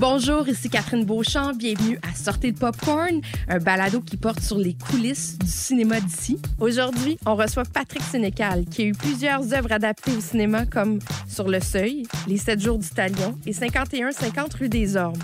Bonjour, 0.00 0.48
ici 0.48 0.70
Catherine 0.70 1.04
Beauchamp. 1.04 1.52
Bienvenue 1.52 1.98
à 1.98 2.16
Sortez 2.16 2.52
le 2.52 2.54
Popcorn, 2.54 3.20
un 3.48 3.58
balado 3.58 4.00
qui 4.00 4.16
porte 4.16 4.40
sur 4.40 4.56
les 4.56 4.72
coulisses 4.72 5.36
du 5.38 5.46
cinéma 5.46 6.00
d'ici. 6.00 6.40
Aujourd'hui, 6.58 7.18
on 7.26 7.36
reçoit 7.36 7.64
Patrick 7.64 8.00
Sénécal, 8.04 8.64
qui 8.64 8.80
a 8.80 8.84
eu 8.86 8.92
plusieurs 8.92 9.52
œuvres 9.52 9.70
adaptées 9.70 10.16
au 10.16 10.20
cinéma 10.22 10.64
comme 10.64 11.00
Sur 11.28 11.48
le 11.48 11.60
Seuil, 11.60 12.04
Les 12.26 12.38
Sept 12.38 12.60
Jours 12.62 12.78
du 12.78 12.88
Talion 12.88 13.38
et 13.44 13.52
51-50 13.52 14.56
rue 14.58 14.70
des 14.70 14.96
Ormes. 14.96 15.20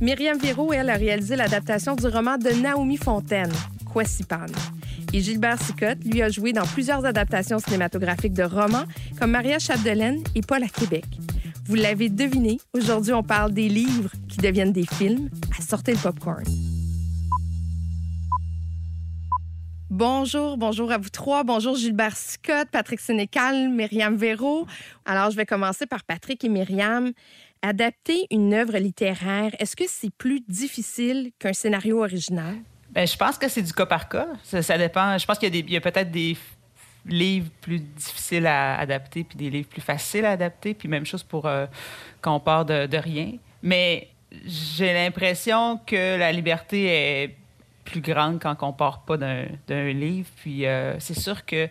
Myriam 0.00 0.38
Véro, 0.38 0.72
elle, 0.72 0.88
a 0.88 0.96
réalisé 0.96 1.36
l'adaptation 1.36 1.94
du 1.94 2.06
roman 2.06 2.38
de 2.38 2.48
Naomi 2.62 2.96
Fontaine, 2.96 3.52
Quasipan. 3.92 4.46
Et 5.12 5.20
Gilbert 5.20 5.60
Sicotte, 5.60 6.02
lui, 6.06 6.22
a 6.22 6.30
joué 6.30 6.54
dans 6.54 6.64
plusieurs 6.64 7.04
adaptations 7.04 7.58
cinématographiques 7.58 8.32
de 8.32 8.44
romans 8.44 8.84
comme 9.20 9.32
Maria 9.32 9.58
Chapdelaine 9.58 10.22
et 10.34 10.40
Paul 10.40 10.62
à 10.62 10.68
Québec. 10.68 11.04
Vous 11.68 11.74
l'avez 11.74 12.08
deviné, 12.08 12.60
aujourd'hui, 12.74 13.12
on 13.12 13.24
parle 13.24 13.52
des 13.52 13.68
livres 13.68 14.10
qui 14.28 14.38
deviennent 14.38 14.72
des 14.72 14.86
films 14.86 15.28
à 15.58 15.62
sortir 15.62 15.94
le 15.96 16.00
popcorn. 16.00 16.44
Bonjour, 19.90 20.56
bonjour 20.58 20.92
à 20.92 20.98
vous 20.98 21.08
trois. 21.08 21.42
Bonjour 21.42 21.74
Gilbert 21.74 22.16
Scott, 22.16 22.68
Patrick 22.70 23.00
Sénécal, 23.00 23.68
Myriam 23.68 24.14
Véro. 24.14 24.64
Alors, 25.04 25.32
je 25.32 25.36
vais 25.36 25.46
commencer 25.46 25.86
par 25.86 26.04
Patrick 26.04 26.44
et 26.44 26.48
Myriam. 26.48 27.10
Adapter 27.62 28.28
une 28.30 28.54
œuvre 28.54 28.78
littéraire, 28.78 29.50
est-ce 29.58 29.74
que 29.74 29.84
c'est 29.88 30.14
plus 30.14 30.42
difficile 30.46 31.32
qu'un 31.40 31.52
scénario 31.52 32.00
original? 32.00 32.54
Bien, 32.90 33.06
je 33.06 33.16
pense 33.16 33.38
que 33.38 33.48
c'est 33.48 33.62
du 33.62 33.72
cas 33.72 33.86
par 33.86 34.08
cas. 34.08 34.28
Ça, 34.44 34.78
dépend. 34.78 35.18
Je 35.18 35.26
pense 35.26 35.38
qu'il 35.38 35.52
y 35.68 35.74
a, 35.74 35.78
a 35.78 35.80
peut-être 35.80 36.12
des 36.12 36.36
livres 37.08 37.50
plus 37.60 37.80
difficiles 37.80 38.46
à 38.46 38.78
adapter, 38.78 39.24
puis 39.24 39.36
des 39.36 39.50
livres 39.50 39.68
plus 39.68 39.80
faciles 39.80 40.24
à 40.24 40.32
adapter, 40.32 40.74
puis 40.74 40.88
même 40.88 41.06
chose 41.06 41.22
pour 41.22 41.46
euh, 41.46 41.66
quand 42.20 42.34
on 42.34 42.40
part 42.40 42.64
de, 42.64 42.96
rien. 42.96 43.32
Mais 43.62 44.08
j'ai 44.44 44.92
l'impression 44.92 45.80
que 45.86 46.18
la 46.18 46.32
liberté 46.32 46.86
est 46.86 47.36
plus 47.84 48.00
grande 48.00 48.40
quand 48.40 48.56
on 48.62 48.72
part 48.72 49.02
pas 49.02 49.16
d'un 49.16 49.92
livre. 49.92 50.28
Puis 50.36 50.66
euh, 50.66 50.98
c'est 50.98 51.18
sûr 51.18 51.44
que 51.46 51.68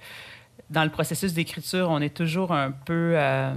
dans 0.69 0.83
le 0.83 0.89
processus 0.89 1.33
d'écriture, 1.33 1.89
on 1.89 2.02
est 2.02 2.16
toujours 2.16 2.52
un 2.53 2.72
peu 2.72 3.14
euh, 3.16 3.53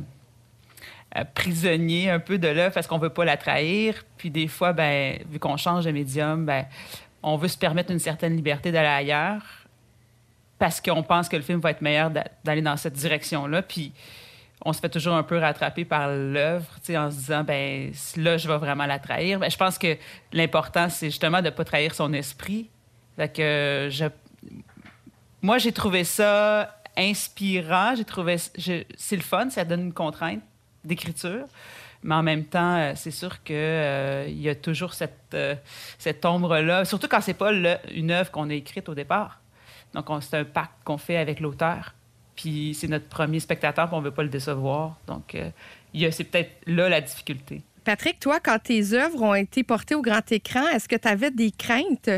prisonnier 1.35 2.11
un 2.11 2.19
peu 2.19 2.39
de 2.39 2.49
l'œuvre 2.49 2.75
parce 2.75 2.87
qu'on 2.87 2.99
veut 2.99 3.11
pas 3.11 3.25
la 3.25 3.37
trahir. 3.37 4.05
Puis 4.17 4.31
des 4.31 4.49
fois, 4.49 4.73
ben, 4.73 5.19
vu 5.31 5.39
qu'on 5.39 5.57
change 5.57 5.85
de 5.85 5.93
médium, 5.93 6.45
ben, 6.45 6.67
on 7.23 7.37
veut 7.37 7.49
se 7.49 7.59
permettre 7.59 7.93
une 7.93 7.99
certaine 7.99 8.35
liberté 8.37 8.73
d'aller 8.73 8.89
ailleurs 8.89 9.58
parce 10.59 10.81
qu'on 10.81 11.03
pense 11.03 11.29
que 11.29 11.37
le 11.37 11.43
film 11.43 11.61
va 11.61 11.71
être 11.71 11.83
meilleur 11.83 12.11
d'aller 12.45 12.63
dans 12.63 12.77
cette 12.77 12.95
direction-là. 12.95 13.63
Puis 13.63 13.93
on 14.65 14.73
se 14.73 14.81
fait 14.81 14.89
toujours 14.89 15.15
un 15.15 15.23
peu 15.23 15.39
rattraper 15.39 15.85
par 15.85 16.09
l'œuvre, 16.09 16.67
en 16.91 17.11
se 17.11 17.17
disant, 17.17 17.45
ben 17.45 17.93
là, 18.17 18.37
je 18.37 18.49
vais 18.49 18.59
vraiment 18.59 18.87
la 18.87 18.99
trahir. 18.99 19.39
Ben, 19.39 19.51
je 19.51 19.57
pense 19.57 19.79
que 19.79 19.97
l'important, 20.33 20.89
c'est 20.89 21.07
justement 21.07 21.39
de 21.39 21.47
ne 21.47 21.51
pas 21.51 21.65
trahir 21.65 21.95
son 21.95 22.13
esprit. 22.13 22.69
Fait 23.17 23.33
que 23.33 23.89
je... 23.91 24.07
Moi, 25.43 25.59
j'ai 25.59 25.73
trouvé 25.73 26.03
ça 26.03 26.77
inspirant. 26.97 27.95
J'ai 27.97 28.05
trouvé... 28.05 28.37
C'est 28.39 29.17
le 29.17 29.23
fun, 29.23 29.49
ça 29.51 29.65
donne 29.65 29.83
une 29.83 29.93
contrainte 29.93 30.43
d'écriture. 30.85 31.47
Mais 32.03 32.15
en 32.15 32.23
même 32.23 32.45
temps, 32.45 32.77
euh, 32.77 32.93
c'est 32.95 33.11
sûr 33.11 33.43
qu'il 33.43 33.57
euh, 33.57 34.29
y 34.29 34.49
a 34.49 34.55
toujours 34.55 34.95
cette, 34.95 35.35
euh, 35.35 35.55
cette 35.99 36.25
ombre-là, 36.25 36.85
surtout 36.85 37.09
quand 37.09 37.21
c'est 37.21 37.35
pas 37.35 37.53
une 37.53 38.11
œuvre 38.11 38.31
qu'on 38.31 38.51
a 38.51 38.55
écrite 38.55 38.89
au 38.89 38.95
départ. 38.95 39.41
Donc, 39.95 40.07
c'est 40.23 40.37
un 40.37 40.45
pacte 40.45 40.73
qu'on 40.85 40.99
fait 40.99 41.17
avec 41.17 41.41
l'auteur. 41.41 41.95
Puis 42.37 42.77
c'est 42.79 42.89
notre 42.89 43.09
premier 43.09 43.41
spectateur, 43.41 43.87
puis 43.89 43.97
on 43.97 44.01
ne 44.01 44.05
veut 44.05 44.15
pas 44.15 44.23
le 44.23 44.29
décevoir. 44.29 44.97
Donc, 45.07 45.35
euh, 45.35 45.51
c'est 46.11 46.25
peut-être 46.25 46.51
là 46.67 46.89
la 46.89 47.01
difficulté. 47.01 47.63
Patrick, 47.85 48.21
toi, 48.21 48.39
quand 48.39 48.59
tes 48.63 48.93
œuvres 48.93 49.23
ont 49.23 49.35
été 49.35 49.65
portées 49.65 49.95
au 49.95 50.03
grand 50.03 50.31
écran, 50.31 50.69
est-ce 50.69 50.87
que 50.89 50.95
tu 50.95 51.09
avais 51.09 51.31
des 51.31 51.51
craintes 51.51 52.11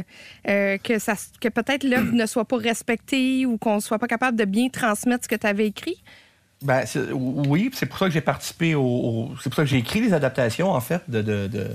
euh, 0.49 0.77
que, 0.79 0.99
ça, 0.99 1.15
que 1.41 1.49
peut-être 1.49 1.85
l'œuvre 1.85 2.13
ne 2.13 2.27
soit 2.27 2.45
pas 2.45 2.59
respectée 2.59 3.47
ou 3.47 3.57
qu'on 3.57 3.77
ne 3.77 3.81
soit 3.81 3.99
pas 3.99 4.09
capable 4.09 4.37
de 4.37 4.45
bien 4.45 4.69
transmettre 4.69 5.25
ce 5.25 5.29
que 5.29 5.37
tu 5.37 5.47
avais 5.47 5.69
écrit? 5.69 6.03
Ben, 6.63 6.85
oui, 7.15 7.71
c'est 7.73 7.87
pour 7.87 7.99
ça 7.99 8.07
que 8.07 8.13
j'ai 8.13 8.21
participé 8.21 8.75
au, 8.75 9.31
c'est 9.41 9.49
pour 9.49 9.57
ça 9.57 9.63
que 9.63 9.69
j'ai 9.69 9.79
écrit 9.79 10.01
les 10.01 10.13
adaptations 10.13 10.71
en 10.71 10.81
fait 10.81 11.09
de, 11.09 11.71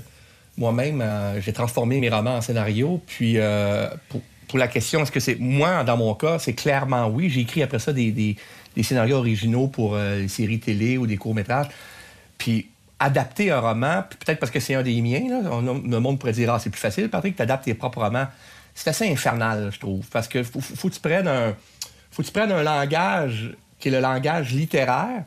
moi-même. 0.56 1.00
Euh, 1.00 1.40
j'ai 1.40 1.52
transformé 1.52 1.98
mes 1.98 2.10
romans 2.10 2.36
en 2.36 2.40
scénario, 2.42 3.02
puis 3.06 3.38
pour, 4.08 4.20
pour 4.48 4.58
la 4.58 4.68
question, 4.68 5.02
est-ce 5.02 5.12
que 5.12 5.20
c'est. 5.20 5.36
Moi, 5.36 5.84
dans 5.84 5.96
mon 5.96 6.14
cas, 6.14 6.38
c'est 6.38 6.54
clairement 6.54 7.08
oui. 7.08 7.28
J'ai 7.30 7.40
écrit 7.40 7.62
après 7.62 7.78
ça 7.78 7.92
des, 7.92 8.36
scénarios 8.82 9.16
originaux 9.16 9.68
pour 9.68 9.94
euh, 9.94 10.20
des 10.20 10.28
séries 10.28 10.60
télé 10.60 10.98
ou 10.98 11.06
des 11.06 11.16
courts-métrages. 11.16 11.68
Puis 12.38 12.68
adapter 12.98 13.50
un 13.50 13.60
roman, 13.60 14.04
peut-être 14.08 14.38
parce 14.38 14.52
que 14.52 14.60
c'est 14.60 14.74
un 14.74 14.82
des 14.82 15.00
miens, 15.02 15.20
le 15.28 15.98
monde 15.98 16.18
pourrait 16.18 16.32
dire 16.32 16.52
Ah, 16.52 16.58
c'est 16.58 16.70
plus 16.70 16.80
facile, 16.80 17.08
Patrick, 17.08 17.36
tu 17.36 17.42
adaptes 17.42 17.64
tes 17.64 17.74
propres 17.74 18.00
romans. 18.00 18.26
C'est 18.74 18.90
assez 18.90 19.10
infernal, 19.10 19.70
je 19.72 19.80
trouve. 19.80 20.06
Parce 20.10 20.28
que 20.28 20.42
faut, 20.42 20.60
que 20.60 20.94
tu 20.94 21.00
prennes 21.00 21.28
un. 21.28 21.54
Faut 22.10 22.22
que 22.22 22.26
tu 22.26 22.32
prennes 22.32 22.52
un 22.52 22.62
langage 22.62 23.54
qui 23.78 23.88
est 23.88 23.90
le 23.90 24.00
langage 24.00 24.52
littéraire, 24.52 25.24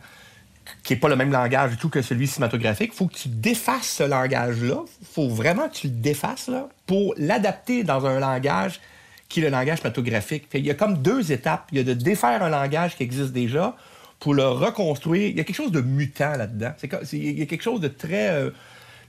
qui 0.83 0.93
n'est 0.93 0.99
pas 0.99 1.09
le 1.09 1.15
même 1.15 1.31
langage 1.31 1.71
du 1.71 1.77
tout 1.77 1.89
que 1.89 2.01
celui 2.01 2.27
cinématographique. 2.27 2.93
Faut 2.93 3.07
que 3.07 3.15
tu 3.15 3.29
défasses 3.29 3.89
ce 3.97 4.03
langage-là. 4.03 4.83
Faut 5.13 5.29
vraiment 5.29 5.67
que 5.67 5.75
tu 5.75 5.87
le 5.87 5.93
défasses 5.93 6.47
là, 6.47 6.69
pour 6.85 7.13
l'adapter 7.17 7.83
dans 7.83 8.05
un 8.05 8.19
langage 8.19 8.79
qui 9.29 9.39
est 9.39 9.43
le 9.43 9.49
langage 9.49 9.77
cinématographique. 9.77 10.47
il 10.53 10.65
y 10.65 10.71
a 10.71 10.73
comme 10.73 10.97
deux 10.97 11.31
étapes. 11.31 11.67
Il 11.71 11.77
y 11.77 11.81
a 11.81 11.83
de 11.83 11.93
défaire 11.93 12.43
un 12.43 12.49
langage 12.49 12.97
qui 12.97 13.03
existe 13.03 13.31
déjà 13.31 13.75
pour 14.19 14.33
le 14.33 14.47
reconstruire. 14.47 15.29
Il 15.29 15.37
y 15.37 15.39
a 15.39 15.43
quelque 15.43 15.55
chose 15.55 15.71
de 15.71 15.81
mutant 15.81 16.35
là-dedans. 16.35 16.73
il 17.13 17.39
y 17.39 17.41
a 17.41 17.45
quelque 17.45 17.63
chose 17.63 17.79
de 17.79 17.87
très... 17.87 18.29
Euh, 18.29 18.49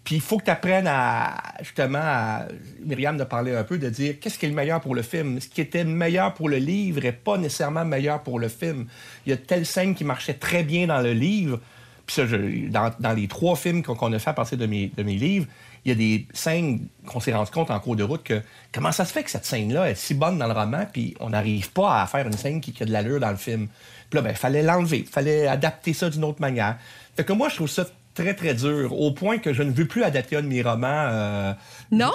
puis 0.05 0.15
il 0.15 0.21
faut 0.21 0.39
que 0.39 0.45
tu 0.45 0.51
apprennes 0.51 0.87
à, 0.87 1.43
justement, 1.61 2.01
à, 2.01 2.47
Myriam 2.85 3.17
de 3.17 3.25
parler 3.25 3.55
un 3.55 3.65
peu, 3.65 3.77
de 3.79 3.91
dire 3.91 4.19
qu'est-ce 4.19 4.39
qui 4.39 4.47
est 4.47 4.49
le 4.49 4.55
meilleur 4.55 4.81
pour 4.81 4.95
le 4.95 5.03
film. 5.03 5.41
Ce 5.41 5.49
qui 5.49 5.61
était 5.61 5.85
meilleur 5.85 6.33
pour 6.35 6.49
le 6.49 6.57
livre 6.57 7.03
n'est 7.03 7.13
pas 7.13 7.37
nécessairement 7.37 7.85
meilleur 7.85 8.23
pour 8.23 8.39
le 8.39 8.49
film. 8.49 8.87
Il 9.27 9.31
y 9.31 9.33
a 9.33 9.37
telle 9.37 9.67
scène 9.67 9.95
qui 9.95 10.05
marchait 10.05 10.35
très 10.35 10.63
bien 10.63 10.87
dans 10.87 11.01
le 11.01 11.13
livre. 11.13 11.61
Puis 12.07 12.17
ça, 12.17 12.23
dans, 12.27 13.13
les 13.13 13.29
trois 13.29 13.57
films 13.57 13.83
qu'on 13.83 14.13
a 14.13 14.19
fait 14.19 14.31
à 14.31 14.35
partir 14.35 14.57
de 14.57 14.67
mes, 14.67 14.91
de 14.97 15.03
mes 15.03 15.17
livres, 15.17 15.47
il 15.85 15.89
y 15.89 15.93
a 15.93 15.95
des 15.95 16.27
scènes 16.35 16.87
qu'on 17.07 17.21
s'est 17.21 17.33
rendu 17.33 17.51
compte 17.51 17.71
en 17.71 17.81
cours 17.81 17.97
de 17.97 18.03
route 18.03 18.23
que 18.23 18.43
comment 18.73 18.93
ça 18.93 19.05
se 19.05 19.13
fait 19.13 19.23
que 19.23 19.31
cette 19.31 19.47
scène-là 19.47 19.91
est 19.91 19.95
si 19.95 20.15
bonne 20.15 20.39
dans 20.39 20.47
le 20.47 20.53
roman, 20.53 20.87
puis 20.91 21.15
on 21.21 21.31
n'arrive 21.31 21.71
pas 21.71 22.03
à 22.03 22.07
faire 22.07 22.27
une 22.27 22.37
scène 22.37 22.61
qui, 22.61 22.75
a 22.83 22.87
de 22.87 22.93
l'allure 22.93 23.21
dans 23.21 23.31
le 23.31 23.37
film. 23.37 23.69
Puis 24.11 24.17
là, 24.17 24.23
ben, 24.23 24.31
il 24.31 24.37
fallait 24.37 24.63
l'enlever, 24.63 24.99
il 24.99 25.07
fallait 25.07 25.47
adapter 25.47 25.95
ça 25.95 26.11
d'une 26.11 26.25
autre 26.25 26.41
manière. 26.41 26.77
Fait 27.17 27.25
que 27.25 27.33
moi, 27.33 27.49
je 27.49 27.57
trouve 27.57 27.69
ça 27.69 27.87
très, 28.15 28.35
très 28.35 28.55
dur, 28.55 28.99
au 28.99 29.13
point 29.13 29.39
que 29.39 29.53
je 29.53 29.63
ne 29.63 29.71
veux 29.71 29.87
plus 29.87 30.03
adapter 30.03 30.37
un 30.37 30.43
de 30.43 30.49
mes 30.49 30.63
romans. 30.63 31.09
Euh, 31.11 31.53
non? 31.91 32.11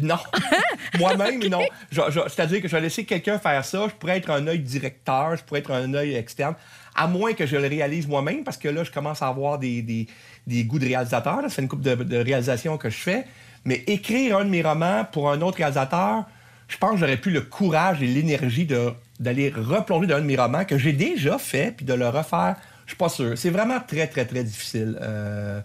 non. 0.00 0.18
Moi-même, 0.98 1.42
non. 1.48 1.62
C'est-à-dire 1.90 2.60
que 2.62 2.68
je 2.68 2.76
vais 2.76 2.82
laisser 2.82 3.04
quelqu'un 3.04 3.38
faire 3.38 3.64
ça. 3.64 3.86
Je 3.88 3.94
pourrais 3.94 4.18
être 4.18 4.30
un 4.30 4.46
œil 4.46 4.60
directeur, 4.60 5.36
je 5.36 5.42
pourrais 5.42 5.60
être 5.60 5.72
un 5.72 5.94
œil 5.94 6.14
externe, 6.14 6.54
à 6.94 7.06
moins 7.06 7.32
que 7.32 7.46
je 7.46 7.56
le 7.56 7.66
réalise 7.68 8.06
moi-même, 8.06 8.44
parce 8.44 8.56
que 8.56 8.68
là, 8.68 8.84
je 8.84 8.90
commence 8.90 9.22
à 9.22 9.28
avoir 9.28 9.58
des, 9.58 9.82
des, 9.82 10.06
des 10.46 10.64
goûts 10.64 10.78
de 10.78 10.86
réalisateur. 10.86 11.40
C'est 11.48 11.62
une 11.62 11.68
coupe 11.68 11.80
de, 11.80 11.94
de 11.94 12.16
réalisation 12.16 12.76
que 12.76 12.90
je 12.90 12.98
fais. 12.98 13.24
Mais 13.64 13.84
écrire 13.86 14.38
un 14.38 14.44
de 14.44 14.50
mes 14.50 14.62
romans 14.62 15.06
pour 15.10 15.30
un 15.30 15.40
autre 15.40 15.58
réalisateur, 15.58 16.24
je 16.68 16.76
pense 16.78 16.92
que 16.92 16.96
j'aurais 16.98 17.16
plus 17.16 17.32
le 17.32 17.42
courage 17.42 18.02
et 18.02 18.06
l'énergie 18.06 18.66
d'aller 19.20 19.50
replonger 19.50 20.06
dans 20.06 20.16
un 20.16 20.20
de 20.20 20.26
mes 20.26 20.36
romans 20.36 20.64
que 20.64 20.78
j'ai 20.78 20.92
déjà 20.92 21.38
fait, 21.38 21.72
puis 21.76 21.86
de 21.86 21.94
le 21.94 22.08
refaire. 22.08 22.56
Je 22.86 22.90
suis 22.90 22.98
pas 22.98 23.08
sûr. 23.08 23.38
C'est 23.38 23.50
vraiment 23.50 23.78
très, 23.80 24.06
très, 24.08 24.24
très 24.24 24.42
difficile. 24.42 24.98
Euh, 25.00 25.60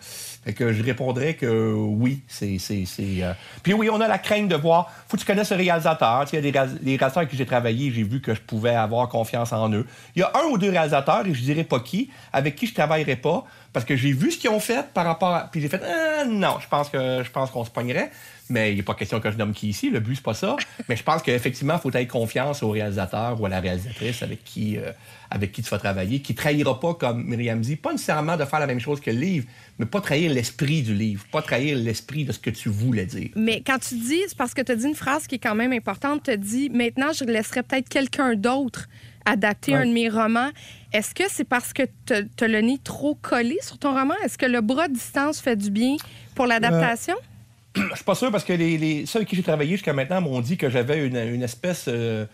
que 0.54 0.74
je 0.74 0.84
répondrais 0.84 1.34
que 1.34 1.74
oui, 1.74 2.22
c'est. 2.28 2.58
Euh, 3.00 3.34
puis 3.64 3.74
oui, 3.74 3.90
on 3.92 4.00
a 4.00 4.08
la 4.08 4.18
crainte 4.18 4.48
de 4.48 4.56
voir. 4.56 4.92
Faut 5.08 5.18
que 5.18 5.22
tu 5.22 5.28
connaisses 5.28 5.52
le 5.52 5.58
réalisateur. 5.58 6.26
Il 6.32 6.36
y 6.36 6.38
a 6.38 6.42
des, 6.42 6.52
réalisateurs 6.52 7.18
avec 7.18 7.30
qui 7.30 7.38
j'ai 7.38 7.46
travaillé, 7.46 7.92
j'ai 7.92 8.04
vu 8.04 8.22
que 8.22 8.34
je 8.34 8.42
pouvais 8.42 8.76
avoir 8.76 9.10
confiance 9.10 9.52
en 9.54 9.72
eux. 9.74 9.86
Il 10.16 10.20
y 10.20 10.24
a 10.24 10.32
un 10.36 10.48
ou 10.50 10.58
deux 10.58 10.70
réalisateurs, 10.70 11.26
et 11.26 11.34
je 11.34 11.42
dirais 11.42 11.64
pas 11.64 11.80
qui, 11.80 12.10
avec 12.34 12.56
qui 12.56 12.68
je 12.68 12.74
travaillerais 12.74 13.16
pas, 13.16 13.46
parce 13.74 13.86
que 13.86 13.96
j'ai 13.96 14.12
vu 14.12 14.32
ce 14.32 14.38
qu'ils 14.38 14.50
ont 14.50 14.60
fait 14.60 14.88
par 14.94 15.06
rapport 15.06 15.34
à. 15.34 15.50
Puis 15.52 15.62
j'ai 15.62 15.70
fait 15.70 15.82
ah, 15.84 16.26
non, 16.26 16.58
je 16.62 16.68
pense 16.68 16.90
que 16.90 17.24
je 17.24 17.32
pense 17.32 17.52
qu'on 17.52 17.66
se 17.66 17.72
pognerait. 17.72 18.12
Mais 18.50 18.72
il 18.72 18.78
n'est 18.78 18.84
pas 18.84 18.94
question 18.94 19.20
que 19.20 19.30
je 19.30 19.38
nomme 19.38 19.54
qui 19.54 19.70
ici. 19.70 19.90
Le 19.90 20.00
but, 20.00 20.16
c'est 20.16 20.24
pas 20.24 20.34
ça. 20.34 20.56
Mais 20.90 20.96
je 20.96 21.04
pense 21.04 21.22
qu'effectivement, 21.22 21.76
il 21.76 21.80
faut 21.80 21.90
avoir 21.90 22.08
confiance 22.08 22.64
au 22.64 22.70
réalisateur 22.70 23.40
ou 23.40 23.46
à 23.46 23.50
la 23.50 23.60
réalisatrice 23.60 24.24
avec 24.24 24.44
qui, 24.44 24.78
euh, 24.78 24.92
avec 25.30 25.52
qui 25.52 25.62
tu 25.62 25.70
vas 25.70 25.80
travailler, 25.80 26.22
qui 26.22 26.34
ne 26.34 26.38
trahira 26.38 26.80
pas, 26.80 26.94
comme 26.94 27.24
Myriam 27.26 27.60
dit, 27.60 27.76
pas 27.76 27.92
nécessairement 27.92 28.38
de 28.38 28.46
faire 28.46 28.60
la 28.60 28.68
même 28.68 28.80
chose 28.80 29.02
que 29.02 29.12
le 29.12 29.20
livre, 29.20 29.48
mais 29.80 29.86
pas 29.86 30.02
trahir 30.02 30.32
l'esprit 30.38 30.84
du 30.84 30.94
livre, 30.94 31.26
pas 31.32 31.42
trahir 31.42 31.76
l'esprit 31.78 32.24
de 32.24 32.32
ce 32.32 32.38
que 32.38 32.52
tu 32.52 32.70
voulais 32.70 33.08
dire. 33.08 33.30
Mais 33.36 33.64
quand 33.66 33.80
tu 33.80 33.96
dis, 33.96 34.22
c'est 34.28 34.38
parce 34.38 34.54
que 34.54 34.62
tu 34.62 34.72
as 34.72 34.76
dit 34.76 34.86
une 34.86 34.96
phrase 34.96 35.26
qui 35.26 35.36
est 35.36 35.40
quand 35.40 35.56
même 35.56 35.74
importante, 35.74 36.24
tu 36.26 36.38
dis 36.38 36.70
maintenant, 36.70 37.12
je 37.12 37.24
laisserai 37.24 37.64
peut-être 37.64 37.90
quelqu'un 37.90 38.36
d'autre 38.36 38.88
adapter 39.26 39.74
un 39.74 39.86
de 39.86 39.92
mes 39.92 40.10
romans. 40.10 40.52
Est-ce 40.94 41.16
que 41.16 41.24
c'est 41.28 41.44
parce 41.44 41.74
que 41.74 41.84
tu 42.06 42.14
as 42.14 42.48
le 42.48 42.62
nez 42.62 42.78
trop 42.84 43.16
collé 43.16 43.58
sur 43.62 43.80
ton 43.80 43.94
roman? 43.94 44.14
Est-ce 44.24 44.38
que 44.38 44.46
le 44.46 44.62
bras 44.62 44.88
de 44.88 44.94
distance 44.94 45.42
fait 45.42 45.56
du 45.56 45.72
bien 45.72 45.98
pour 46.36 46.46
l'adaptation? 46.46 47.16
je 47.76 47.96
suis 47.96 48.06
pas 48.06 48.16
sûr 48.16 48.32
parce 48.32 48.44
que 48.44 48.54
les, 48.54 49.06
ceux 49.08 49.18
avec 49.18 49.30
qui 49.30 49.36
j'ai 49.36 49.44
travaillé 49.44 49.72
jusqu'à 49.72 49.94
maintenant 49.94 50.22
m'ont 50.22 50.40
dit 50.40 50.56
que 50.56 50.70
j'avais 50.70 51.06
une, 51.06 51.44
espèce 51.44 51.86
euh, 51.88 52.26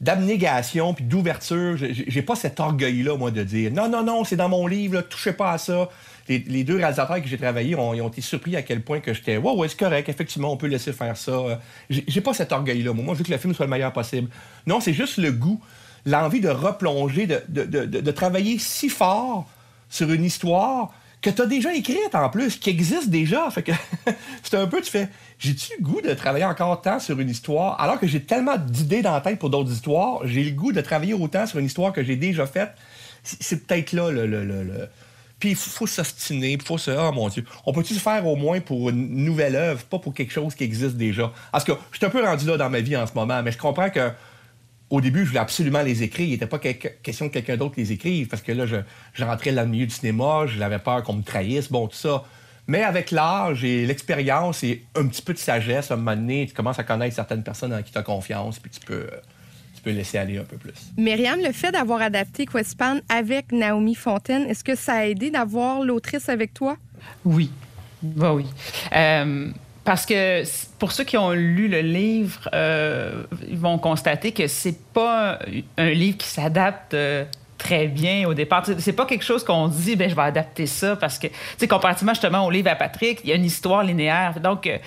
d'abnégation 0.00 0.92
puis 0.92 1.04
d'ouverture. 1.06 1.76
J'ai 1.78 2.22
pas 2.22 2.36
cet 2.36 2.60
orgueil-là, 2.60 3.16
moi, 3.16 3.30
de 3.30 3.42
dire 3.42 3.72
non, 3.72 3.88
non, 3.88 4.04
non, 4.04 4.24
c'est 4.24 4.36
dans 4.36 4.50
mon 4.50 4.66
livre, 4.66 5.00
touchez 5.00 5.32
pas 5.32 5.52
à 5.52 5.58
ça. 5.58 5.88
Les, 6.28 6.64
deux 6.64 6.76
réalisateurs 6.76 7.22
que 7.22 7.28
j'ai 7.28 7.38
travaillé 7.38 7.76
ont, 7.76 8.08
été 8.08 8.20
surpris 8.20 8.56
à 8.56 8.62
quel 8.62 8.82
point 8.82 9.00
que 9.00 9.14
j'étais 9.14 9.36
ouais, 9.36 9.52
ouais, 9.52 9.68
c'est 9.68 9.78
correct, 9.78 10.08
effectivement, 10.08 10.52
on 10.52 10.56
peut 10.56 10.66
laisser 10.66 10.92
faire 10.92 11.16
ça. 11.16 11.60
J'ai 11.88 12.20
pas 12.20 12.34
cet 12.34 12.52
orgueil-là, 12.52 12.92
moi. 12.92 13.14
Je 13.14 13.18
veux 13.18 13.24
que 13.24 13.32
le 13.32 13.38
film 13.38 13.54
soit 13.54 13.66
le 13.66 13.70
meilleur 13.70 13.92
possible. 13.92 14.28
Non, 14.66 14.80
c'est 14.80 14.92
juste 14.92 15.18
le 15.18 15.30
goût, 15.30 15.60
l'envie 16.04 16.40
de 16.40 16.48
replonger, 16.48 17.26
de, 17.26 17.42
de, 17.48 17.84
de, 17.84 18.10
travailler 18.10 18.58
si 18.58 18.88
fort 18.88 19.48
sur 19.88 20.10
une 20.10 20.24
histoire 20.24 20.92
que 21.20 21.30
tu 21.30 21.42
as 21.42 21.46
déjà 21.46 21.74
écrite 21.74 22.14
en 22.14 22.28
plus, 22.28 22.56
qui 22.56 22.70
existe 22.70 23.08
déjà. 23.08 23.50
Fait 23.50 23.62
que 23.62 23.72
c'est 24.42 24.56
un 24.56 24.66
peu, 24.66 24.80
tu 24.80 24.90
fais, 24.90 25.08
j'ai-tu 25.38 25.72
le 25.78 25.84
goût 25.84 26.00
de 26.00 26.14
travailler 26.14 26.44
encore 26.44 26.80
tant 26.80 27.00
sur 27.00 27.18
une 27.18 27.30
histoire, 27.30 27.80
alors 27.80 27.98
que 27.98 28.06
j'ai 28.06 28.22
tellement 28.22 28.56
d'idées 28.56 29.02
dans 29.02 29.12
la 29.12 29.20
tête 29.20 29.38
pour 29.38 29.50
d'autres 29.50 29.72
histoires, 29.72 30.20
j'ai 30.24 30.44
le 30.44 30.52
goût 30.52 30.72
de 30.72 30.80
travailler 30.80 31.14
autant 31.14 31.46
sur 31.46 31.58
une 31.58 31.66
histoire 31.66 31.92
que 31.92 32.02
j'ai 32.02 32.16
déjà 32.16 32.46
faite. 32.46 32.72
C'est 33.22 33.66
peut-être 33.66 33.92
là 33.92 34.10
le, 34.10 34.26
le, 34.26 34.44
le, 34.44 34.88
Puis 35.38 35.50
il 35.50 35.56
faut 35.56 35.86
s'ostiner, 35.86 36.52
il 36.52 36.62
faut 36.62 36.78
se. 36.78 36.90
Oh 36.90 37.12
mon 37.12 37.28
Dieu. 37.28 37.44
On 37.66 37.72
peut-tu 37.72 37.94
faire 37.94 38.26
au 38.26 38.36
moins 38.36 38.60
pour 38.60 38.88
une 38.88 39.24
nouvelle 39.24 39.54
œuvre, 39.54 39.84
pas 39.84 39.98
pour 39.98 40.14
quelque 40.14 40.32
chose 40.32 40.54
qui 40.54 40.64
existe 40.64 40.96
déjà? 40.96 41.32
Parce 41.52 41.64
que 41.64 41.72
je 41.92 41.98
suis 41.98 42.06
un 42.06 42.10
peu 42.10 42.24
rendu 42.24 42.46
là 42.46 42.56
dans 42.56 42.70
ma 42.70 42.80
vie 42.80 42.96
en 42.96 43.06
ce 43.06 43.12
moment, 43.14 43.42
mais 43.42 43.52
je 43.52 43.58
comprends 43.58 43.90
que 43.90 44.10
au 44.88 45.00
début, 45.00 45.24
je 45.24 45.28
voulais 45.28 45.40
absolument 45.40 45.82
les 45.82 46.02
écrire. 46.02 46.26
Il 46.26 46.30
n'était 46.30 46.46
pas 46.46 46.58
question 46.58 47.28
que 47.28 47.34
quelqu'un 47.34 47.56
d'autre 47.56 47.74
les 47.76 47.92
écrive, 47.92 48.28
parce 48.28 48.42
que 48.42 48.52
là, 48.52 48.66
je, 48.66 49.24
rentrais 49.24 49.52
dans 49.52 49.62
le 49.62 49.68
milieu 49.68 49.86
du 49.86 49.94
cinéma, 49.94 50.46
j'avais 50.46 50.78
peur 50.78 51.02
qu'on 51.02 51.14
me 51.14 51.22
trahisse, 51.22 51.70
bon, 51.70 51.88
tout 51.88 51.96
ça. 51.96 52.24
Mais 52.68 52.82
avec 52.82 53.10
l'âge 53.10 53.64
et 53.64 53.86
l'expérience 53.86 54.62
et 54.64 54.84
un 54.94 55.06
petit 55.06 55.22
peu 55.22 55.32
de 55.32 55.38
sagesse, 55.38 55.90
à 55.90 55.94
un 55.94 56.26
tu 56.26 56.52
commences 56.54 56.78
à 56.78 56.84
connaître 56.84 57.14
certaines 57.14 57.42
personnes 57.42 57.72
en 57.72 57.82
qui 57.82 57.92
tu 57.92 57.98
as 57.98 58.02
confiance, 58.02 58.58
puis 58.58 58.70
tu 58.70 58.80
peux, 58.80 59.06
tu 59.06 59.18
peux 59.86 59.92
laisser 59.92 60.18
aller 60.18 60.36
un 60.36 60.44
peu 60.44 60.56
plus. 60.56 60.92
Myriam, 60.98 61.38
le 61.40 61.52
fait 61.52 61.70
d'avoir 61.70 62.02
adapté 62.02 62.44
Quespan 62.44 62.98
avec 63.08 63.52
Naomi 63.52 63.94
Fontaine, 63.94 64.42
est-ce 64.48 64.64
que 64.64 64.74
ça 64.74 64.94
a 64.94 65.04
aidé 65.04 65.30
d'avoir 65.30 65.82
l'autrice 65.84 66.28
avec 66.28 66.52
toi? 66.52 66.76
Oui. 67.24 67.50
Bah 68.02 68.34
oui. 68.34 68.46
Euh, 68.94 69.48
parce 69.84 70.04
que 70.04 70.42
pour 70.80 70.90
ceux 70.90 71.04
qui 71.04 71.16
ont 71.16 71.30
lu 71.30 71.68
le 71.68 71.82
livre, 71.82 72.50
euh, 72.52 73.22
ils 73.48 73.56
vont 73.56 73.78
constater 73.78 74.32
que 74.32 74.48
c'est 74.48 74.76
pas 74.92 75.38
un 75.78 75.90
livre 75.90 76.16
qui 76.16 76.26
s'adapte 76.26 76.94
euh, 76.94 77.24
très 77.58 77.86
bien 77.86 78.28
au 78.28 78.34
départ. 78.34 78.64
C'est 78.78 78.92
pas 78.92 79.06
quelque 79.06 79.24
chose 79.24 79.44
qu'on 79.44 79.68
dit, 79.68 79.96
ben 79.96 80.08
je 80.08 80.14
vais 80.14 80.22
adapter 80.22 80.66
ça 80.66 80.96
parce 80.96 81.18
que, 81.18 81.26
tu 81.26 81.34
sais, 81.58 81.68
comparativement 81.68 82.12
justement 82.12 82.44
au 82.44 82.50
livre 82.50 82.70
à 82.70 82.74
Patrick, 82.74 83.20
il 83.24 83.30
y 83.30 83.32
a 83.32 83.36
une 83.36 83.44
histoire 83.44 83.82
linéaire. 83.82 84.40
Donc, 84.40 84.66
euh, 84.66 84.78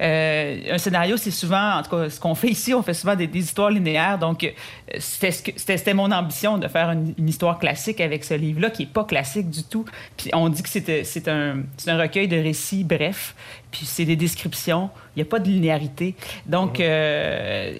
euh, 0.00 0.74
un 0.74 0.78
scénario, 0.78 1.16
c'est 1.16 1.30
souvent, 1.30 1.78
en 1.78 1.82
tout 1.82 1.90
cas, 1.90 2.10
ce 2.10 2.18
qu'on 2.18 2.34
fait 2.34 2.48
ici, 2.48 2.74
on 2.74 2.82
fait 2.82 2.94
souvent 2.94 3.14
des, 3.14 3.28
histoires 3.34 3.70
linéaires. 3.70 4.18
Donc, 4.18 4.44
euh, 4.44 4.50
c'était 4.98 5.94
mon 5.94 6.10
ambition 6.10 6.58
de 6.58 6.68
faire 6.68 6.90
une, 6.90 7.14
histoire 7.28 7.58
classique 7.58 8.00
avec 8.00 8.24
ce 8.24 8.34
livre-là, 8.34 8.70
qui 8.70 8.84
est 8.84 8.92
pas 8.92 9.04
classique 9.04 9.50
du 9.50 9.64
tout. 9.64 9.84
Puis 10.16 10.30
on 10.32 10.48
dit 10.48 10.62
que 10.62 10.68
c'est 10.68 11.28
un, 11.28 11.62
un 11.86 11.98
recueil 11.98 12.28
de 12.28 12.36
récits 12.36 12.84
brefs, 12.84 13.34
puis 13.74 13.86
c'est 13.86 14.04
des 14.04 14.14
descriptions. 14.14 14.88
Il 15.14 15.18
n'y 15.18 15.22
a 15.22 15.28
pas 15.28 15.40
de 15.40 15.48
linéarité. 15.48 16.14
Donc, 16.46 16.78
euh, 16.78 17.76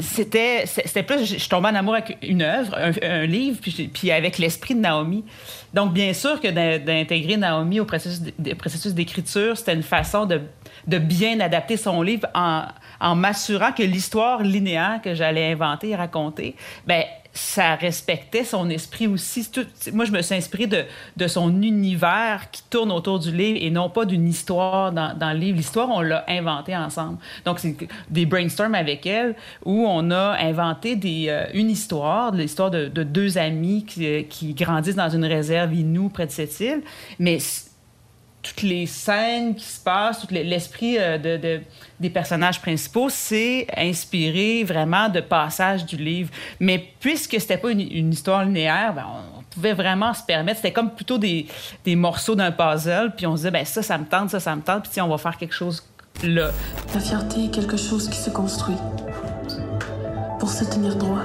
c'était, 0.00 0.66
c'était 0.66 1.04
plus, 1.04 1.38
je, 1.38 1.48
tombais 1.48 1.68
en 1.68 1.76
amour 1.76 1.94
avec 1.94 2.18
une 2.22 2.42
œuvre, 2.42 2.76
un, 2.76 3.26
livre, 3.26 3.58
puis, 3.62 3.88
puis, 3.94 4.10
avec 4.10 4.38
l'esprit 4.38 4.74
de 4.74 4.80
Naomi. 4.80 5.24
Donc, 5.72 5.92
bien 5.92 6.12
sûr 6.14 6.40
que 6.40 6.48
d'intégrer 6.48 7.36
Naomi 7.36 7.78
au 7.78 7.84
processus, 7.84 8.20
processus 8.58 8.92
d'écriture, 8.92 9.56
c'était 9.56 9.74
une 9.74 9.84
façon 9.84 10.26
de, 10.26 10.40
de, 10.88 10.98
bien 10.98 11.38
adapter 11.38 11.76
son 11.76 12.02
livre 12.02 12.26
en, 12.34 12.64
en 13.00 13.14
m'assurant 13.14 13.70
que 13.70 13.84
l'histoire 13.84 14.42
linéaire 14.42 15.00
que 15.02 15.14
j'allais 15.14 15.52
inventer 15.52 15.90
et 15.90 15.96
raconter, 15.96 16.56
ben 16.88 17.04
ça 17.32 17.76
respectait 17.76 18.44
son 18.44 18.68
esprit 18.70 19.06
aussi. 19.06 19.48
moi, 19.92 20.04
je 20.04 20.10
me 20.10 20.20
suis 20.20 20.34
inspirée 20.34 20.66
de, 20.66 20.84
de, 21.16 21.26
son 21.28 21.62
univers 21.62 22.50
qui 22.50 22.62
tourne 22.68 22.90
autour 22.90 23.20
du 23.20 23.30
livre 23.30 23.58
et 23.60 23.70
non 23.70 23.88
pas 23.88 24.04
d'une 24.04 24.26
histoire 24.26 24.92
dans, 24.92 25.16
dans, 25.16 25.32
le 25.32 25.38
livre. 25.38 25.56
L'histoire, 25.56 25.88
on 25.90 26.00
l'a 26.00 26.24
inventée 26.28 26.76
ensemble. 26.76 27.18
Donc, 27.44 27.60
c'est 27.60 27.76
des 28.08 28.26
brainstorms 28.26 28.74
avec 28.74 29.06
elle 29.06 29.36
où 29.64 29.86
on 29.86 30.10
a 30.10 30.36
inventé 30.40 30.96
des, 30.96 31.26
euh, 31.28 31.46
une 31.54 31.70
histoire, 31.70 32.34
l'histoire 32.34 32.70
de, 32.70 32.88
de, 32.88 33.02
deux 33.04 33.38
amis 33.38 33.84
qui, 33.84 34.06
euh, 34.06 34.22
qui, 34.28 34.54
grandissent 34.54 34.96
dans 34.96 35.10
une 35.10 35.24
réserve 35.24 35.72
inou 35.74 36.08
près 36.08 36.26
de 36.26 36.32
cette 36.32 36.58
île. 36.60 36.82
Mais 37.18 37.38
toutes 38.42 38.62
les 38.62 38.86
scènes 38.86 39.54
qui 39.54 39.64
se 39.64 39.80
passent, 39.80 40.20
tout 40.20 40.28
l'esprit 40.30 40.96
euh, 40.98 41.18
de, 41.18 41.60
des 41.98 42.10
personnages 42.10 42.60
principaux, 42.60 43.08
c'est 43.10 43.66
inspiré 43.76 44.64
vraiment 44.64 45.08
de 45.08 45.20
passages 45.20 45.84
du 45.84 45.96
livre. 45.96 46.30
Mais 46.58 46.92
puisque 47.00 47.38
c'était 47.38 47.58
pas 47.58 47.70
une, 47.70 48.12
histoire 48.12 48.44
linéaire, 48.44 48.94
ben, 48.94 49.04
on, 49.36 49.40
pouvait 49.50 49.74
vraiment 49.74 50.14
se 50.14 50.22
permettre. 50.22 50.58
C'était 50.58 50.72
comme 50.72 50.90
plutôt 50.90 51.18
des, 51.18 51.46
des 51.84 51.96
morceaux 51.96 52.36
d'un 52.36 52.52
puzzle, 52.52 53.12
puis 53.16 53.26
on 53.26 53.32
se 53.32 53.38
disait, 53.38 53.50
ben 53.50 53.64
ça, 53.64 53.82
ça 53.82 53.98
me 53.98 54.04
tente, 54.04 54.30
ça, 54.30 54.38
ça 54.38 54.54
me 54.54 54.62
tente, 54.62 54.88
puis 54.88 55.00
on 55.00 55.08
va 55.08 55.18
faire 55.18 55.36
quelque 55.36 55.54
chose 55.54 55.82
là. 56.22 56.50
La 56.94 57.00
fierté 57.00 57.46
est 57.46 57.50
quelque 57.50 57.76
chose 57.76 58.08
qui 58.08 58.16
se 58.16 58.30
construit. 58.30 58.76
Pour 60.38 60.50
se 60.50 60.64
tenir 60.64 60.94
droit, 60.96 61.22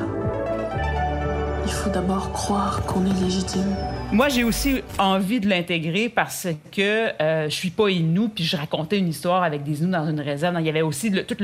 il 1.66 1.72
faut 1.72 1.90
d'abord 1.90 2.32
croire 2.32 2.82
qu'on 2.86 3.06
est 3.06 3.22
légitime. 3.22 3.76
Moi, 4.16 4.30
j'ai 4.30 4.46
aussi 4.46 4.82
envie 4.98 5.42
de 5.42 5.50
l'intégrer 5.50 6.08
parce 6.08 6.48
que 6.72 7.22
euh, 7.22 7.50
je 7.50 7.54
suis 7.54 7.70
pas 7.70 7.90
Inou, 7.90 8.30
puis 8.30 8.46
je 8.46 8.56
racontais 8.56 8.98
une 8.98 9.10
histoire 9.10 9.44
avec 9.44 9.64
des 9.64 9.82
Inuits 9.82 9.92
dans 9.92 10.10
une 10.10 10.22
réserve. 10.22 10.56
Il 10.58 10.66
y 10.66 10.70
avait 10.70 10.84
aussi 10.84 11.12
tout 11.12 11.36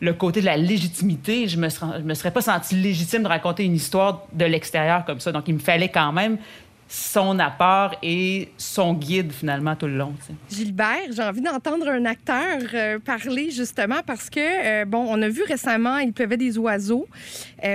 le, 0.00 0.12
côté 0.12 0.40
de 0.40 0.46
la 0.46 0.56
légitimité. 0.56 1.48
Je 1.48 1.58
me, 1.58 1.68
serais, 1.68 2.00
me 2.02 2.14
serais 2.14 2.30
pas 2.30 2.40
senti 2.40 2.76
légitime 2.76 3.24
de 3.24 3.28
raconter 3.28 3.64
une 3.64 3.74
histoire 3.74 4.28
de 4.32 4.44
l'extérieur 4.44 5.04
comme 5.04 5.18
ça. 5.18 5.32
Donc, 5.32 5.48
il 5.48 5.54
me 5.54 5.58
fallait 5.58 5.88
quand 5.88 6.12
même 6.12 6.38
son 6.86 7.36
apport 7.40 7.96
et 8.00 8.48
son 8.58 8.94
guide 8.94 9.32
finalement 9.32 9.74
tout 9.74 9.86
le 9.86 9.96
long. 9.96 10.14
Gilbert, 10.48 11.10
j'ai 11.10 11.22
envie 11.22 11.40
d'entendre 11.40 11.88
un 11.88 12.04
acteur 12.04 12.60
euh, 12.74 13.00
parler 13.00 13.50
justement 13.50 14.02
parce 14.06 14.30
que, 14.30 14.38
euh, 14.38 14.84
bon, 14.84 15.04
on 15.08 15.20
a 15.20 15.28
vu 15.28 15.42
récemment 15.48 15.98
Il 15.98 16.12
pleuvait 16.12 16.36
des 16.36 16.58
oiseaux. 16.58 17.08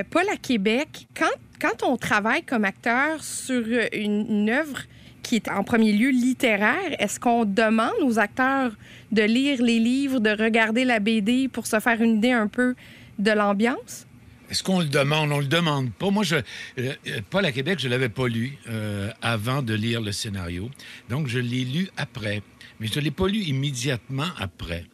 Paul 0.10 0.24
à 0.32 0.38
Québec, 0.38 1.08
quand 1.14 1.28
quand 1.60 1.84
on 1.84 1.98
travaille 1.98 2.44
comme 2.44 2.66
acteur 2.66 3.24
sur 3.24 3.64
une, 3.94 4.50
œuvre 4.50 4.82
qui 5.24 5.36
est 5.36 5.50
en 5.50 5.64
premier 5.64 5.92
lieu 5.92 6.10
littéraire, 6.10 6.96
est-ce 7.00 7.20
qu'on 7.20 7.46
demande 7.46 7.94
aux 8.02 8.18
acteurs 8.18 8.72
de 9.12 9.22
lire 9.22 9.62
les 9.62 9.80
livres, 9.80 10.20
de 10.20 10.30
regarder 10.30 10.86
la 10.86 11.00
BD 11.00 11.48
pour 11.50 11.68
se 11.68 11.80
faire 11.80 12.02
une 12.02 12.18
idée 12.18 12.32
un 12.32 12.48
peu 12.48 12.76
de 13.20 13.32
l'ambiance? 13.32 14.06
Est-ce 14.50 14.64
qu'on 14.64 14.80
le 14.80 14.88
demande? 14.88 15.32
On 15.32 15.40
le 15.40 15.46
demande 15.46 15.92
pas. 15.92 16.10
Moi, 16.10 16.24
je, 16.24 16.38
euh, 16.80 16.94
Paul 17.30 17.46
à 17.46 17.52
Québec, 17.52 17.78
je 17.80 17.88
l'avais 17.88 18.10
pas 18.10 18.28
lu 18.28 18.58
euh, 18.68 19.12
avant 19.22 19.62
de 19.62 19.76
lire 19.76 20.02
le 20.02 20.12
scénario. 20.12 20.72
Donc, 21.08 21.28
je 21.28 21.38
l'ai 21.38 21.66
lu 21.66 21.90
après. 21.98 22.42
Mais 22.80 22.88
je 22.88 22.98
ne 23.00 23.04
l'ai 23.04 23.12
pas 23.12 23.28
lu 23.28 23.40
immédiatement 23.40 24.30
après. 24.40 24.86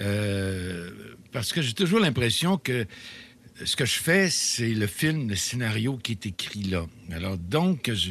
Euh, 0.00 0.90
parce 1.32 1.52
que 1.52 1.60
j'ai 1.60 1.74
toujours 1.74 2.00
l'impression 2.00 2.56
que 2.56 2.86
ce 3.62 3.76
que 3.76 3.84
je 3.84 4.00
fais, 4.00 4.30
c'est 4.30 4.74
le 4.74 4.86
film, 4.86 5.28
le 5.28 5.36
scénario 5.36 5.96
qui 5.96 6.12
est 6.12 6.26
écrit 6.26 6.64
là. 6.64 6.86
Alors 7.12 7.36
donc, 7.38 7.90
je, 7.92 8.10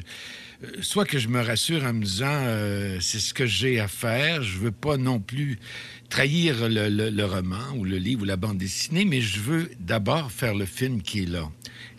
soit 0.81 1.05
que 1.05 1.19
je 1.19 1.27
me 1.27 1.41
rassure 1.41 1.83
en 1.83 1.93
me 1.93 2.03
disant 2.03 2.25
euh, 2.29 2.97
c'est 3.01 3.19
ce 3.19 3.33
que 3.33 3.45
j'ai 3.45 3.79
à 3.79 3.87
faire, 3.87 4.43
je 4.43 4.57
veux 4.59 4.71
pas 4.71 4.97
non 4.97 5.19
plus 5.19 5.59
trahir 6.09 6.69
le, 6.69 6.89
le, 6.89 7.25
roman 7.25 7.73
ou 7.75 7.85
le 7.85 7.97
livre 7.97 8.21
ou 8.21 8.25
la 8.25 8.37
bande 8.37 8.57
dessinée, 8.57 9.03
mais 9.03 9.19
je 9.19 9.39
veux 9.39 9.71
d'abord 9.79 10.31
faire 10.31 10.53
le 10.53 10.65
film 10.65 11.01
qui 11.01 11.23
est 11.23 11.29
là. 11.29 11.49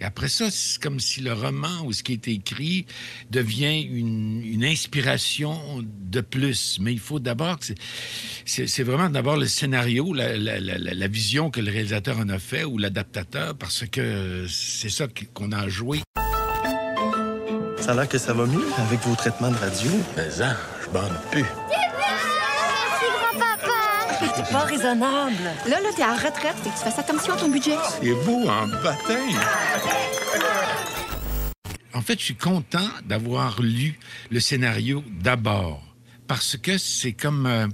Et 0.00 0.04
après 0.04 0.28
ça, 0.28 0.50
c'est 0.50 0.80
comme 0.80 1.00
si 1.00 1.20
le 1.20 1.32
roman 1.32 1.84
ou 1.84 1.92
ce 1.92 2.02
qui 2.02 2.12
est 2.12 2.28
écrit 2.28 2.86
devient 3.30 3.82
une, 3.82 4.42
une 4.44 4.64
inspiration 4.64 5.84
de 5.84 6.20
plus. 6.20 6.78
Mais 6.80 6.92
il 6.92 7.00
faut 7.00 7.18
d'abord 7.18 7.58
c'est 8.44 8.82
vraiment 8.82 9.10
d'abord 9.10 9.36
le 9.36 9.46
scénario, 9.46 10.14
la, 10.14 10.36
la, 10.36 10.60
la, 10.60 10.78
la, 10.78 11.08
vision 11.08 11.50
que 11.50 11.60
le 11.60 11.70
réalisateur 11.70 12.18
en 12.18 12.28
a 12.28 12.38
fait 12.38 12.64
ou 12.64 12.78
l'adaptateur, 12.78 13.56
parce 13.56 13.84
que 13.86 14.46
c'est 14.48 14.90
ça 14.90 15.06
qu'on 15.34 15.52
a 15.52 15.68
joué. 15.68 16.00
Ça 17.84 17.90
a 17.90 17.94
l'air 17.96 18.08
que 18.08 18.16
ça 18.16 18.32
va 18.32 18.46
mieux 18.46 18.64
avec 18.78 18.98
vos 19.00 19.14
traitements 19.14 19.50
de 19.50 19.56
radio. 19.56 19.90
Mais 20.16 20.30
ça, 20.30 20.56
je 20.82 20.88
bande 20.88 21.12
plus. 21.30 21.44
C'est 24.36 24.50
pas 24.50 24.60
raisonnable. 24.60 25.34
Là, 25.68 25.80
là, 25.82 25.88
t'es 25.94 26.02
en 26.02 26.14
retraite, 26.14 26.56
et 26.64 26.70
que 26.70 26.74
tu 26.74 26.82
fasses 26.82 26.98
attention 26.98 27.34
à 27.34 27.36
ton 27.36 27.50
budget. 27.50 27.76
C'est 28.00 28.14
beau 28.24 28.48
en 28.48 28.68
baptême. 28.82 29.38
En 31.92 32.00
fait, 32.00 32.18
je 32.18 32.24
suis 32.24 32.36
content 32.36 32.88
d'avoir 33.04 33.60
lu 33.60 33.98
le 34.30 34.40
scénario 34.40 35.04
d'abord, 35.20 35.82
parce 36.26 36.56
que 36.56 36.78
c'est 36.78 37.12
comme... 37.12 37.44
Euh, 37.44 37.66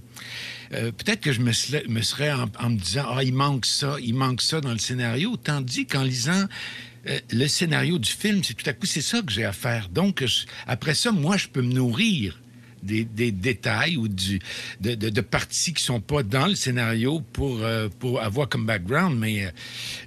euh, 0.73 0.91
peut-être 0.91 1.21
que 1.21 1.31
je 1.31 1.41
me, 1.41 1.53
serais 1.53 2.33
en, 2.33 2.47
en, 2.59 2.71
me 2.71 2.79
disant, 2.79 3.05
ah, 3.09 3.23
il 3.23 3.35
manque 3.35 3.65
ça, 3.65 3.95
il 4.03 4.17
manque 4.17 4.43
ça 4.43 4.61
dans 4.61 4.73
le 4.73 4.79
scénario, 4.79 5.37
tandis 5.37 5.87
qu'en 5.87 6.03
lisant 6.03 6.47
le 7.05 7.47
scénario 7.47 7.99
du 7.99 8.11
film, 8.11 8.43
c'est 8.45 8.55
tout 8.55 8.69
à 8.69 8.73
coup, 8.73 8.87
c'est 8.87 9.01
ça 9.01 9.23
que 9.23 9.33
j'ai 9.33 9.45
à 9.45 9.53
faire. 9.53 9.89
Donc, 9.89 10.25
après 10.67 10.95
ça, 10.95 11.13
moi, 11.13 11.37
je 11.37 11.49
peux 11.49 11.63
me 11.63 11.73
nourrir 11.73 12.41
des, 12.83 13.05
des 13.05 13.33
détails 13.33 13.97
ou 13.97 14.09
du, 14.09 14.39
de, 14.81 14.95
de, 14.95 15.11
de, 15.11 15.21
parties 15.21 15.73
qui 15.73 15.83
sont 15.83 16.01
pas 16.01 16.23
dans 16.23 16.47
le 16.47 16.55
scénario 16.55 17.21
pour, 17.33 17.63
euh, 17.63 17.89
pour 17.99 18.21
avoir 18.21 18.49
comme 18.49 18.67
background, 18.67 19.19
mais 19.19 19.45
euh, 19.45 19.51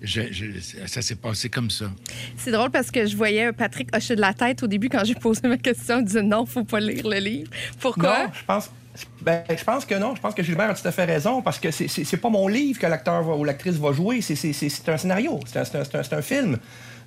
je, 0.01 0.21
je, 0.31 0.45
ça 0.87 1.01
s'est 1.01 1.15
passé 1.15 1.49
comme 1.49 1.69
ça. 1.69 1.91
C'est 2.37 2.51
drôle 2.51 2.71
parce 2.71 2.91
que 2.91 3.05
je 3.05 3.15
voyais 3.15 3.51
Patrick 3.53 3.95
hocher 3.95 4.15
de 4.15 4.21
la 4.21 4.33
tête 4.33 4.63
au 4.63 4.67
début 4.67 4.89
quand 4.89 5.03
j'ai 5.05 5.15
posé 5.15 5.47
ma 5.47 5.57
question. 5.57 5.99
Il 5.99 6.05
disait 6.05 6.23
non, 6.23 6.45
faut 6.45 6.63
pas 6.63 6.79
lire 6.79 7.07
le 7.07 7.19
livre. 7.19 7.51
Pourquoi? 7.79 8.25
Non, 8.25 8.31
je 8.33 8.45
pense. 8.45 8.69
Ben, 9.21 9.43
je 9.49 9.63
pense 9.63 9.85
que 9.85 9.95
non. 9.95 10.15
Je 10.15 10.21
pense 10.21 10.35
que 10.35 10.43
Gilbert 10.43 10.69
a 10.69 10.73
tout 10.75 10.87
à 10.87 10.91
fait 10.91 11.05
raison 11.05 11.41
parce 11.41 11.59
que 11.59 11.71
c'est 11.71 12.17
pas 12.17 12.29
mon 12.29 12.47
livre 12.47 12.79
que 12.79 12.87
l'acteur 12.87 13.37
ou 13.37 13.43
l'actrice 13.43 13.75
va 13.75 13.91
jouer. 13.91 14.21
C'est 14.21 14.89
un 14.89 14.97
scénario. 14.97 15.39
C'est 15.45 16.13
un, 16.13 16.21
film. 16.21 16.57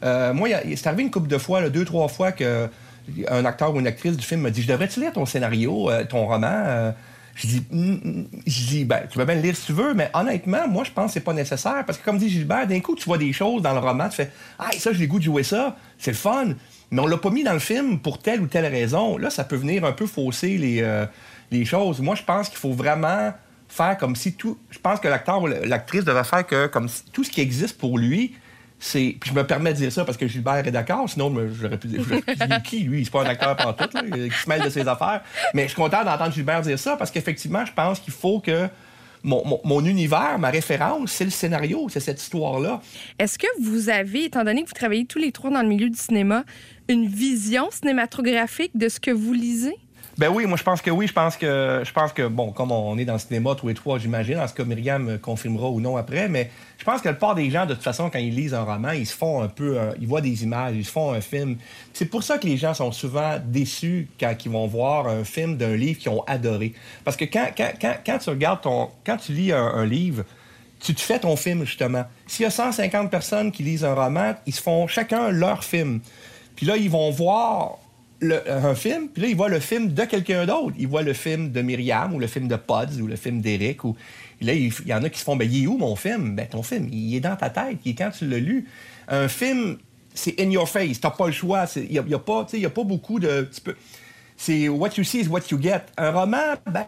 Euh, 0.02 0.32
moi, 0.32 0.48
c'est 0.74 0.86
arrivé 0.86 1.04
une 1.04 1.10
couple 1.10 1.28
de 1.28 1.38
fois, 1.38 1.68
deux, 1.68 1.84
trois 1.84 2.08
fois, 2.08 2.32
que 2.32 2.68
un 3.28 3.44
acteur 3.44 3.72
ou 3.74 3.78
une 3.78 3.86
actrice 3.86 4.16
du 4.16 4.26
film 4.26 4.40
me 4.40 4.50
dit 4.50 4.62
Je 4.62 4.68
devrais-tu 4.68 5.00
lire 5.00 5.12
ton 5.12 5.26
scénario, 5.26 5.90
euh, 5.90 6.04
ton 6.04 6.26
roman? 6.26 6.48
Euh, 6.66 6.92
Je 7.36 7.46
dis, 7.46 7.66
mm, 7.70 7.92
mm, 7.92 8.26
dis 8.46 8.84
ben, 8.84 9.02
Tu 9.08 9.18
peux 9.18 9.24
bien 9.24 9.36
le 9.36 9.42
lire 9.42 9.56
si 9.56 9.66
tu 9.66 9.72
veux, 9.72 9.94
mais 9.94 10.10
honnêtement, 10.12 10.66
moi, 10.66 10.82
je 10.82 10.90
pense 10.90 11.06
que 11.06 11.12
c'est 11.12 11.20
pas 11.20 11.34
nécessaire 11.34 11.84
parce 11.86 11.98
que, 11.98 12.04
comme 12.04 12.18
dit 12.18 12.28
Gilbert, 12.28 12.66
d'un 12.66 12.80
coup, 12.80 12.96
tu 12.96 13.04
vois 13.04 13.18
des 13.18 13.32
choses 13.32 13.62
dans 13.62 13.72
le 13.72 13.78
roman, 13.78 14.08
tu 14.08 14.16
fais 14.16 14.30
Ah, 14.58 14.70
ça, 14.76 14.92
j'ai 14.92 15.00
le 15.00 15.06
goût 15.06 15.20
de 15.20 15.24
jouer 15.24 15.44
ça, 15.44 15.76
c'est 15.98 16.10
le 16.10 16.16
fun. 16.16 16.48
Mais 16.90 17.00
on 17.00 17.06
l'a 17.06 17.18
pas 17.18 17.30
mis 17.30 17.44
dans 17.44 17.52
le 17.52 17.58
film 17.58 17.98
pour 18.00 18.18
telle 18.18 18.40
ou 18.40 18.46
telle 18.46 18.66
raison. 18.66 19.18
Là, 19.18 19.30
ça 19.30 19.44
peut 19.44 19.56
venir 19.56 19.84
un 19.84 19.92
peu 19.92 20.06
fausser 20.06 20.56
les, 20.56 20.82
les 21.50 21.64
choses. 21.64 22.00
Moi, 22.00 22.14
je 22.14 22.22
pense 22.22 22.48
qu'il 22.48 22.58
faut 22.58 22.72
vraiment 22.72 23.32
faire 23.68 23.96
comme 23.98 24.16
si 24.16 24.34
tout. 24.34 24.58
Je 24.70 24.78
pense 24.78 25.00
que 25.00 25.08
l'acteur 25.08 25.42
ou 25.42 25.46
l'actrice 25.46 26.04
devrait 26.04 26.24
faire 26.24 26.46
que 26.46 26.66
comme 26.66 26.88
si 26.88 27.04
tout 27.12 27.24
ce 27.24 27.30
qui 27.30 27.40
existe 27.40 27.78
pour 27.78 27.98
lui, 27.98 28.34
c'est. 28.78 29.16
Puis 29.20 29.30
je 29.30 29.34
me 29.34 29.46
permets 29.46 29.72
de 29.72 29.78
dire 29.78 29.92
ça 29.92 30.04
parce 30.04 30.18
que 30.18 30.26
Gilbert 30.26 30.66
est 30.66 30.70
d'accord, 30.70 31.08
sinon 31.08 31.34
j'aurais 31.52 31.78
pu 31.78 31.88
dire 31.88 32.02
qui, 32.64 32.80
lui, 32.80 33.04
c'est 33.04 33.10
pas 33.10 33.22
un 33.22 33.26
acteur 33.26 33.56
par 33.56 33.76
tout, 33.76 33.88
là, 33.94 34.02
qui 34.02 34.30
se 34.30 34.48
mêle 34.48 34.62
de 34.62 34.70
ses 34.70 34.86
affaires. 34.86 35.22
Mais 35.54 35.62
je 35.62 35.68
suis 35.68 35.76
content 35.76 36.04
d'entendre 36.04 36.32
Gilbert 36.32 36.62
dire 36.62 36.78
ça 36.78 36.96
parce 36.96 37.10
qu'effectivement, 37.10 37.64
je 37.64 37.72
pense 37.72 38.00
qu'il 38.00 38.12
faut 38.12 38.40
que. 38.40 38.68
Mon, 39.22 39.44
mon, 39.44 39.60
mon, 39.64 39.84
univers, 39.84 40.38
ma 40.38 40.50
référence, 40.50 41.10
c'est 41.10 41.24
le 41.24 41.30
scénario, 41.30 41.88
c'est 41.88 41.98
cette 41.98 42.22
histoire-là. 42.22 42.80
Est-ce 43.18 43.40
que 43.40 43.46
vous 43.60 43.88
avez, 43.88 44.26
étant 44.26 44.44
donné 44.44 44.62
que 44.62 44.68
vous 44.68 44.74
travaillez 44.74 45.04
tous 45.04 45.18
les 45.18 45.32
trois 45.32 45.50
dans 45.50 45.62
le 45.62 45.68
milieu 45.68 45.90
du 45.90 45.98
cinéma, 45.98 46.44
une 46.88 47.08
vision 47.08 47.68
cinématographique 47.72 48.70
de 48.76 48.88
ce 48.88 49.00
que 49.00 49.10
vous 49.10 49.32
lisez? 49.32 49.76
Ben 50.18 50.30
oui, 50.30 50.46
moi 50.46 50.56
je 50.56 50.62
pense 50.62 50.80
que 50.80 50.90
oui. 50.90 51.06
Je 51.06 51.12
pense 51.12 51.36
que 51.36 51.82
je 51.84 51.92
pense 51.92 52.12
que 52.14 52.26
bon, 52.26 52.50
comme 52.50 52.72
on 52.72 52.96
est 52.96 53.04
dans 53.04 53.14
le 53.14 53.18
cinéma 53.18 53.54
tous 53.54 53.68
les 53.68 53.74
trois, 53.74 53.98
j'imagine, 53.98 54.38
en 54.38 54.48
ce 54.48 54.54
cas 54.54 54.64
Myriam 54.64 55.18
confirmera 55.18 55.68
ou 55.68 55.78
non 55.78 55.98
après, 55.98 56.26
mais 56.28 56.50
je 56.78 56.84
pense 56.84 57.02
que 57.02 57.08
la 57.08 57.12
plupart 57.12 57.34
des 57.34 57.50
gens, 57.50 57.66
de 57.66 57.74
toute 57.74 57.82
façon, 57.82 58.08
quand 58.08 58.18
ils 58.18 58.34
lisent 58.34 58.54
un 58.54 58.62
roman, 58.62 58.92
ils 58.92 59.06
se 59.06 59.14
font 59.14 59.42
un 59.42 59.48
peu, 59.48 59.78
euh, 59.78 59.92
ils 60.00 60.06
voient 60.06 60.22
des 60.22 60.42
images, 60.42 60.74
ils 60.74 60.86
se 60.86 60.90
font 60.90 61.12
un 61.12 61.20
film. 61.20 61.58
C'est 61.92 62.06
pour 62.06 62.22
ça 62.22 62.38
que 62.38 62.46
les 62.46 62.56
gens 62.56 62.72
sont 62.72 62.92
souvent 62.92 63.38
déçus 63.44 64.08
quand 64.18 64.34
ils 64.42 64.50
vont 64.50 64.66
voir 64.66 65.06
un 65.06 65.22
film 65.22 65.58
d'un 65.58 65.76
livre 65.76 65.98
qu'ils 65.98 66.12
ont 66.12 66.24
adoré. 66.26 66.72
Parce 67.04 67.18
que 67.18 67.26
quand, 67.26 67.48
quand, 67.54 67.72
quand, 67.78 67.96
quand, 68.04 68.18
tu 68.18 68.30
regardes 68.30 68.62
ton, 68.62 68.88
quand 69.04 69.18
tu 69.18 69.32
lis 69.32 69.52
un, 69.52 69.66
un 69.66 69.84
livre, 69.84 70.24
tu 70.80 70.94
te 70.94 71.00
fais 71.02 71.18
ton 71.18 71.36
film 71.36 71.66
justement. 71.66 72.04
S'il 72.26 72.44
y 72.44 72.46
a 72.46 72.50
150 72.50 73.10
personnes 73.10 73.52
qui 73.52 73.62
lisent 73.62 73.84
un 73.84 73.94
roman, 73.94 74.34
ils 74.46 74.54
se 74.54 74.62
font 74.62 74.86
chacun 74.86 75.28
leur 75.28 75.62
film. 75.62 76.00
Puis 76.54 76.64
là, 76.64 76.78
ils 76.78 76.88
vont 76.88 77.10
voir 77.10 77.78
un 78.22 78.74
film, 78.74 79.08
puis 79.08 79.22
là, 79.22 79.28
ils 79.28 79.36
voient 79.36 79.48
le 79.48 79.60
film 79.60 79.92
de 79.92 80.04
quelqu'un 80.04 80.46
d'autre. 80.46 80.74
Ils 80.78 80.88
voient 80.88 81.02
le 81.02 81.12
film 81.12 81.52
de 81.52 81.60
Myriam 81.62 82.14
ou 82.14 82.18
le 82.18 82.26
film 82.26 82.48
de 82.48 82.56
Pods 82.56 83.00
ou 83.00 83.06
le 83.06 83.16
film 83.16 83.40
d'Éric. 83.40 83.84
Ou... 83.84 83.96
Là, 84.40 84.54
il, 84.54 84.72
il, 84.84 84.88
y 84.88 84.94
en 84.94 85.02
a 85.02 85.08
qui 85.08 85.18
se 85.18 85.24
font, 85.24 85.36
ben, 85.36 85.48
il 85.50 85.64
est 85.64 85.66
où 85.66 85.76
mon 85.76 85.96
film? 85.96 86.34
Ben, 86.34 86.46
ton 86.46 86.62
film, 86.62 86.88
il 86.90 87.14
est 87.14 87.20
dans 87.20 87.36
ta 87.36 87.50
tête. 87.50 87.78
Il 87.84 87.92
est 87.92 87.94
quand 87.94 88.10
tu 88.10 88.26
l'as 88.26 88.38
lu. 88.38 88.66
Un 89.08 89.28
film, 89.28 89.78
c'est 90.14 90.40
in 90.40 90.50
your 90.50 90.68
face. 90.68 91.00
T'as 91.00 91.10
pas 91.10 91.26
le 91.26 91.32
choix. 91.32 91.66
Il 91.76 91.90
n'y 91.90 91.98
a, 91.98 92.04
y 92.06 92.14
a, 92.14 92.18
pas, 92.18 92.46
a 92.50 92.70
pas 92.70 92.84
beaucoup 92.84 93.18
de... 93.18 93.48
C'est 94.38 94.68
what 94.68 94.90
you 94.98 95.04
see 95.04 95.20
is 95.20 95.28
what 95.28 95.40
you 95.50 95.60
get. 95.60 95.82
Un 95.96 96.10
roman, 96.10 96.54
ben, 96.66 96.84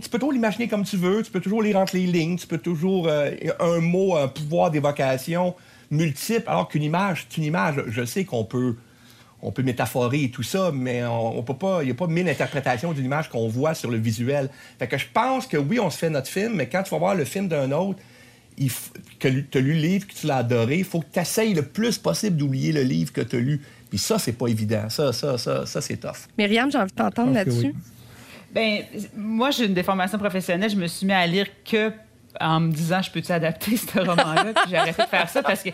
tu 0.00 0.08
peux 0.08 0.18
toujours 0.18 0.32
l'imaginer 0.32 0.68
comme 0.68 0.84
tu 0.84 0.96
veux. 0.96 1.22
Tu 1.22 1.30
peux 1.30 1.40
toujours 1.40 1.62
lire 1.62 1.76
entre 1.76 1.96
les 1.96 2.06
lignes. 2.06 2.36
Tu 2.36 2.46
peux 2.46 2.58
toujours... 2.58 3.08
Euh, 3.08 3.30
un 3.60 3.80
mot, 3.80 4.16
un 4.16 4.28
pouvoir 4.28 4.70
d'évocation 4.70 5.54
multiple, 5.90 6.44
alors 6.48 6.68
qu'une 6.68 6.82
image, 6.82 7.26
c'est 7.28 7.38
une 7.38 7.44
image. 7.44 7.76
Je 7.88 8.04
sais 8.04 8.24
qu'on 8.24 8.44
peut 8.44 8.76
on 9.42 9.52
peut 9.52 9.62
métaphorer 9.62 10.24
et 10.24 10.30
tout 10.30 10.42
ça, 10.42 10.70
mais 10.72 11.04
on, 11.04 11.38
on 11.38 11.42
peut 11.42 11.54
pas, 11.54 11.82
il 11.82 11.86
n'y 11.86 11.90
a 11.92 11.94
pas 11.94 12.06
mille 12.06 12.28
interprétations 12.28 12.92
d'une 12.92 13.04
image 13.04 13.28
qu'on 13.28 13.48
voit 13.48 13.74
sur 13.74 13.90
le 13.90 13.98
visuel. 13.98 14.48
Fait 14.78 14.88
que 14.88 14.98
je 14.98 15.06
pense 15.12 15.46
que 15.46 15.56
oui, 15.56 15.78
on 15.78 15.90
se 15.90 15.98
fait 15.98 16.10
notre 16.10 16.28
film, 16.28 16.54
mais 16.54 16.68
quand 16.68 16.82
tu 16.82 16.90
vas 16.90 16.98
voir 16.98 17.14
le 17.14 17.24
film 17.24 17.48
d'un 17.48 17.70
autre, 17.72 17.98
il 18.58 18.70
que 19.18 19.28
tu 19.28 19.58
as 19.58 19.60
lu 19.60 19.74
le 19.74 19.80
livre, 19.80 20.06
que 20.06 20.14
tu 20.14 20.26
l'as 20.26 20.38
adoré, 20.38 20.78
il 20.78 20.84
faut 20.84 21.00
que 21.00 21.12
tu 21.12 21.20
essayes 21.20 21.54
le 21.54 21.62
plus 21.62 21.98
possible 21.98 22.36
d'oublier 22.36 22.72
le 22.72 22.82
livre 22.82 23.12
que 23.12 23.20
tu 23.20 23.36
as 23.36 23.40
lu. 23.40 23.60
Puis 23.90 23.98
ça, 23.98 24.18
c'est 24.18 24.32
pas 24.32 24.48
évident. 24.48 24.88
Ça, 24.88 25.12
ça, 25.12 25.36
ça, 25.38 25.66
ça 25.66 25.80
c'est 25.80 25.98
tough. 25.98 26.28
Myriam, 26.38 26.70
j'ai 26.70 26.78
envie 26.78 26.90
de 26.90 26.96
t'entendre 26.96 27.32
là-dessus. 27.32 27.74
Oui. 27.74 27.74
Ben, 28.52 28.82
moi, 29.16 29.50
j'ai 29.50 29.66
une 29.66 29.74
déformation 29.74 30.18
professionnelle. 30.18 30.70
Je 30.70 30.76
me 30.76 30.86
suis 30.86 31.06
mis 31.06 31.12
à 31.12 31.26
lire 31.26 31.46
que 31.64 31.92
en 32.40 32.60
me 32.60 32.72
disant 32.72 33.02
je 33.02 33.10
peux-tu 33.10 33.32
adapter 33.32 33.76
ce 33.76 33.98
roman-là? 33.98 34.52
Puis 34.54 34.70
j'ai 34.70 34.76
arrêté 34.76 35.02
de 35.02 35.08
faire 35.08 35.28
ça 35.28 35.42
parce 35.42 35.62
que 35.62 35.70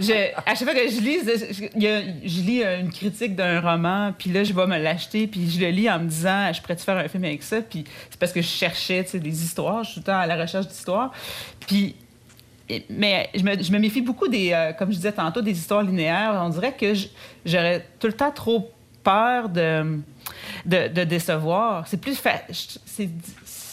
je, 0.00 0.12
à 0.36 0.54
chaque 0.54 0.64
fois 0.64 0.74
que 0.74 0.88
je 0.88 1.00
lis 1.00 1.20
je, 1.24 2.28
je, 2.28 2.40
lis 2.40 2.62
une 2.62 2.90
critique 2.90 3.34
d'un 3.34 3.60
roman 3.60 4.12
puis 4.16 4.30
là 4.30 4.44
je 4.44 4.52
vais 4.52 4.66
me 4.66 4.78
l'acheter 4.78 5.26
puis 5.26 5.50
je 5.50 5.60
le 5.60 5.68
lis 5.68 5.90
en 5.90 6.00
me 6.00 6.08
disant 6.08 6.52
je 6.52 6.60
pourrais-tu 6.60 6.84
faire 6.84 6.98
un 6.98 7.08
film 7.08 7.24
avec 7.24 7.42
ça? 7.42 7.60
Puis 7.62 7.84
c'est 8.10 8.18
parce 8.18 8.32
que 8.32 8.42
je 8.42 8.48
cherchais 8.48 9.04
des 9.14 9.44
histoires 9.44 9.84
je 9.84 9.90
suis 9.90 9.94
tout 10.00 10.10
le 10.10 10.12
temps 10.12 10.18
à 10.18 10.26
la 10.26 10.36
recherche 10.36 10.68
d'histoires. 10.68 11.12
Puis 11.66 11.96
mais 12.88 13.28
je 13.34 13.42
me, 13.42 13.62
je 13.62 13.72
me, 13.72 13.78
méfie 13.78 14.00
beaucoup 14.00 14.28
des 14.28 14.52
euh, 14.52 14.72
comme 14.72 14.90
je 14.90 14.96
disais 14.96 15.12
tantôt 15.12 15.42
des 15.42 15.52
histoires 15.52 15.82
linéaires. 15.82 16.40
On 16.42 16.48
dirait 16.48 16.72
que 16.72 16.94
j'aurais 17.44 17.86
tout 18.00 18.06
le 18.06 18.14
temps 18.14 18.30
trop 18.30 18.70
peur 19.02 19.48
de 19.50 20.00
de, 20.64 21.04
décevoir. 21.04 21.86
C'est 21.86 22.00
plus 22.00 22.16
fa... 22.18 22.40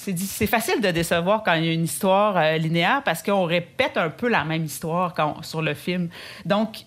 c'est 0.01 0.47
facile 0.47 0.81
de 0.81 0.89
décevoir 0.89 1.43
quand 1.43 1.53
il 1.53 1.65
y 1.65 1.69
a 1.69 1.73
une 1.73 1.83
histoire 1.83 2.37
euh, 2.37 2.57
linéaire 2.57 3.01
parce 3.03 3.21
qu'on 3.21 3.45
répète 3.45 3.97
un 3.97 4.09
peu 4.09 4.27
la 4.27 4.43
même 4.43 4.65
histoire 4.65 5.13
quand 5.13 5.43
sur 5.43 5.61
le 5.61 5.73
film. 5.73 6.09
Donc, 6.45 6.85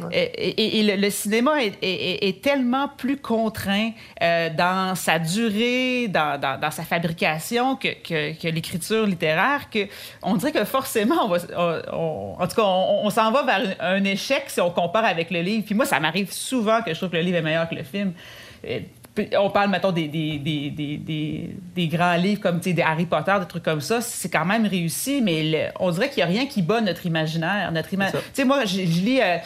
Ouais. 0.00 0.32
Et, 0.36 0.48
et, 0.48 0.78
et 0.78 0.82
le, 0.82 1.02
le, 1.02 1.10
cinéma 1.10 1.62
est, 1.62 1.74
est, 1.82 2.26
est, 2.26 2.42
tellement 2.42 2.88
plus 2.88 3.18
contraint 3.18 3.90
euh, 4.22 4.48
dans 4.48 4.94
sa 4.94 5.18
durée, 5.18 6.08
dans, 6.08 6.40
dans, 6.40 6.58
dans 6.58 6.70
sa 6.70 6.82
fabrication 6.82 7.76
que, 7.76 7.88
que, 8.02 8.40
que 8.40 8.48
l'écriture 8.48 9.06
littéraire, 9.06 9.68
que 9.70 9.86
on 10.22 10.36
dirait 10.36 10.52
que 10.52 10.64
forcément, 10.64 11.26
on 11.26 11.28
va, 11.28 11.38
on, 11.56 11.82
on, 11.92 12.42
en 12.42 12.48
tout 12.48 12.56
cas, 12.56 12.62
on, 12.62 13.06
on 13.06 13.10
s'en 13.10 13.30
va 13.32 13.42
vers 13.42 13.76
un, 13.80 13.96
un, 13.96 14.04
échec 14.04 14.44
si 14.48 14.60
on 14.62 14.70
compare 14.70 15.04
avec 15.04 15.30
le 15.30 15.42
livre. 15.42 15.64
Puis 15.66 15.74
moi, 15.74 15.84
ça 15.84 16.00
m'arrive 16.00 16.32
souvent 16.32 16.80
que 16.80 16.92
je 16.92 16.98
trouve 16.98 17.10
que 17.10 17.16
le 17.16 17.22
livre 17.22 17.36
est 17.36 17.42
meilleur 17.42 17.68
que 17.68 17.74
le 17.74 17.84
film. 17.84 18.14
Et, 18.64 18.84
on 19.38 19.50
parle, 19.50 19.70
mettons, 19.70 19.92
des, 19.92 20.08
des, 20.08 20.38
des, 20.38 20.70
des, 20.70 21.50
des 21.74 21.86
grands 21.88 22.16
livres 22.16 22.40
comme 22.40 22.60
des 22.60 22.82
Harry 22.82 23.04
Potter, 23.04 23.34
des 23.40 23.46
trucs 23.46 23.62
comme 23.62 23.82
ça, 23.82 24.00
c'est 24.00 24.30
quand 24.30 24.46
même 24.46 24.66
réussi, 24.66 25.20
mais 25.20 25.42
le, 25.42 25.58
on 25.80 25.90
dirait 25.90 26.08
qu'il 26.08 26.24
n'y 26.24 26.30
a 26.30 26.32
rien 26.38 26.46
qui 26.46 26.62
bat 26.62 26.80
notre 26.80 27.04
imaginaire. 27.04 27.70
Notre 27.72 27.92
ima... 27.92 28.10
Tu 28.10 28.18
sais, 28.32 28.44
moi, 28.44 28.64
je, 28.64 28.78
je 28.78 29.00
lis 29.00 29.20
euh, 29.20 29.36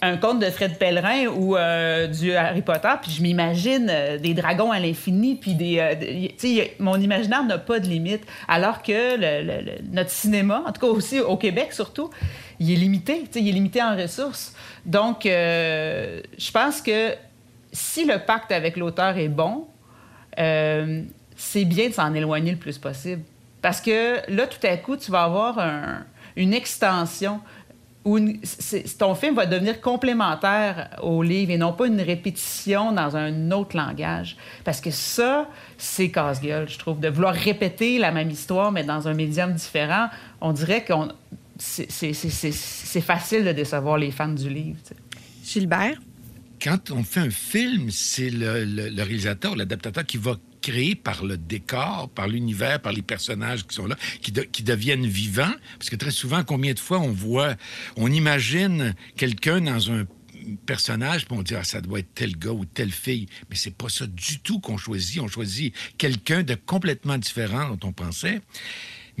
un 0.00 0.16
conte 0.16 0.40
de 0.40 0.46
Fred 0.46 0.78
Pellerin 0.78 1.26
ou 1.26 1.54
euh, 1.54 2.06
du 2.06 2.32
Harry 2.32 2.62
Potter, 2.62 2.88
puis 3.02 3.10
je 3.10 3.20
m'imagine 3.20 3.88
euh, 3.90 4.16
des 4.16 4.32
dragons 4.32 4.72
à 4.72 4.78
l'infini, 4.78 5.34
puis 5.34 5.54
des... 5.54 5.78
Euh, 5.78 6.64
mon 6.78 6.98
imaginaire 6.98 7.44
n'a 7.44 7.58
pas 7.58 7.78
de 7.78 7.86
limite, 7.86 8.22
alors 8.48 8.82
que 8.82 9.16
le, 9.18 9.44
le, 9.44 9.72
notre 9.92 10.10
cinéma, 10.10 10.62
en 10.66 10.72
tout 10.72 10.80
cas 10.80 10.86
aussi 10.86 11.20
au 11.20 11.36
Québec 11.36 11.74
surtout, 11.74 12.08
il 12.58 12.72
est 12.72 12.76
limité, 12.76 13.24
il 13.34 13.48
est 13.48 13.52
limité 13.52 13.82
en 13.82 13.94
ressources. 13.96 14.54
Donc, 14.86 15.24
je 15.24 16.50
pense 16.52 16.80
que 16.80 17.14
si 17.72 18.04
le 18.04 18.18
pacte 18.18 18.52
avec 18.52 18.76
l'auteur 18.76 19.16
est 19.16 19.28
bon, 19.28 19.66
euh, 20.38 21.02
c'est 21.36 21.64
bien 21.64 21.88
de 21.88 21.94
s'en 21.94 22.12
éloigner 22.14 22.52
le 22.52 22.58
plus 22.58 22.78
possible. 22.78 23.22
Parce 23.62 23.80
que 23.80 24.20
là, 24.30 24.46
tout 24.46 24.64
à 24.66 24.76
coup, 24.76 24.96
tu 24.96 25.10
vas 25.10 25.24
avoir 25.24 25.58
un, 25.58 26.04
une 26.36 26.54
extension 26.54 27.40
où 28.04 28.18
ton 28.98 29.14
film 29.14 29.34
va 29.34 29.44
devenir 29.44 29.80
complémentaire 29.80 30.88
au 31.02 31.22
livre 31.22 31.50
et 31.50 31.58
non 31.58 31.74
pas 31.74 31.86
une 31.86 32.00
répétition 32.00 32.92
dans 32.92 33.14
un 33.16 33.50
autre 33.50 33.76
langage. 33.76 34.38
Parce 34.64 34.80
que 34.80 34.90
ça, 34.90 35.48
c'est 35.76 36.10
casse-gueule, 36.10 36.68
je 36.68 36.78
trouve. 36.78 36.98
De 36.98 37.08
vouloir 37.08 37.34
répéter 37.34 37.98
la 37.98 38.10
même 38.10 38.30
histoire, 38.30 38.72
mais 38.72 38.84
dans 38.84 39.06
un 39.06 39.12
médium 39.12 39.52
différent, 39.52 40.08
on 40.40 40.52
dirait 40.52 40.82
que 40.82 40.94
c'est 41.58 43.00
facile 43.02 43.44
de 43.44 43.52
décevoir 43.52 43.98
les 43.98 44.10
fans 44.10 44.28
du 44.28 44.48
livre. 44.48 44.78
Gilbert? 45.44 45.98
Quand 46.62 46.90
on 46.90 47.02
fait 47.02 47.20
un 47.20 47.30
film, 47.30 47.90
c'est 47.90 48.30
le, 48.30 49.02
réalisateur, 49.02 49.56
l'adaptateur 49.56 50.04
qui 50.04 50.18
va 50.18 50.36
créer 50.60 50.94
par 50.94 51.24
le 51.24 51.38
décor, 51.38 52.10
par 52.14 52.28
l'univers, 52.28 52.80
par 52.80 52.92
les 52.92 53.02
personnages 53.02 53.66
qui 53.66 53.74
sont 53.74 53.86
là, 53.86 53.96
qui, 54.20 54.30
de, 54.30 54.42
qui, 54.42 54.62
deviennent 54.62 55.06
vivants. 55.06 55.54
Parce 55.78 55.88
que 55.88 55.96
très 55.96 56.10
souvent, 56.10 56.44
combien 56.44 56.74
de 56.74 56.78
fois 56.78 56.98
on 56.98 57.12
voit, 57.12 57.56
on 57.96 58.12
imagine 58.12 58.94
quelqu'un 59.16 59.62
dans 59.62 59.90
un 59.90 60.04
personnage, 60.66 61.26
puis 61.26 61.36
on 61.38 61.44
ah, 61.56 61.64
ça 61.64 61.80
doit 61.80 62.00
être 62.00 62.14
tel 62.14 62.36
gars 62.36 62.52
ou 62.52 62.64
telle 62.64 62.92
fille, 62.92 63.26
mais 63.48 63.56
c'est 63.56 63.74
pas 63.74 63.88
ça 63.88 64.06
du 64.06 64.40
tout 64.40 64.60
qu'on 64.60 64.76
choisit. 64.76 65.20
On 65.20 65.28
choisit 65.28 65.74
quelqu'un 65.98 66.42
de 66.42 66.54
complètement 66.54 67.18
différent 67.18 67.74
dont 67.74 67.88
on 67.88 67.92
pensait. 67.92 68.40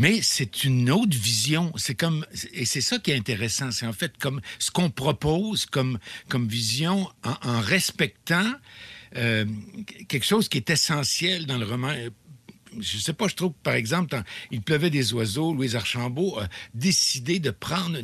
Mais 0.00 0.22
c'est 0.22 0.64
une 0.64 0.90
autre 0.90 1.14
vision. 1.14 1.74
C'est 1.76 1.94
comme 1.94 2.24
et 2.54 2.64
c'est 2.64 2.80
ça 2.80 2.98
qui 2.98 3.10
est 3.10 3.16
intéressant. 3.16 3.70
C'est 3.70 3.86
en 3.86 3.92
fait 3.92 4.16
comme 4.16 4.40
ce 4.58 4.70
qu'on 4.70 4.88
propose 4.88 5.66
comme 5.66 5.98
comme 6.30 6.48
vision 6.48 7.06
en, 7.22 7.60
respectant 7.60 8.50
euh, 9.16 9.44
quelque 10.08 10.24
chose 10.24 10.48
qui 10.48 10.56
est 10.56 10.70
essentiel 10.70 11.44
dans 11.44 11.58
le 11.58 11.66
roman. 11.66 11.94
Je 12.78 12.96
sais 12.96 13.12
pas, 13.12 13.28
je 13.28 13.34
trouve, 13.34 13.52
par 13.62 13.74
exemple, 13.74 14.22
Il 14.50 14.62
pleuvait 14.62 14.90
des 14.90 15.12
oiseaux, 15.12 15.52
Louise 15.52 15.76
Archambault 15.76 16.38
a 16.38 16.48
décidé 16.72 17.38
de 17.38 17.50
prendre 17.50 17.98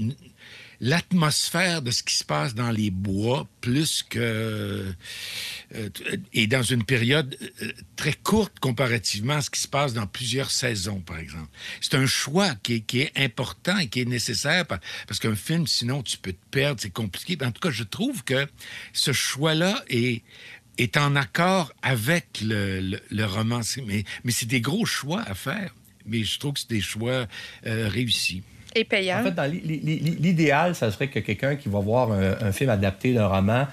l'atmosphère 0.81 1.83
de 1.83 1.91
ce 1.91 2.03
qui 2.03 2.15
se 2.15 2.25
passe 2.25 2.55
dans 2.55 2.71
les 2.71 2.91
bois 2.91 3.49
plus 3.61 4.03
que... 4.03 4.93
euh, 5.75 5.89
et 6.33 6.47
dans 6.47 6.63
une 6.63 6.85
période 6.85 7.37
euh, 7.63 7.73
très 7.97 8.13
courte 8.13 8.59
comparativement 8.61 9.35
à 9.35 9.41
ce 9.43 9.51
qui 9.51 9.61
se 9.61 9.69
passe 9.69 9.95
dans 9.95 10.07
plusieurs 10.07 10.51
saisons, 10.51 11.01
par 11.01 11.19
exemple. 11.19 11.49
C'est 11.81 11.95
un 11.95 12.07
choix 12.07 12.55
qui 12.57 12.85
est, 12.95 13.13
important 13.17 13.79
et 13.79 13.89
qui 13.89 14.01
est 14.01 14.05
nécessaire 14.05 14.67
par- 14.67 14.81
parce 15.07 15.19
qu'un 15.21 15.35
film, 15.37 15.67
sinon, 15.67 16.03
tu 16.03 16.19
peux 16.19 16.33
te 16.33 16.47
perdre, 16.51 16.81
c'est 16.81 16.91
compliqué. 16.91 17.37
En 17.45 17.51
tout 17.53 17.61
cas, 17.61 17.71
je 17.71 17.85
trouve 17.85 18.25
que 18.25 18.47
ce 18.93 19.13
choix-là 19.13 19.85
est 19.89 20.23
est 20.79 20.99
en 20.99 21.17
accord 21.17 21.73
avec 21.81 22.43
le, 22.43 23.01
le- 23.11 23.25
roman. 23.25 23.63
Mais, 23.87 24.05
mais 24.25 24.31
c'est 24.33 24.45
des 24.45 24.61
gros 24.61 24.85
choix 24.85 25.23
à 25.23 25.35
faire. 25.35 25.75
Mais 26.05 26.23
je 26.23 26.39
trouve 26.39 26.53
que 26.53 26.61
c'est 26.61 26.69
des 26.69 26.83
choix 26.83 27.27
euh, 27.67 27.89
réussis. 27.89 28.43
En 29.21 29.33
fait, 29.33 29.49
l'idéal, 29.49 30.75
ça 30.75 30.91
serait 30.91 31.09
que 31.09 31.21
quelqu'un 31.21 31.57
qui 31.57 31.69
va 31.69 31.81
voir 31.81 32.13
un 32.13 32.53
film 32.53 32.71
adapté 32.71 33.15
d'un 33.15 33.27
roman 33.27 33.67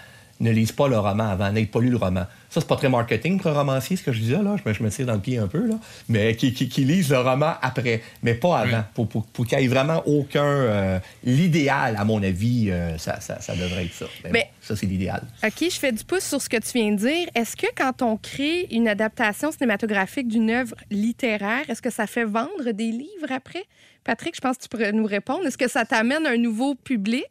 ne 0.44 0.52
lise 0.52 0.72
pas 0.72 0.88
le 0.88 1.00
roman 1.00 1.30
avant, 1.30 1.52
n'ait 1.52 1.66
pas 1.66 1.80
lu 1.80 1.90
le 1.90 1.98
roman. 1.98 2.26
Ça, 2.50 2.62
c'est 2.62 2.68
pas 2.68 2.76
très 2.76 2.90
marketing 2.90 3.40
pour 3.40 3.50
un 3.50 3.54
romancier, 3.56 3.96
ce 3.96 4.04
que 4.04 4.12
je 4.12 4.20
disais, 4.20 4.42
là. 4.44 4.56
Je 4.64 4.70
me, 4.70 4.74
je 4.76 4.84
me 4.84 4.90
tire 4.92 5.08
dans 5.08 5.14
le 5.16 5.20
pied 5.20 5.40
un 5.40 5.48
peu, 5.48 5.66
là. 5.68 5.76
Mais 6.08 6.36
qui, 6.36 6.54
qui, 6.54 6.70
qui 6.70 6.86
lise 6.86 7.10
le 7.10 7.18
roman 7.18 7.54
après, 7.62 8.04
mais 8.22 8.36
pas 8.36 8.60
avant. 8.60 8.84
Pour, 8.94 9.08
pour, 9.08 9.26
pour 9.26 9.48
qu'il 9.48 9.58
n'y 9.58 9.64
ait 9.66 9.68
vraiment 9.68 10.04
aucun... 10.06 10.44
euh, 10.46 11.00
l'idéal, 11.24 11.96
à 11.98 12.06
mon 12.06 12.22
avis, 12.22 12.70
euh, 12.70 12.98
ça, 12.98 13.20
ça, 13.20 13.40
ça 13.42 13.56
devrait 13.56 13.86
être 13.86 13.94
ça. 13.94 14.06
Mais, 14.24 14.30
Mais- 14.32 14.40
bon, 14.44 14.48
ça, 14.62 14.76
c'est 14.76 14.86
l'idéal. 14.86 15.24
OK, 15.44 15.52
je 15.62 15.80
fais 15.80 15.92
du 15.92 16.04
pouce 16.04 16.24
sur 16.26 16.42
ce 16.42 16.50
que 16.50 16.58
tu 16.58 16.78
viens 16.78 16.92
de 16.92 16.98
dire. 16.98 17.28
Est-ce 17.34 17.56
que 17.56 17.68
quand 17.76 18.02
on 18.02 18.18
crée 18.18 18.68
une 18.72 18.88
adaptation 18.88 19.52
cinématographique 19.52 20.28
d'une 20.28 20.50
œuvre 20.52 20.76
littéraire, 20.92 21.64
est-ce 21.70 21.82
que 21.82 21.90
ça 21.90 22.06
fait 22.08 22.26
vendre 22.26 22.72
des 22.72 22.92
livres 22.92 23.32
après? 23.32 23.64
Patrick, 24.04 24.36
je 24.36 24.42
pense 24.42 24.58
que 24.58 24.64
tu 24.64 24.70
pourrais 24.70 24.92
nous 24.92 25.06
répondre. 25.06 25.46
Est-ce 25.48 25.58
que 25.58 25.70
ça 25.70 25.86
t'amène 25.86 26.28
un 26.28 26.38
nouveau 26.38 26.76
public? 26.76 27.26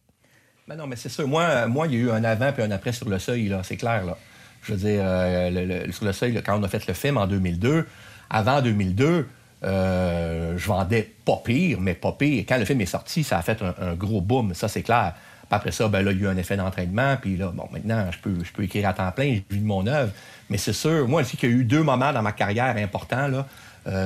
Ben 0.73 0.79
non, 0.79 0.87
mais 0.87 0.97
c'est 0.97 1.11
sûr. 1.11 1.29
Moi, 1.29 1.43
euh, 1.43 1.69
moi, 1.69 1.87
il 1.87 1.93
y 1.93 1.97
a 1.97 1.99
eu 1.99 2.11
un 2.11 2.25
avant 2.25 2.51
puis 2.51 2.63
un 2.63 2.71
après 2.71 2.93
sur 2.93 3.07
le 3.07 3.19
seuil, 3.19 3.49
là. 3.49 3.61
C'est 3.63 3.77
clair, 3.77 4.07
là. 4.07 4.17
Je 4.63 4.73
veux 4.73 4.79
dire, 4.79 5.03
euh, 5.05 5.93
sur 5.93 6.07
le 6.07 6.15
seuil, 6.15 6.43
quand 6.43 6.59
on 6.59 6.63
a 6.63 6.69
fait 6.69 6.87
le 6.87 6.95
film 6.95 7.19
en 7.19 7.27
2002, 7.27 7.87
avant 8.31 8.63
2002, 8.63 9.29
euh, 9.65 10.55
je 10.57 10.67
vendais 10.67 11.13
pas 11.27 11.43
pire, 11.45 11.79
mais 11.79 11.93
pas 11.93 12.13
pire. 12.13 12.47
Quand 12.49 12.57
le 12.57 12.65
film 12.65 12.81
est 12.81 12.87
sorti, 12.87 13.23
ça 13.23 13.37
a 13.37 13.43
fait 13.43 13.61
un, 13.61 13.93
gros 13.93 14.23
boom, 14.23 14.55
ça, 14.55 14.67
c'est 14.67 14.81
clair. 14.81 15.13
Après 15.51 15.73
ça, 15.73 15.89
ben 15.89 16.03
là, 16.03 16.13
il 16.13 16.23
y 16.23 16.25
a 16.25 16.25
eu 16.25 16.33
un 16.33 16.39
effet 16.39 16.57
d'entraînement, 16.57 17.19
puis 17.21 17.37
là, 17.37 17.53
bon, 17.53 17.69
maintenant, 17.71 18.07
je 18.11 18.19
peux, 18.21 18.43
je 18.43 18.51
peux 18.51 18.63
écrire 18.63 18.89
à 18.89 18.95
temps 18.95 19.13
plein, 19.13 19.41
je 19.51 19.55
vis 19.55 19.61
de 19.61 19.67
mon 19.67 19.87
œuvre. 19.87 20.13
Mais 20.49 20.57
c'est 20.57 20.73
sûr, 20.73 21.07
moi, 21.07 21.21
aussi 21.21 21.37
qu'il 21.37 21.51
y 21.51 21.53
a 21.53 21.55
eu 21.55 21.65
deux 21.65 21.83
moments 21.83 22.15
dans 22.15 22.23
ma 22.23 22.33
carrière 22.33 22.75
importants, 22.79 23.29
là. 23.29 23.47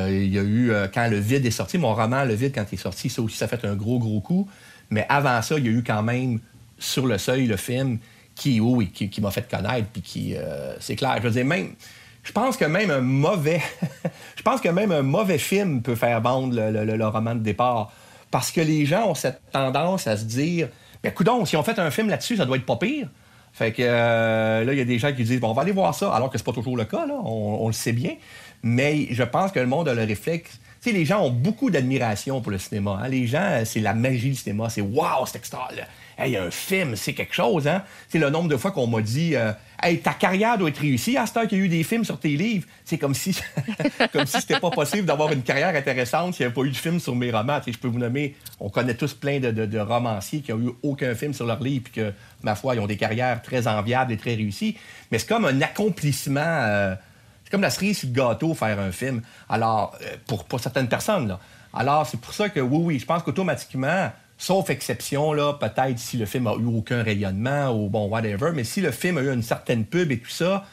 Il 0.08 0.34
y 0.34 0.38
a 0.38 0.42
eu, 0.42 0.72
quand 0.92 1.06
Le 1.08 1.18
Vide 1.18 1.46
est 1.46 1.50
sorti, 1.52 1.78
mon 1.78 1.94
roman 1.94 2.24
Le 2.24 2.34
Vide, 2.34 2.52
quand 2.52 2.64
il 2.72 2.74
est 2.74 2.78
sorti, 2.82 3.08
ça 3.08 3.22
aussi, 3.22 3.36
ça 3.36 3.44
a 3.44 3.48
fait 3.48 3.64
un 3.64 3.76
gros, 3.76 4.00
gros 4.00 4.20
coup. 4.20 4.48
Mais 4.90 5.06
avant 5.08 5.40
ça, 5.42 5.58
il 5.58 5.66
y 5.66 5.68
a 5.68 5.72
eu 5.72 5.84
quand 5.84 6.02
même 6.02 6.40
Sur 6.78 7.06
le 7.06 7.18
seuil, 7.18 7.46
le 7.46 7.56
film, 7.56 7.98
qui, 8.34 8.60
oui, 8.60 8.90
qui, 8.90 9.08
qui 9.08 9.20
m'a 9.20 9.30
fait 9.30 9.48
connaître, 9.50 9.88
puis 9.92 10.02
qui, 10.02 10.34
euh, 10.36 10.74
c'est 10.78 10.96
clair. 10.96 11.16
Je 11.18 11.22
veux 11.22 11.30
dire, 11.30 11.44
même, 11.44 11.74
je 12.22 12.32
pense 12.32 12.56
que 12.56 12.64
même 12.66 12.90
un 12.90 13.00
mauvais, 13.00 13.62
je 14.36 14.42
pense 14.42 14.60
que 14.60 14.68
même 14.68 14.92
un 14.92 15.02
mauvais 15.02 15.38
film 15.38 15.80
peut 15.82 15.94
faire 15.94 16.20
vendre 16.20 16.54
le, 16.54 16.84
le- 16.84 17.06
roman 17.08 17.34
de 17.34 17.40
départ. 17.40 17.92
Parce 18.30 18.50
que 18.50 18.60
les 18.60 18.84
gens 18.84 19.08
ont 19.08 19.14
cette 19.14 19.40
tendance 19.52 20.06
à 20.06 20.16
se 20.16 20.24
dire, 20.24 20.68
mais 21.02 21.12
coudon, 21.14 21.44
si 21.46 21.56
on 21.56 21.62
fait 21.62 21.78
un 21.78 21.90
film 21.90 22.08
là-dessus, 22.10 22.36
ça 22.36 22.44
doit 22.44 22.56
être 22.56 22.66
pas 22.66 22.76
pire. 22.76 23.08
Fait 23.52 23.72
que 23.72 23.80
euh, 23.82 24.64
là, 24.64 24.72
il 24.72 24.78
y 24.78 24.82
a 24.82 24.84
des 24.84 24.98
gens 24.98 25.12
qui 25.14 25.24
disent, 25.24 25.40
bon, 25.40 25.48
on 25.50 25.54
va 25.54 25.62
aller 25.62 25.72
voir 25.72 25.94
ça, 25.94 26.12
alors 26.12 26.28
que 26.28 26.36
c'est 26.36 26.44
pas 26.44 26.52
toujours 26.52 26.76
le 26.76 26.84
cas, 26.84 27.06
là, 27.06 27.14
on, 27.24 27.66
le 27.68 27.72
sait 27.72 27.92
bien. 27.92 28.12
Mais 28.62 29.06
je 29.12 29.22
pense 29.22 29.50
que 29.52 29.60
le 29.60 29.66
monde 29.66 29.88
a 29.88 29.94
le 29.94 30.04
réflexe. 30.04 30.50
Tu 30.82 30.90
sais, 30.90 30.92
les 30.92 31.06
gens 31.06 31.22
ont 31.22 31.30
beaucoup 31.30 31.70
d'admiration 31.70 32.42
pour 32.42 32.50
le 32.52 32.58
cinéma. 32.58 32.98
hein. 33.02 33.08
Les 33.08 33.26
gens, 33.26 33.40
euh, 33.40 33.62
c'est 33.64 33.80
la 33.80 33.94
magie 33.94 34.28
du 34.30 34.34
cinéma. 34.34 34.68
C'est 34.68 34.82
wow, 34.82 35.24
c'est 35.24 35.38
extraordinaire. 35.38 35.88
Hey, 36.18 36.34
un 36.38 36.50
film, 36.50 36.96
c'est 36.96 37.12
quelque 37.12 37.34
chose, 37.34 37.68
hein? 37.68 37.82
C'est 38.08 38.18
le 38.18 38.30
nombre 38.30 38.48
de 38.48 38.56
fois 38.56 38.70
qu'on 38.70 38.86
m'a 38.86 39.02
dit, 39.02 39.36
euh, 39.36 39.52
hey, 39.82 40.00
ta 40.00 40.14
carrière 40.14 40.56
doit 40.56 40.70
être 40.70 40.78
réussie 40.80 41.18
à 41.18 41.26
ce 41.26 41.34
temps 41.34 41.46
qu'il 41.46 41.58
y 41.58 41.60
a 41.60 41.64
eu 41.64 41.68
des 41.68 41.82
films 41.82 42.06
sur 42.06 42.18
tes 42.18 42.30
livres. 42.38 42.66
C'est 42.86 42.96
comme 42.96 43.12
si, 43.14 43.38
comme 44.14 44.24
si 44.24 44.40
c'était 44.40 44.58
pas 44.58 44.70
possible 44.70 45.04
d'avoir 45.06 45.30
une 45.30 45.42
carrière 45.42 45.76
intéressante 45.76 46.32
s'il 46.34 46.44
n'y 46.44 46.46
avait 46.46 46.54
pas 46.54 46.62
eu 46.62 46.70
de 46.70 46.76
film 46.76 47.00
sur 47.00 47.14
mes 47.14 47.30
romans. 47.30 47.58
Tu 47.58 47.64
sais, 47.66 47.72
je 47.72 47.78
peux 47.78 47.88
vous 47.88 47.98
nommer, 47.98 48.34
on 48.60 48.70
connaît 48.70 48.94
tous 48.94 49.12
plein 49.12 49.40
de, 49.40 49.50
de- 49.50 49.66
de 49.66 49.78
romanciers 49.78 50.40
qui 50.40 50.54
ont 50.54 50.58
eu 50.58 50.70
aucun 50.82 51.14
film 51.14 51.34
sur 51.34 51.44
leur 51.44 51.62
livre, 51.62 51.84
puis 51.84 51.92
que, 52.02 52.12
ma 52.42 52.54
foi, 52.54 52.74
ils 52.76 52.80
ont 52.80 52.86
des 52.86 52.96
carrières 52.96 53.42
très 53.42 53.66
enviables 53.68 54.10
et 54.12 54.16
très 54.16 54.34
réussies. 54.36 54.78
Mais 55.10 55.18
c'est 55.18 55.28
comme 55.28 55.44
un 55.44 55.60
accomplissement. 55.60 56.40
euh, 56.40 56.94
c'est 57.44 57.50
comme 57.50 57.60
la 57.62 57.70
cerise 57.70 57.98
sur 57.98 58.08
le 58.08 58.14
gâteau, 58.14 58.54
faire 58.54 58.80
un 58.80 58.90
film. 58.90 59.20
Alors, 59.50 59.94
euh, 60.02 60.16
pour, 60.26 60.44
pour 60.44 60.60
certaines 60.60 60.88
personnes, 60.88 61.28
là. 61.28 61.40
Alors, 61.74 62.06
c'est 62.06 62.18
pour 62.18 62.32
ça 62.32 62.48
que, 62.48 62.58
oui, 62.60 62.78
oui, 62.82 62.98
je 62.98 63.04
pense 63.04 63.22
qu'automatiquement, 63.22 64.10
sauf 64.38 64.70
exception, 64.70 65.32
là, 65.32 65.54
peut-être 65.54 65.98
si 65.98 66.16
le 66.16 66.26
film 66.26 66.46
a 66.46 66.54
eu 66.54 66.66
aucun 66.66 67.02
rayonnement 67.02 67.70
ou 67.70 67.88
bon, 67.88 68.08
whatever, 68.08 68.52
mais 68.54 68.64
si 68.64 68.80
le 68.80 68.90
film 68.90 69.18
a 69.18 69.22
eu 69.22 69.32
une 69.32 69.42
certaine 69.42 69.84
pub 69.84 70.10
et 70.12 70.18
tout 70.18 70.30
ça, 70.30 70.64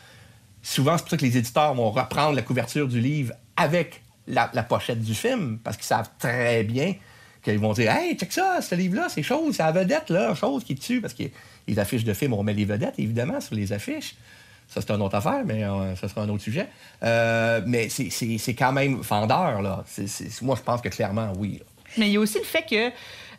souvent, 0.61 0.97
c'est 0.97 1.03
pour 1.03 1.11
ça 1.11 1.17
que 1.17 1.25
les 1.25 1.37
éditeurs 1.37 1.73
vont 1.73 1.91
reprendre 1.91 2.35
la 2.35 2.41
couverture 2.41 2.87
du 2.87 2.99
livre 2.99 3.33
avec 3.55 4.01
la, 4.27 4.47
pochette 4.63 5.01
du 5.01 5.13
film, 5.13 5.59
parce 5.63 5.77
qu'ils 5.77 5.85
savent 5.85 6.09
très 6.19 6.63
bien 6.63 6.95
qu'ils 7.43 7.59
vont 7.59 7.73
dire 7.73 7.91
Hey, 7.91 8.15
check 8.17 8.31
ça, 8.31 8.61
ce 8.61 8.73
livre-là, 8.75 9.07
c'est 9.09 9.23
chose, 9.23 9.55
c'est 9.55 9.63
la 9.63 9.71
vedette, 9.71 10.09
là, 10.09 10.33
chose 10.33 10.63
qui 10.63 10.75
dessus, 10.75 11.01
parce 11.01 11.13
que 11.13 11.23
les 11.67 11.79
affiches 11.79 12.05
de 12.05 12.13
films, 12.13 12.33
on 12.33 12.43
met 12.43 12.53
les 12.53 12.65
vedettes, 12.65 12.95
évidemment, 12.97 13.41
sur 13.41 13.55
les 13.55 13.73
affiches. 13.73 14.15
Ça, 14.67 14.81
c'est 14.81 14.91
une 14.91 15.01
autre 15.01 15.15
affaire, 15.15 15.43
mais 15.45 15.63
euh, 15.63 15.95
ça 15.95 16.07
sera 16.07 16.21
un 16.21 16.29
autre 16.29 16.41
sujet. 16.41 16.67
Euh, 17.03 17.61
mais 17.67 17.89
c'est- 17.89 18.55
quand 18.55 18.71
même 18.71 18.95
vendeur, 18.95 19.61
là. 19.61 19.83
Moi, 20.41 20.55
je 20.55 20.61
pense 20.61 20.81
que 20.81 20.89
clairement, 20.89 21.33
oui. 21.37 21.61
Mais 21.97 22.07
il 22.07 22.13
y 22.13 22.17
a 22.17 22.19
aussi 22.19 22.37
le 22.37 22.43
fait 22.43 22.65
que, 22.69 22.91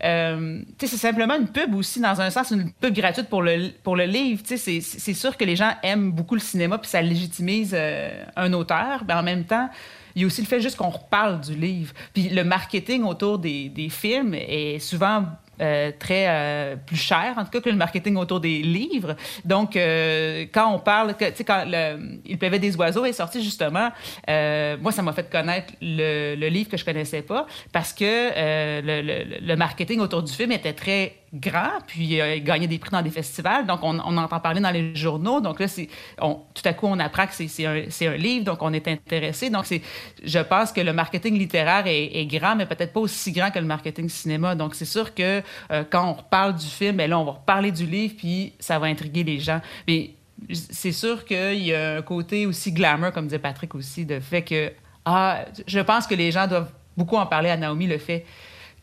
euh, 0.05 0.61
c'est 0.79 0.89
simplement 0.89 1.35
une 1.35 1.49
pub 1.49 1.75
aussi, 1.75 2.01
dans 2.01 2.21
un 2.21 2.31
sens, 2.31 2.51
une 2.51 2.73
pub 2.73 2.95
gratuite 2.95 3.29
pour 3.29 3.43
le, 3.43 3.71
pour 3.83 3.97
le 3.97 4.05
livre. 4.05 4.43
C'est 4.45 4.81
sûr 5.15 5.37
que 5.37 5.45
les 5.45 5.57
gens 5.57 5.73
aiment 5.83 6.13
beaucoup 6.13 6.35
le 6.35 6.41
cinéma, 6.41 6.79
puis 6.79 6.91
ça 6.91 7.01
légitimise 7.01 7.75
euh, 7.75 8.25
un 8.37 8.53
auteur. 8.53 9.03
Mais 9.07 9.15
en 9.15 9.23
même 9.23 9.45
temps, 9.45 9.69
il 10.15 10.23
y 10.23 10.25
a 10.25 10.27
aussi 10.27 10.43
le 10.43 10.47
fait 10.47 10.61
juste 10.61 10.77
qu'on 10.77 10.91
reparle 10.91 11.41
du 11.41 11.55
livre. 11.55 11.95
Puis 12.13 12.29
le 12.29 12.45
marketing 12.45 13.05
autour 13.05 13.39
des, 13.39 13.69
des 13.69 13.89
films 13.89 14.35
est 14.35 14.79
souvent 14.79 15.27
euh, 15.61 15.91
très 15.99 16.27
euh, 16.29 16.77
plus 16.77 16.97
cher, 16.97 17.35
en 17.37 17.45
tout 17.45 17.51
cas, 17.51 17.61
que 17.61 17.71
le 17.71 17.77
marketing 17.77 18.17
autour 18.17 18.41
des 18.41 18.63
livres. 18.63 19.17
Donc, 19.45 19.77
euh, 19.77 20.47
quand 20.53 20.73
on 20.75 20.79
parle, 20.79 21.15
tu 21.17 21.25
sais, 21.35 21.45
quand 21.45 21.65
le, 21.67 22.19
Il 22.25 22.39
pleuvait 22.39 22.59
des 22.59 22.77
oiseaux 22.77 23.05
est 23.05 23.13
sorti 23.13 23.43
justement, 23.43 23.91
euh, 24.29 24.77
moi, 24.81 24.93
ça 24.93 25.03
m'a 25.03 25.13
fait 25.13 25.31
connaître 25.31 25.73
le, 25.81 26.35
le 26.37 26.49
livre 26.49 26.69
que 26.71 26.77
je 26.77 26.85
connaissais 26.85 27.23
pas 27.23 27.47
parce 27.73 27.93
que 27.93 28.05
euh, 28.05 28.81
le- 28.83 29.47
le 29.47 29.57
marketing 29.57 30.01
autour 30.01 30.23
du 30.23 30.33
film 30.33 30.53
était 30.53 30.73
très 30.73 31.17
grand, 31.35 31.81
puis 31.87 32.21
euh, 32.21 32.37
il 32.37 32.45
gagnait 32.45 32.69
des 32.69 32.79
prix 32.79 32.91
dans 32.91 33.03
des 33.03 33.11
festivals. 33.11 33.67
Donc, 33.67 33.81
on, 33.83 33.99
entend 33.99 34.41
parler 34.41 34.61
dans 34.61 34.71
les 34.71 34.95
journaux. 34.95 35.41
Donc 35.41 35.59
là, 35.59 35.67
c'est, 35.67 35.89
tout 36.17 36.63
à 36.65 36.73
coup, 36.73 36.87
on 36.87 36.99
apprend 37.01 37.27
que 37.27 37.35
c'est, 37.35 37.67
un, 37.67 38.17
livre, 38.17 38.45
donc 38.45 38.63
on 38.63 38.73
est 38.73 38.87
intéressé. 38.87 39.51
Donc, 39.51 39.67
c'est, 39.67 39.83
je 40.23 40.39
pense 40.39 40.73
que 40.73 40.81
le 40.81 40.93
marketing 40.93 41.37
littéraire 41.37 41.85
est, 41.87 42.27
grand, 42.27 42.55
mais 42.57 42.67
peut-être 42.67 42.93
pas 42.93 43.01
aussi 43.01 43.33
grand 43.33 43.51
que 43.51 43.59
le 43.59 43.67
marketing 43.67 44.09
cinéma. 44.09 44.55
Donc, 44.55 44.75
c'est 44.75 44.85
sûr 44.85 45.13
que 45.15 45.43
euh, 45.71 45.85
quand 45.91 46.09
on 46.09 46.13
reparle 46.15 46.55
du 46.55 46.67
film, 46.67 46.97
ben 46.97 47.11
là, 47.11 47.19
on 47.19 47.25
va 47.25 47.33
reparler 47.33 47.73
du 47.73 47.87
livre, 47.87 48.15
puis 48.17 48.53
ça 48.61 48.79
va 48.79 48.87
intriguer 48.87 49.25
les 49.25 49.41
gens. 49.41 49.61
Mais 49.89 50.11
c'est 50.53 50.93
sûr 50.93 51.25
qu'il 51.25 51.65
y 51.65 51.75
a 51.75 51.97
un 51.97 52.03
côté 52.03 52.47
aussi 52.47 52.73
glamour, 52.73 53.13
comme 53.13 53.27
disait 53.27 53.39
Patrick 53.39 53.75
aussi, 53.75 54.05
de 54.05 54.21
fait 54.21 54.43
que, 54.43 54.73
ah, 55.05 55.45
je 55.67 55.81
pense 55.81 56.07
que 56.07 56.15
les 56.15 56.31
gens 56.31 56.47
doivent 56.47 56.71
beaucoup 56.97 57.17
en 57.17 57.27
parler 57.27 57.51
à 57.51 57.57
Naomi, 57.57 57.87
le 57.87 57.99
fait 57.99 58.25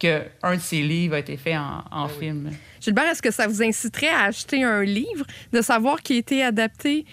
qu'un 0.01 0.55
de 0.55 0.61
ses 0.61 0.81
livres 0.81 1.13
a 1.13 1.19
été 1.19 1.37
fait 1.37 1.55
en, 1.55 1.83
en 1.91 2.07
film. 2.07 2.49
Gilbert, 2.79 3.05
est-ce 3.05 3.21
que 3.21 3.29
ça 3.29 3.45
vous 3.45 3.61
inciterait 3.61 4.09
à 4.09 4.23
acheter 4.23 4.63
un 4.63 4.83
livre, 4.83 5.25
de 5.53 5.61
savoir 5.61 6.01
qu'il 6.01 6.15
a 6.15 6.19
été 6.19 6.43
adapté 6.43 7.05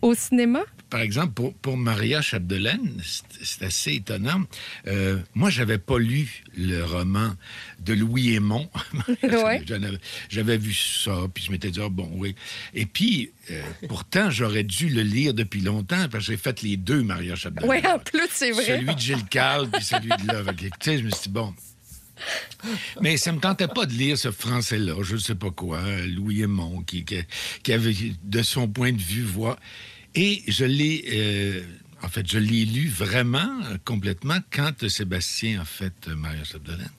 au 0.00 0.14
cinéma? 0.14 0.60
Par 0.88 1.00
exemple, 1.00 1.32
pour, 1.32 1.52
pour 1.54 1.76
Maria 1.76 2.22
Chapdelaine, 2.22 3.02
c'est 3.42 3.64
assez 3.64 3.94
étonnant. 3.94 4.42
Euh, 4.86 5.18
moi, 5.34 5.50
j'avais 5.50 5.78
pas 5.78 5.98
lu 5.98 6.44
le 6.56 6.84
roman 6.84 7.32
de 7.80 7.94
Louis 7.94 8.34
Aymon. 8.34 8.68
Ouais. 9.22 9.62
J'avais 10.28 10.56
vu 10.56 10.72
ça, 10.72 11.26
puis 11.34 11.42
je 11.42 11.50
m'étais 11.50 11.70
dit, 11.70 11.80
ah, 11.82 11.88
bon, 11.90 12.08
oui. 12.14 12.36
Et 12.74 12.86
puis, 12.86 13.32
euh, 13.50 13.60
pourtant, 13.88 14.30
j'aurais 14.30 14.62
dû 14.62 14.88
le 14.88 15.02
lire 15.02 15.34
depuis 15.34 15.60
longtemps, 15.60 16.08
parce 16.08 16.26
que 16.26 16.32
j'ai 16.32 16.36
fait 16.36 16.62
les 16.62 16.76
deux 16.76 17.02
Maria 17.02 17.34
Chapdelaine. 17.34 17.68
Oui, 17.68 17.78
en 17.84 17.98
plus, 17.98 18.28
c'est 18.30 18.52
vrai. 18.52 18.64
Celui 18.64 18.94
de 18.94 19.00
Gilles 19.00 19.26
Carle, 19.28 19.68
puis 19.68 19.82
celui 19.82 20.10
de 20.10 20.26
là. 20.28 20.52
Tu 20.54 20.70
sais, 20.80 20.98
je 20.98 21.02
me 21.02 21.10
suis 21.10 21.22
dit, 21.22 21.28
bon. 21.30 21.52
Mais 23.00 23.16
ça 23.16 23.32
me 23.32 23.40
tentait 23.40 23.68
pas 23.68 23.86
de 23.86 23.92
lire 23.92 24.18
ce 24.18 24.30
français-là, 24.30 25.02
je 25.02 25.14
ne 25.14 25.20
sais 25.20 25.34
pas 25.34 25.50
quoi, 25.50 25.80
Louis 26.06 26.42
Aymon, 26.42 26.82
qui, 26.82 27.04
avait, 27.72 27.94
de 28.22 28.42
son 28.42 28.68
point 28.68 28.92
de 28.92 29.00
vue, 29.00 29.22
voix. 29.22 29.58
Et 30.14 30.42
je 30.48 30.64
l'ai, 30.64 31.04
euh, 31.12 31.62
en 32.02 32.08
fait, 32.08 32.26
je 32.26 32.38
l'ai 32.38 32.64
lu 32.64 32.88
vraiment, 32.88 33.60
euh, 33.64 33.76
complètement, 33.84 34.38
quand 34.50 34.88
Sébastien 34.88 35.60
a 35.60 35.64
fait 35.64 35.92
euh, 36.08 36.16
Maria 36.16 36.42
Chapdelaine. 36.44 36.90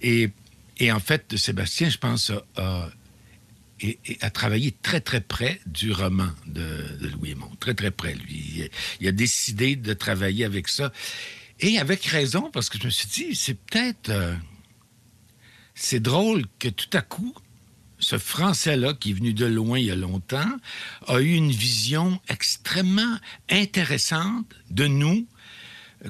Et, 0.00 0.30
et 0.78 0.90
en 0.90 1.00
fait, 1.00 1.36
Sébastien, 1.36 1.90
je 1.90 1.98
pense, 1.98 2.32
a, 2.56 2.90
a 4.20 4.30
travaillé 4.30 4.72
très, 4.82 5.00
très 5.00 5.20
près 5.20 5.60
du 5.66 5.92
roman 5.92 6.28
de, 6.46 7.08
Louis 7.12 7.32
Aymon. 7.32 7.50
Très, 7.60 7.74
très 7.74 7.90
près, 7.90 8.14
lui. 8.14 8.68
Il, 9.00 9.08
a 9.08 9.12
décidé 9.12 9.76
de 9.76 9.92
travailler 9.92 10.44
avec 10.44 10.68
ça. 10.68 10.92
Et 11.60 11.78
avec 11.78 12.04
raison, 12.04 12.50
parce 12.50 12.68
que 12.68 12.78
je 12.78 12.84
me 12.84 12.90
suis 12.90 13.08
dit, 13.08 13.34
c'est 13.34 13.54
peut-être... 13.54 14.10
Euh, 14.10 14.34
c'est 15.74 16.00
drôle 16.00 16.44
que 16.58 16.68
tout 16.68 16.88
à 16.94 17.02
coup, 17.02 17.34
ce 17.98 18.18
Français-là, 18.18 18.94
qui 18.94 19.10
est 19.10 19.14
venu 19.14 19.32
de 19.32 19.46
loin 19.46 19.78
il 19.78 19.86
y 19.86 19.90
a 19.90 19.96
longtemps, 19.96 20.50
a 21.06 21.20
eu 21.20 21.34
une 21.34 21.50
vision 21.50 22.20
extrêmement 22.28 23.16
intéressante 23.50 24.46
de 24.70 24.86
nous, 24.86 25.26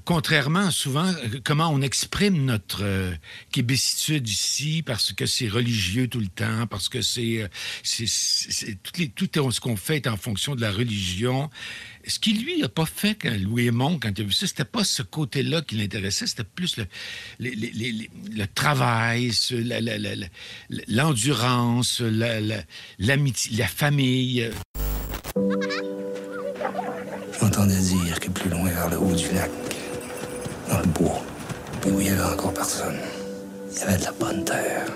contrairement 0.04 0.70
souvent 0.70 1.06
euh, 1.06 1.40
comment 1.44 1.70
on 1.70 1.80
exprime 1.80 2.44
notre 2.44 2.82
euh, 2.82 3.12
québécitude 3.52 4.28
ici, 4.28 4.82
parce 4.84 5.12
que 5.12 5.26
c'est 5.26 5.48
religieux 5.48 6.08
tout 6.08 6.20
le 6.20 6.26
temps, 6.26 6.66
parce 6.68 6.88
que 6.88 7.02
c'est, 7.02 7.42
euh, 7.42 7.48
tout, 9.14 9.50
ce 9.50 9.60
qu'on 9.60 9.76
fait 9.76 9.96
est 9.96 10.06
en 10.08 10.16
fonction 10.16 10.54
de 10.54 10.60
la 10.60 10.72
religion. 10.72 11.50
Ce 12.06 12.18
qui 12.18 12.34
lui 12.34 12.60
n'a 12.60 12.68
pas 12.68 12.86
fait 12.86 13.16
quand 13.20 13.36
Louis 13.40 13.66
Aymon, 13.66 13.98
quand 14.00 14.10
il 14.16 14.22
a 14.22 14.24
vu 14.24 14.32
ça, 14.32 14.46
c'était 14.46 14.64
pas 14.64 14.84
ce 14.84 15.02
côté-là 15.02 15.62
qui 15.62 15.76
l'intéressait, 15.76 16.26
c'était 16.26 16.44
plus 16.44 16.76
le, 17.38 18.44
travail, 18.54 19.32
l'endurance, 20.88 22.00
l'amitié, 22.98 23.56
la 23.56 23.66
famille. 23.66 24.50
J'entendais 27.40 27.80
dire 27.80 28.20
que 28.20 28.30
plus 28.30 28.50
loin 28.50 28.70
vers 28.70 28.88
le 28.88 28.98
haut 28.98 29.14
du 29.14 29.26
lac, 29.34 29.50
dans 30.68 30.78
le 30.78 30.86
bois, 30.86 31.22
où 31.86 32.00
il 32.00 32.06
n'y 32.06 32.08
avait 32.10 32.34
encore 32.34 32.52
personne. 32.52 32.96
Il 33.72 33.78
y 33.78 33.82
avait 33.82 33.98
de 33.98 34.04
la 34.04 34.12
bonne 34.12 34.44
terre. 34.44 34.86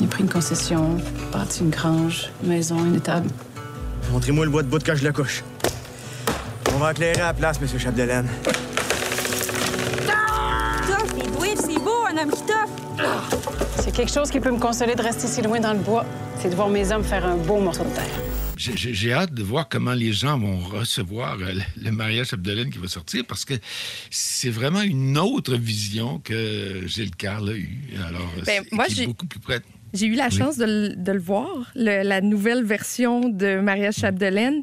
Il 0.00 0.04
a 0.04 0.08
pris 0.08 0.22
une 0.22 0.28
concession, 0.28 0.96
bâti 1.32 1.60
une 1.60 1.70
grange, 1.70 2.30
une 2.42 2.48
maison, 2.50 2.78
une 2.84 2.96
étable. 2.96 3.28
Montrez-moi 4.10 4.44
le 4.44 4.50
bois 4.50 4.62
de 4.62 4.68
bout 4.68 4.78
de 4.78 4.84
cache 4.84 5.00
de 5.00 5.04
la 5.04 5.12
couche. 5.12 5.42
On 6.74 6.78
va 6.78 6.90
éclairer 6.90 7.20
à 7.20 7.26
la 7.26 7.34
place, 7.34 7.60
Monsieur 7.60 7.78
Chapdelaine. 7.78 8.28
C'est 11.16 11.32
doué, 11.36 11.54
c'est 11.56 11.78
beau, 11.78 12.04
un 12.10 12.22
homme 12.22 12.30
qui. 12.30 12.42
C'est 13.80 13.92
quelque 13.92 14.12
chose 14.12 14.30
qui 14.30 14.40
peut 14.40 14.50
me 14.50 14.58
consoler 14.58 14.94
de 14.94 15.02
rester 15.02 15.26
si 15.26 15.42
loin 15.42 15.60
dans 15.60 15.72
le 15.72 15.78
bois. 15.78 16.04
C'est 16.40 16.48
de 16.48 16.54
voir 16.54 16.68
mes 16.68 16.90
hommes 16.92 17.04
faire 17.04 17.24
un 17.24 17.36
beau 17.36 17.58
morceau 17.58 17.84
de 17.84 17.90
terre. 17.90 18.33
J'ai 18.56 19.12
hâte 19.12 19.34
de 19.34 19.42
voir 19.42 19.68
comment 19.68 19.94
les 19.94 20.12
gens 20.12 20.38
vont 20.38 20.58
recevoir 20.58 21.38
euh, 21.40 21.54
le 21.76 21.90
mariage 21.90 22.28
Chapdelaine 22.28 22.70
qui 22.70 22.78
va 22.78 22.88
sortir 22.88 23.24
parce 23.26 23.44
que 23.44 23.54
c'est 24.10 24.50
vraiment 24.50 24.82
une 24.82 25.18
autre 25.18 25.56
vision 25.56 26.20
que 26.20 26.86
Gilles 26.86 27.14
Carle 27.16 27.50
a 27.50 27.54
eue. 27.54 27.90
Alors, 28.06 28.30
ben, 28.46 28.64
moi, 28.72 28.86
beaucoup 29.06 29.26
plus 29.26 29.40
près. 29.40 29.60
J'ai 29.92 30.06
eu 30.06 30.14
la 30.14 30.28
chance 30.28 30.56
de, 30.56 30.64
le, 30.96 31.18
voir, 31.18 31.70
la 31.76 32.20
nouvelle 32.20 32.64
version 32.64 33.28
de 33.28 33.60
Mariage 33.60 33.94
Chapdelaine, 33.94 34.62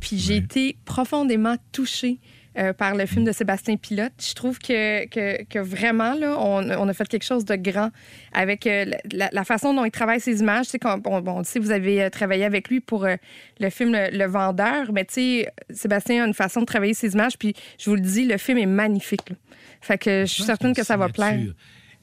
puis 0.00 0.18
j'ai 0.18 0.36
été 0.36 0.78
profondément 0.86 1.56
touchée 1.70 2.18
euh, 2.60 2.74
par 2.74 2.94
le 2.94 3.06
film 3.06 3.24
de 3.24 3.32
Sébastien 3.32 3.76
Pilote. 3.76 4.12
Je 4.18 4.34
trouve 4.34 4.58
que, 4.58 5.06
que, 5.06 5.58
vraiment, 5.58 6.12
là, 6.14 6.36
on, 6.38 6.68
on, 6.68 6.88
a 6.88 6.92
fait 6.92 7.08
quelque 7.08 7.24
chose 7.24 7.46
de 7.46 7.54
grand 7.56 7.90
avec 8.32 8.66
euh, 8.66 8.84
la, 9.12 9.44
façon 9.44 9.72
dont 9.72 9.84
il 9.86 9.90
travaille 9.90 10.20
ses 10.20 10.40
images. 10.40 10.66
Tu 10.66 10.72
sais, 10.72 10.78
bon, 10.98 11.20
bon, 11.20 11.42
vous 11.42 11.70
avez 11.70 12.02
euh, 12.02 12.10
travaillé 12.10 12.44
avec 12.44 12.68
lui 12.68 12.80
pour 12.80 13.06
le 13.06 13.70
film 13.70 13.92
le, 13.92 14.26
Vendeur, 14.26 14.92
mais 14.92 15.06
tu 15.06 15.14
sais, 15.14 15.48
Sébastien 15.70 16.24
a 16.24 16.26
une 16.26 16.34
façon 16.34 16.60
de 16.60 16.66
travailler 16.66 16.92
ses 16.92 17.14
images, 17.14 17.38
puis 17.38 17.54
je 17.78 17.88
vous 17.88 17.96
le 17.96 18.02
dis, 18.02 18.26
le 18.26 18.36
film 18.36 18.58
est 18.58 18.66
magnifique. 18.66 19.32
Fait 19.80 19.96
que 19.96 20.26
je 20.26 20.32
suis 20.32 20.42
certaine 20.42 20.74
que 20.74 20.84
ça 20.84 20.98
va 20.98 21.08
plaire. 21.08 21.38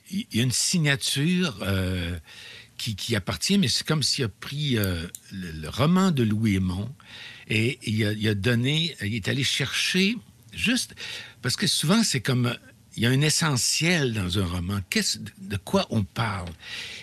Il 0.09 0.25
y 0.33 0.39
a 0.39 0.43
une 0.43 0.51
signature 0.51 1.55
qui, 2.77 2.95
qui, 2.95 3.15
appartient, 3.15 3.59
mais 3.59 3.67
c'est 3.67 3.85
comme 3.85 4.01
s'il 4.01 4.25
a 4.25 4.29
pris 4.29 4.79
le, 5.31 5.69
roman 5.69 6.09
de 6.09 6.23
Louis 6.23 6.55
Aymon 6.55 6.89
et 7.47 7.77
il 7.83 8.03
a, 8.05 8.11
il 8.13 8.27
a 8.27 8.33
donné, 8.33 8.95
il 9.01 9.15
est 9.15 9.27
allé 9.27 9.43
chercher 9.43 10.15
Juste 10.57 10.95
parce 11.43 11.55
que 11.55 11.67
souvent, 11.67 12.03
c'est 12.03 12.19
comme 12.19 12.57
il 12.97 13.03
y 13.03 13.05
a 13.05 13.09
un 13.11 13.21
essentiel 13.21 14.13
dans 14.13 14.39
un 14.39 14.45
roman. 14.45 14.79
De 15.37 15.57
quoi 15.57 15.85
on 15.91 16.03
parle? 16.03 16.49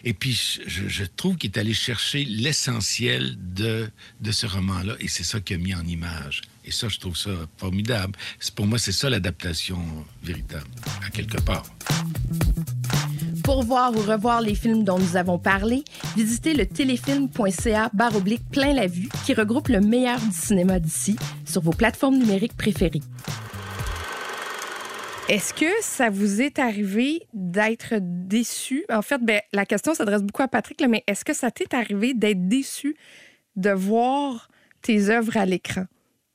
Et 0.03 0.13
puis, 0.13 0.61
je, 0.67 1.05
trouve 1.05 1.37
qu'il 1.37 1.51
est 1.53 1.59
allé 1.59 1.73
chercher 1.73 2.25
l'essentiel 2.25 3.37
de, 3.55 3.89
de 4.21 4.33
ce 4.33 4.47
roman-là, 4.47 4.95
et 4.99 5.07
c'est 5.07 5.23
ça 5.23 5.41
qu'il 5.41 5.57
a 5.57 5.59
mis 5.61 5.75
en 5.75 5.87
image. 5.87 6.43
Et 6.65 6.73
ça, 6.73 6.89
je 6.89 6.99
trouve 6.99 7.17
ça 7.17 7.31
formidable. 7.59 8.19
Pour 8.57 8.67
moi, 8.67 8.79
c'est 8.79 8.93
ça 8.93 9.09
l'adaptation 9.09 9.79
véritable, 10.25 10.67
à 11.07 11.11
quelque 11.11 11.41
part. 11.41 11.65
Pour 13.45 13.63
voir 13.63 13.95
ou 13.95 14.01
revoir 14.01 14.41
les 14.41 14.57
films 14.57 14.83
dont 14.83 14.99
nous 14.99 15.17
avons 15.17 15.39
parlé, 15.39 15.85
visitez 16.17 16.55
le 16.55 16.67
téléfilm.ca 16.67 17.91
baroblique 17.93 18.43
plein 18.51 18.73
la 18.73 18.89
vue 18.89 19.09
qui 19.25 19.35
regroupe 19.35 19.69
le 19.69 19.81
meilleur 19.81 20.19
du 20.19 20.33
cinéma 20.33 20.81
d'ici 20.81 21.17
sur 21.45 21.61
vos 21.61 21.73
plateformes 21.73 22.19
numériques 22.19 22.57
préférées. 22.57 23.03
Est-ce 25.27 25.55
que 25.55 25.65
ça 25.81 26.11
vous 26.11 26.43
est 26.43 26.59
arrivé 26.59 27.23
d'être 27.33 27.95
déçu? 27.99 28.85
En 28.93 29.01
fait, 29.01 29.19
ben, 29.25 29.41
la 29.55 29.65
question 29.65 29.95
s'adresse 29.95 30.23
beaucoup 30.23 30.43
à 30.43 30.49
Patrick, 30.49 30.85
mais 30.87 31.03
est-ce 31.07 31.25
que 31.25 31.33
ça 31.33 31.51
t'est 31.51 31.73
arrivé 31.73 32.13
d'être 32.13 32.47
déçu 32.47 32.95
de 33.57 33.71
voir 33.71 34.51
tes 34.83 35.09
œuvres 35.09 35.35
à 35.39 35.47
l'écran? 35.47 35.85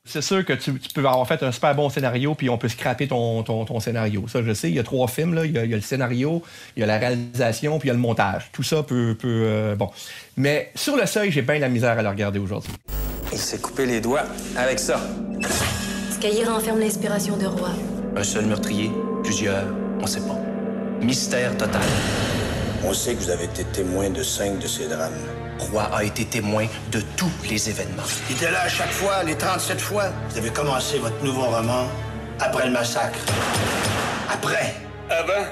C'est 0.05 0.23
sûr 0.23 0.43
que 0.43 0.53
tu, 0.53 0.73
peux 0.73 1.05
avoir 1.05 1.27
fait 1.27 1.43
un 1.43 1.51
super 1.51 1.75
bon 1.75 1.89
scénario, 1.89 2.33
puis 2.33 2.49
on 2.49 2.57
peut 2.57 2.67
scraper 2.67 3.07
ton, 3.07 3.43
ton, 3.43 3.79
scénario. 3.79 4.27
Ça, 4.27 4.41
je 4.41 4.53
sais, 4.53 4.69
il 4.69 4.75
y 4.75 4.79
a 4.79 4.83
trois 4.83 5.07
films. 5.07 5.35
Là. 5.35 5.45
Il, 5.45 5.51
y 5.51 5.59
a, 5.59 5.65
le 5.65 5.81
scénario, 5.81 6.41
il 6.75 6.79
y 6.79 6.83
a 6.83 6.87
la 6.87 6.97
réalisation, 6.97 7.77
puis 7.77 7.89
il 7.89 7.89
y 7.89 7.91
a 7.91 7.95
le 7.95 7.99
montage. 7.99 8.49
Tout 8.51 8.63
ça 8.63 8.81
peut... 8.81 9.15
peut 9.19 9.43
euh, 9.45 9.75
bon. 9.75 9.91
Mais 10.35 10.71
sur 10.73 10.95
le 10.95 11.05
seuil, 11.05 11.31
j'ai 11.31 11.43
bien 11.43 11.59
la 11.59 11.69
misère 11.69 11.99
à 11.99 12.01
le 12.01 12.09
regarder 12.09 12.39
aujourd'hui. 12.39 12.71
Il 13.31 13.37
s'est 13.37 13.59
coupé 13.59 13.85
les 13.85 14.01
doigts 14.01 14.25
avec 14.57 14.79
ça. 14.79 14.99
Ce 16.11 16.17
cahier 16.17 16.45
renferme 16.45 16.79
l'inspiration 16.79 17.37
de 17.37 17.45
Roi. 17.45 17.69
Un 18.15 18.23
seul 18.23 18.45
meurtrier 18.45 18.91
Plusieurs 19.23 19.65
On 20.01 20.07
sait 20.07 20.21
pas. 20.21 20.37
Mystère 21.01 21.55
total. 21.57 21.81
On 22.83 22.93
sait 22.93 23.13
que 23.13 23.19
vous 23.19 23.29
avez 23.29 23.45
été 23.45 23.63
témoin 23.65 24.09
de 24.09 24.23
cinq 24.23 24.59
de 24.59 24.67
ces 24.67 24.87
drames. 24.87 25.11
Roy 25.59 25.83
a 25.93 26.03
été 26.03 26.25
témoin 26.25 26.65
de 26.91 27.01
tous 27.17 27.31
les 27.49 27.69
événements. 27.69 28.03
Il 28.29 28.35
était 28.35 28.51
là 28.51 28.61
à 28.63 28.69
chaque 28.69 28.91
fois, 28.91 29.23
les 29.23 29.35
37 29.35 29.79
fois. 29.79 30.05
Vous 30.29 30.37
avez 30.37 30.49
commencé 30.49 30.97
votre 30.99 31.21
nouveau 31.23 31.43
roman 31.43 31.87
après 32.39 32.65
le 32.65 32.71
massacre. 32.71 33.19
Après. 34.31 34.73
Avant. 35.09 35.45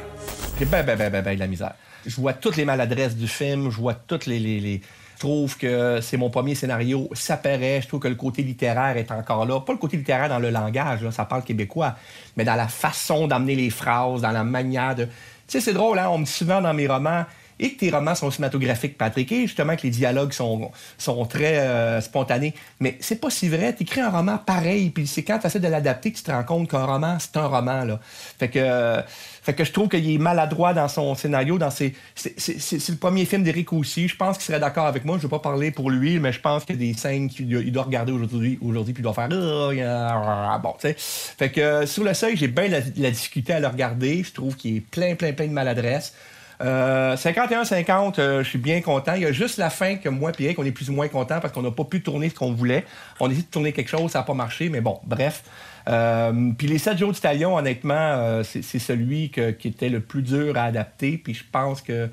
J'ai 0.57 0.65
ben, 0.65 0.83
ben, 0.85 0.97
ben, 0.97 1.11
ben, 1.11 1.23
ben, 1.23 1.37
la 1.37 1.47
misère. 1.47 1.73
Je 2.05 2.15
vois 2.15 2.33
toutes 2.33 2.55
les 2.55 2.65
maladresses 2.65 3.15
du 3.15 3.27
film, 3.27 3.69
je 3.69 3.77
vois 3.77 3.93
toutes 3.93 4.25
les, 4.25 4.39
les 4.39 4.81
je 5.17 5.19
trouve 5.19 5.57
que 5.57 5.99
c'est 5.99 6.15
mon 6.15 6.29
premier 6.29 6.53
scénario. 6.53 7.09
Ça 7.13 7.37
paraît. 7.37 7.81
Je 7.81 7.87
trouve 7.87 7.99
que 7.99 8.07
le 8.07 8.13
côté 8.13 8.43
littéraire 8.43 8.97
est 8.97 9.11
encore 9.11 9.47
là. 9.47 9.59
Pas 9.61 9.73
le 9.73 9.79
côté 9.79 9.97
littéraire 9.97 10.29
dans 10.29 10.37
le 10.37 10.51
langage, 10.51 11.09
ça 11.09 11.25
parle 11.25 11.43
québécois, 11.43 11.95
mais 12.35 12.43
dans 12.43 12.53
la 12.53 12.67
façon 12.67 13.27
d'amener 13.27 13.55
les 13.55 13.71
phrases, 13.71 14.21
dans 14.21 14.31
la 14.31 14.43
manière 14.43 14.93
de. 14.93 15.05
Tu 15.05 15.11
sais, 15.47 15.59
c'est 15.59 15.73
drôle, 15.73 15.97
hein? 15.97 16.09
On 16.11 16.19
me 16.19 16.25
dit 16.25 16.31
souvent 16.31 16.61
dans 16.61 16.73
mes 16.73 16.85
romans, 16.85 17.25
et 17.59 17.73
que 17.73 17.79
tes 17.79 17.89
romans 17.89 18.13
sont 18.13 18.29
cinématographiques, 18.29 18.97
Patrick, 18.97 19.31
et 19.31 19.47
justement 19.47 19.75
que 19.75 19.83
les 19.83 19.89
dialogues 19.89 20.33
sont, 20.33 20.71
sont 20.97 21.25
très 21.25 21.57
euh, 21.57 22.01
spontanés. 22.01 22.53
Mais 22.79 22.97
c'est 22.99 23.19
pas 23.19 23.29
si 23.29 23.49
vrai. 23.49 23.75
Tu 23.75 23.99
un 23.99 24.09
roman 24.09 24.37
pareil, 24.37 24.89
puis 24.91 25.07
c'est 25.07 25.23
quand 25.23 25.39
tu 25.39 25.47
essaies 25.47 25.59
de 25.59 25.67
l'adapter 25.67 26.11
que 26.11 26.17
tu 26.17 26.23
te 26.23 26.31
rends 26.31 26.43
compte 26.43 26.69
qu'un 26.69 26.85
roman, 26.85 27.17
c'est 27.19 27.37
un 27.37 27.47
roman. 27.47 27.83
Là. 27.85 27.99
Fait 28.37 28.49
que, 28.49 29.01
fait 29.47 29.53
que 29.53 29.63
je 29.63 29.71
trouve 29.71 29.87
qu'il 29.87 30.13
est 30.13 30.17
maladroit 30.17 30.73
dans 30.73 30.89
son 30.89 31.15
scénario. 31.15 31.57
Dans 31.57 31.69
ses, 31.69 31.93
c'est, 32.15 32.89
le 32.89 32.97
premier 32.97 33.23
film 33.23 33.43
d'Éric 33.43 33.71
aussi. 33.71 34.09
Je 34.09 34.15
pense 34.17 34.35
qu'il 34.35 34.45
serait 34.45 34.59
d'accord 34.59 34.87
avec 34.87 35.05
moi. 35.05 35.15
Je 35.15 35.21
ne 35.23 35.27
vais 35.27 35.29
pas 35.29 35.39
parler 35.39 35.71
pour 35.71 35.89
lui, 35.89 36.19
mais 36.19 36.33
je 36.33 36.41
pense 36.41 36.65
qu'il 36.65 36.75
y 36.75 36.89
a 36.89 36.91
des 36.91 36.99
scènes 36.99 37.29
qu'il 37.29 37.71
doit 37.71 37.83
regarder 37.83 38.11
aujourd'hui, 38.11 38.59
aujourd'hui 38.61 38.93
puis 38.93 38.99
il 38.99 39.03
doit 39.05 39.13
faire 39.13 39.29
oh, 39.31 40.59
bon, 40.61 40.73
tu 40.73 40.89
sais. 40.89 40.95
Fait 40.97 41.49
que 41.49 41.85
sur 41.85 42.03
le 42.03 42.13
seuil, 42.13 42.35
j'ai 42.35 42.49
bien 42.49 42.67
la, 42.67 42.79
la 42.97 43.09
difficulté 43.09 43.53
à 43.53 43.61
le 43.61 43.67
regarder. 43.67 44.21
Je 44.21 44.33
trouve 44.33 44.57
qu'il 44.57 44.75
est 44.75 44.81
plein, 44.81 45.15
plein, 45.15 45.31
plein 45.31 45.47
de 45.47 45.53
maladresse. 45.53 46.13
51-50, 46.59 48.19
euh, 48.19 48.21
euh, 48.21 48.43
je 48.43 48.49
suis 48.49 48.59
bien 48.59 48.81
content. 48.81 49.13
Il 49.13 49.21
y 49.21 49.25
a 49.25 49.31
juste 49.31 49.57
la 49.57 49.69
fin 49.69 49.95
que 49.95 50.09
moi 50.09 50.33
et 50.37 50.43
Eric, 50.43 50.59
on 50.59 50.65
est 50.65 50.71
plus 50.71 50.89
ou 50.89 50.93
moins 50.93 51.07
content 51.07 51.39
parce 51.39 51.53
qu'on 51.53 51.61
n'a 51.61 51.71
pas 51.71 51.85
pu 51.85 52.01
tourner 52.01 52.27
ce 52.27 52.35
qu'on 52.35 52.51
voulait. 52.51 52.83
On 53.21 53.27
a 53.27 53.29
essayé 53.29 53.43
de 53.43 53.47
tourner 53.47 53.71
quelque 53.71 53.89
chose, 53.89 54.11
ça 54.11 54.19
n'a 54.19 54.25
pas 54.25 54.33
marché, 54.33 54.67
mais 54.67 54.81
bon, 54.81 54.99
bref. 55.05 55.43
Euh, 55.87 56.51
puis 56.57 56.67
les 56.67 56.77
7 56.77 56.97
jours 56.97 57.11
d'Italion, 57.11 57.55
honnêtement, 57.55 58.41
c'est 58.43 58.79
celui 58.79 59.29
qui 59.29 59.67
était 59.67 59.89
le 59.89 60.01
plus 60.01 60.21
dur 60.21 60.57
à 60.57 60.63
adapter. 60.63 61.17
Puis 61.17 61.33
je 61.33 61.43
pense 61.51 61.81
que 61.81 62.09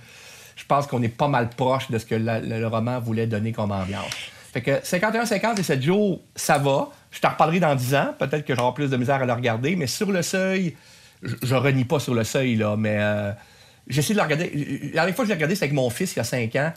je 0.57 0.65
pense 0.67 0.87
qu'on 0.87 1.03
est 1.03 1.09
pas 1.09 1.29
mal 1.29 1.51
proche 1.51 1.91
de 1.91 1.99
ce 1.99 2.07
que 2.07 2.15
le 2.15 2.67
roman 2.67 3.01
voulait 3.01 3.27
donner 3.27 3.53
comme 3.53 3.73
ambiance. 3.73 4.15
Fait 4.53 4.63
que 4.63 4.71
51-50 4.71 5.59
et 5.59 5.63
7 5.65 5.83
jours, 5.83 6.23
ça 6.37 6.59
va. 6.59 6.91
Je 7.11 7.21
t'en 7.21 7.31
reparlerai 7.31 7.59
dans 7.59 7.75
10 7.75 7.95
ans. 7.97 8.15
Peut-être 8.19 8.45
que 8.45 8.55
j'aurai 8.55 8.73
plus 8.73 8.91
de 8.91 8.97
misère 8.97 9.21
à 9.21 9.27
le 9.27 9.33
regarder. 9.33 9.75
Mais 9.75 9.89
sur 9.89 10.13
le 10.13 10.23
seuil, 10.23 10.77
je, 11.23 11.35
je 11.43 11.55
renie 11.57 11.85
pas 11.85 11.99
sur 11.99 12.15
le 12.15 12.23
seuil, 12.23 12.55
là, 12.55 12.77
mais... 12.77 13.01
J'essaie 13.87 14.15
de 14.15 14.19
le 14.19 14.25
regarder. 14.25 14.51
La 14.95 15.03
dernière 15.03 15.15
fois 15.15 15.25
que 15.25 15.29
je 15.29 15.33
l'ai 15.33 15.35
regardé, 15.35 15.55
c'était 15.55 15.67
avec 15.67 15.75
mon 15.75 15.91
fils 15.91 16.15
il 16.15 16.17
y 16.17 16.21
a 16.21 16.25
5 16.25 16.57
ans. 16.57 16.73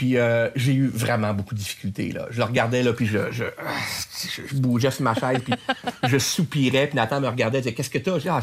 Puis 0.00 0.16
euh, 0.16 0.48
j'ai 0.56 0.72
eu 0.72 0.86
vraiment 0.86 1.34
beaucoup 1.34 1.54
de 1.54 1.58
difficultés. 1.58 2.10
Là. 2.10 2.26
Je 2.30 2.38
le 2.38 2.44
regardais, 2.44 2.82
là, 2.82 2.94
puis 2.94 3.04
je, 3.04 3.44
bougeais 4.54 4.90
sur 4.90 5.02
ma 5.02 5.14
chaise, 5.14 5.42
puis 5.44 5.52
je 6.08 6.16
soupirais, 6.16 6.86
puis 6.86 6.96
Nathan 6.96 7.20
me 7.20 7.28
regardait 7.28 7.58
et 7.58 7.60
disait 7.60 7.74
Qu'est-ce 7.74 7.90
que 7.90 7.98
t'as? 7.98 8.14
Je 8.14 8.22
dis 8.22 8.28
Ah, 8.30 8.40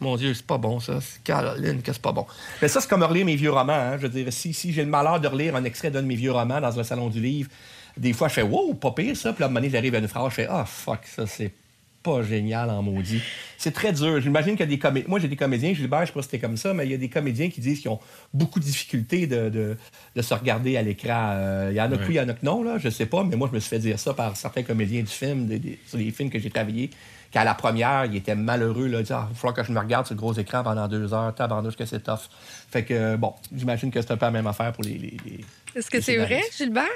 mon 0.00 0.14
Dieu, 0.14 0.34
c'est 0.34 0.46
pas 0.46 0.56
bon, 0.56 0.78
ça. 0.78 1.00
Caroline, 1.24 1.82
que 1.82 1.92
c'est 1.92 2.00
pas 2.00 2.12
bon. 2.12 2.26
Mais 2.62 2.68
ça, 2.68 2.80
c'est 2.80 2.88
comme 2.88 3.02
relire 3.02 3.26
mes 3.26 3.34
vieux 3.34 3.50
romans. 3.50 3.72
Hein. 3.72 3.96
Je 3.96 4.02
veux 4.02 4.08
dire, 4.08 4.32
si, 4.32 4.54
si 4.54 4.72
j'ai 4.72 4.84
le 4.84 4.88
malheur 4.88 5.18
de 5.18 5.26
relire 5.26 5.56
un 5.56 5.64
extrait 5.64 5.90
d'un 5.90 6.02
de 6.02 6.06
mes 6.06 6.14
vieux 6.14 6.30
romans 6.30 6.60
dans 6.60 6.78
un 6.78 6.84
salon 6.84 7.08
du 7.08 7.20
livre, 7.20 7.50
des 7.96 8.12
fois, 8.12 8.28
je 8.28 8.34
fais 8.34 8.42
Wow, 8.42 8.74
pas 8.74 8.92
pire 8.92 9.16
ça. 9.16 9.32
Puis 9.32 9.42
à 9.42 9.46
un 9.46 9.50
moment 9.50 9.58
donné, 9.58 9.72
j'arrive 9.72 9.96
à 9.96 9.98
une 9.98 10.06
phrase, 10.06 10.30
je 10.30 10.34
fais 10.34 10.46
Ah, 10.48 10.64
fuck, 10.64 11.00
ça, 11.06 11.26
c'est 11.26 11.52
pas 12.02 12.22
génial 12.22 12.70
en 12.70 12.82
maudit. 12.82 13.20
C'est 13.58 13.72
très 13.72 13.92
dur. 13.92 14.20
J'imagine 14.20 14.52
qu'il 14.52 14.60
y 14.60 14.62
a 14.62 14.66
des 14.66 14.78
comédiens. 14.78 15.08
Moi, 15.08 15.18
j'ai 15.20 15.28
des 15.28 15.36
comédiens, 15.36 15.74
Gilbert, 15.74 16.00
je 16.00 16.06
sais 16.06 16.12
pas 16.12 16.22
si 16.22 16.28
c'était 16.30 16.38
comme 16.38 16.56
ça, 16.56 16.72
mais 16.72 16.86
il 16.86 16.90
y 16.90 16.94
a 16.94 16.96
des 16.98 17.10
comédiens 17.10 17.50
qui 17.50 17.60
disent 17.60 17.80
qu'ils 17.80 17.90
ont 17.90 18.00
beaucoup 18.32 18.58
de 18.58 18.64
difficultés 18.64 19.26
de, 19.26 19.76
de, 20.16 20.22
se 20.22 20.32
regarder 20.32 20.76
à 20.76 20.82
l'écran. 20.82 21.32
Euh, 21.32 21.68
il 21.70 21.76
y 21.76 21.80
en 21.80 21.92
a 21.92 21.96
oui, 21.96 22.06
il 22.08 22.14
y 22.14 22.20
en 22.20 22.28
a 22.28 22.32
que 22.32 22.44
non, 22.44 22.62
là, 22.62 22.78
je 22.78 22.88
sais 22.88 23.06
pas, 23.06 23.22
mais 23.22 23.36
moi, 23.36 23.48
je 23.50 23.54
me 23.54 23.60
suis 23.60 23.68
fait 23.68 23.78
dire 23.78 23.98
ça 23.98 24.14
par 24.14 24.36
certains 24.36 24.62
comédiens 24.62 25.02
du 25.02 25.08
film, 25.08 25.48
sur 25.86 25.98
les 25.98 26.10
films 26.10 26.30
que 26.30 26.38
j'ai 26.38 26.50
travaillés, 26.50 26.90
qu'à 27.30 27.44
la 27.44 27.54
première, 27.54 28.06
ils 28.06 28.16
étaient 28.16 28.34
malheureux, 28.34 28.86
là, 28.86 29.02
disant, 29.02 29.20
ah, 29.20 29.26
il 29.28 29.34
va 29.34 29.38
falloir 29.38 29.54
que 29.54 29.64
je 29.64 29.72
me 29.72 29.78
regarde 29.78 30.06
sur 30.06 30.14
le 30.14 30.20
gros 30.20 30.32
écran 30.32 30.62
pendant 30.62 30.88
deux 30.88 31.12
heures, 31.12 31.34
tabarnouche 31.34 31.76
que 31.76 31.84
c'est 31.84 32.02
tough. 32.02 32.30
Fait 32.70 32.84
que, 32.84 33.16
bon, 33.16 33.34
j'imagine 33.54 33.90
que 33.90 34.00
c'est 34.00 34.10
un 34.12 34.16
peu 34.16 34.26
la 34.26 34.32
même 34.32 34.46
affaire 34.46 34.72
pour 34.72 34.84
les. 34.84 34.96
les, 34.96 35.44
Est-ce 35.76 35.90
que 35.90 36.00
c'est 36.00 36.16
vrai, 36.16 36.42
Gilbert? 36.56 36.86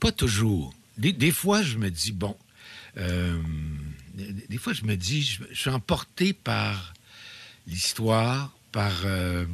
Pas 0.00 0.12
toujours. 0.12 0.74
Des, 0.98 1.12
des, 1.12 1.30
fois, 1.30 1.62
je 1.62 1.78
me 1.78 1.90
dis, 1.90 2.12
bon, 2.12 2.36
euh, 2.98 3.38
des 4.14 4.58
fois, 4.58 4.72
je 4.72 4.84
me 4.84 4.96
dis, 4.96 5.22
je, 5.22 5.54
suis 5.54 5.70
emporté 5.70 6.32
par 6.32 6.94
l'histoire, 7.66 8.52
par 8.72 8.92
euh, 9.04 9.44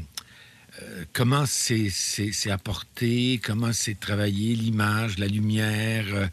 euh, 0.83 1.05
comment 1.13 1.45
c'est 1.47 2.51
apporté, 2.51 3.41
comment 3.43 3.73
c'est 3.73 3.99
travaillé, 3.99 4.55
l'image, 4.55 5.19
la 5.19 5.27
lumière, 5.27 6.31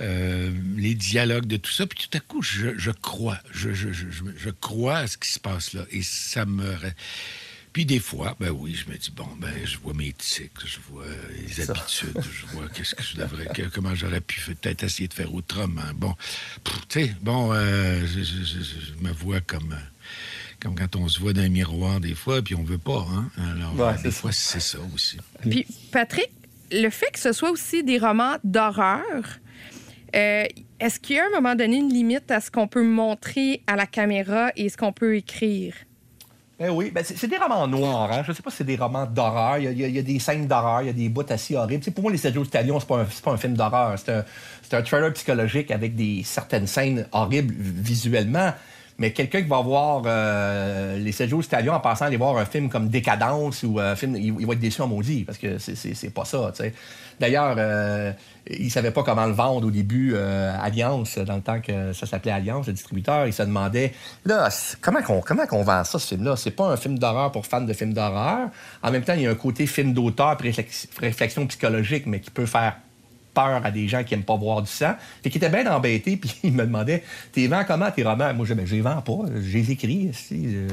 euh, 0.00 0.52
les 0.76 0.94
dialogues 0.94 1.46
de 1.46 1.56
tout 1.56 1.70
ça. 1.70 1.86
Puis 1.86 2.06
tout 2.08 2.16
à 2.16 2.20
coup, 2.20 2.42
je, 2.42 2.90
crois, 2.90 3.38
je, 3.50 3.72
je, 3.72 4.50
crois 4.50 4.98
à 4.98 5.06
ce 5.06 5.16
qui 5.16 5.30
se 5.30 5.40
passe 5.40 5.72
là. 5.72 5.84
Et 5.90 6.02
ça 6.02 6.44
me... 6.44 6.76
Puis 7.74 7.84
des 7.84 7.98
fois, 7.98 8.36
ben 8.38 8.50
oui, 8.50 8.72
je 8.72 8.88
me 8.88 8.96
dis, 8.96 9.10
bon, 9.10 9.26
ben 9.36 9.52
je 9.64 9.78
vois 9.78 9.94
mes 9.94 10.12
tics, 10.12 10.52
je 10.64 10.78
vois 10.88 11.04
les 11.36 11.60
habitudes, 11.68 12.16
je 12.22 12.46
vois 12.54 12.68
qu'est-ce 12.72 12.94
que 12.94 13.02
je 13.02 13.16
devrais, 13.16 13.48
comment 13.74 13.96
j'aurais 13.96 14.20
pu 14.20 14.40
peut-être 14.54 14.84
essayer 14.84 15.08
de 15.08 15.12
faire 15.12 15.34
autrement. 15.34 15.82
Bon, 15.96 16.14
tu 16.88 17.00
sais, 17.00 17.16
bon, 17.20 17.52
euh, 17.52 18.06
je, 18.06 19.04
me 19.04 19.12
vois 19.12 19.40
comme, 19.40 19.76
comme 20.60 20.76
quand 20.76 20.94
on 20.94 21.08
se 21.08 21.18
voit 21.18 21.32
dans 21.32 21.42
un 21.42 21.48
miroir 21.48 21.98
des 21.98 22.14
fois, 22.14 22.42
puis 22.42 22.54
on 22.54 22.62
veut 22.62 22.78
pas, 22.78 23.04
hein. 23.10 23.28
Alors, 23.36 23.94
des 24.00 24.12
fois, 24.12 24.30
c'est 24.30 24.60
ça 24.60 24.78
aussi. 24.94 25.16
Puis, 25.40 25.66
Patrick, 25.90 26.30
le 26.70 26.90
fait 26.90 27.10
que 27.10 27.18
ce 27.18 27.32
soit 27.32 27.50
aussi 27.50 27.82
des 27.82 27.98
romans 27.98 28.36
d'horreur, 28.44 29.02
euh, 30.14 30.44
est-ce 30.78 31.00
qu'il 31.00 31.16
y 31.16 31.18
a 31.18 31.24
à 31.24 31.26
un 31.26 31.40
moment 31.40 31.56
donné 31.56 31.78
une 31.78 31.92
limite 31.92 32.30
à 32.30 32.40
ce 32.40 32.52
qu'on 32.52 32.68
peut 32.68 32.84
montrer 32.84 33.64
à 33.66 33.74
la 33.74 33.86
caméra 33.88 34.52
et 34.54 34.68
ce 34.68 34.76
qu'on 34.76 34.92
peut 34.92 35.16
écrire? 35.16 35.74
Ben 36.58 36.70
oui, 36.70 36.92
ben 36.94 37.02
c'est 37.04 37.26
des 37.26 37.36
romans 37.36 37.66
noirs. 37.66 38.12
Hein? 38.12 38.22
Je 38.24 38.30
ne 38.30 38.36
sais 38.36 38.42
pas 38.42 38.50
si 38.50 38.58
c'est 38.58 38.64
des 38.64 38.76
romans 38.76 39.06
d'horreur. 39.06 39.58
Il, 39.58 39.76
y, 39.76 39.98
a, 39.98 40.02
des 40.02 40.18
scènes 40.20 40.46
d'horreur, 40.46 40.82
il 40.82 40.86
y 40.86 40.90
a 40.90 40.92
des 40.92 41.08
bouts 41.08 41.24
horribles. 41.56 41.90
pour 41.90 42.02
moi, 42.02 42.12
Les 42.12 42.18
Sergio 42.18 42.44
Stallion, 42.44 42.78
ce 42.78 42.84
n'est 42.84 42.88
pas, 42.88 43.06
pas, 43.24 43.32
un 43.32 43.36
film 43.36 43.54
d'horreur. 43.54 43.98
C'est 43.98 44.12
un, 44.12 44.24
un, 44.78 44.82
trailer 44.82 45.12
psychologique 45.14 45.72
avec 45.72 45.96
des 45.96 46.22
certaines 46.24 46.68
scènes 46.68 47.08
horribles 47.10 47.52
visuellement. 47.58 48.52
Mais 48.98 49.12
quelqu'un 49.12 49.42
qui 49.42 49.48
va 49.48 49.60
voir 49.60 50.02
euh, 50.06 50.98
les 50.98 51.10
7 51.10 51.28
jours 51.28 51.42
Stallion 51.42 51.74
en 51.74 51.80
passant 51.80 52.04
aller 52.04 52.16
voir 52.16 52.36
un 52.36 52.44
film 52.44 52.68
comme 52.68 52.88
Décadence 52.88 53.64
ou 53.64 53.80
un 53.80 53.82
euh, 53.82 53.96
film, 53.96 54.14
il, 54.14 54.46
va 54.46 54.52
être 54.52 54.60
déçu 54.60 54.82
en 54.82 54.86
maudit 54.86 55.24
parce 55.24 55.38
que 55.38 55.58
c'est 55.58 56.14
pas 56.14 56.24
ça. 56.24 56.52
D'ailleurs, 57.18 57.56
euh, 57.58 58.12
il 58.48 58.70
savait 58.70 58.92
pas 58.92 59.02
comment 59.02 59.26
le 59.26 59.32
vendre 59.32 59.66
au 59.66 59.70
début 59.70 60.16
Alliance, 60.16 61.18
dans 61.18 61.36
le 61.36 61.42
temps 61.42 61.60
que 61.60 61.92
ça 61.92 62.06
s'appelait 62.06 62.32
Alliance, 62.32 62.66
le 62.68 62.72
distributeur. 62.72 63.26
Il 63.26 63.32
se 63.32 63.42
demandait 63.42 63.92
là, 64.24 64.48
comment 64.80 65.02
qu'on 65.02 65.20
comment 65.20 65.46
qu'on 65.46 65.64
vend 65.64 65.82
ça, 65.82 65.98
ce 65.98 66.06
film-là? 66.08 66.36
C'est 66.36 66.52
pas 66.52 66.66
un 66.66 66.76
film 66.76 66.98
d'horreur 66.98 67.32
pour 67.32 67.46
fans 67.46 67.62
de 67.62 67.72
films 67.72 67.94
d'horreur. 67.94 68.50
En 68.82 68.90
même 68.92 69.02
temps, 69.02 69.14
il 69.14 69.22
y 69.22 69.26
a 69.26 69.30
un 69.30 69.34
côté 69.34 69.66
film 69.66 69.92
d'auteur, 69.92 70.36
réflexion 71.00 71.46
psychologique, 71.48 72.06
mais 72.06 72.20
qui 72.20 72.30
peut 72.30 72.46
faire 72.46 72.76
peur 73.34 73.60
à 73.64 73.70
des 73.70 73.88
gens 73.88 74.04
qui 74.04 74.14
aiment 74.14 74.22
pas 74.22 74.36
voir 74.36 74.62
du 74.62 74.70
sang. 74.70 74.94
Fait 75.22 75.30
qu'il 75.30 75.42
était 75.42 75.54
bien 75.54 75.70
embêté, 75.70 76.16
puis 76.20 76.34
il 76.42 76.52
me 76.52 76.64
demandait 76.64 77.02
T'es 77.32 77.46
vends 77.46 77.64
comment 77.66 77.90
tes 77.90 78.02
romans 78.02 78.32
Moi, 78.34 78.46
je 78.46 78.54
ben, 78.54 78.66
Je 78.66 78.76
les 78.76 78.80
vends 78.80 79.02
pas, 79.02 79.18
je 79.34 79.58
les 79.58 79.70
écris. 79.70 80.10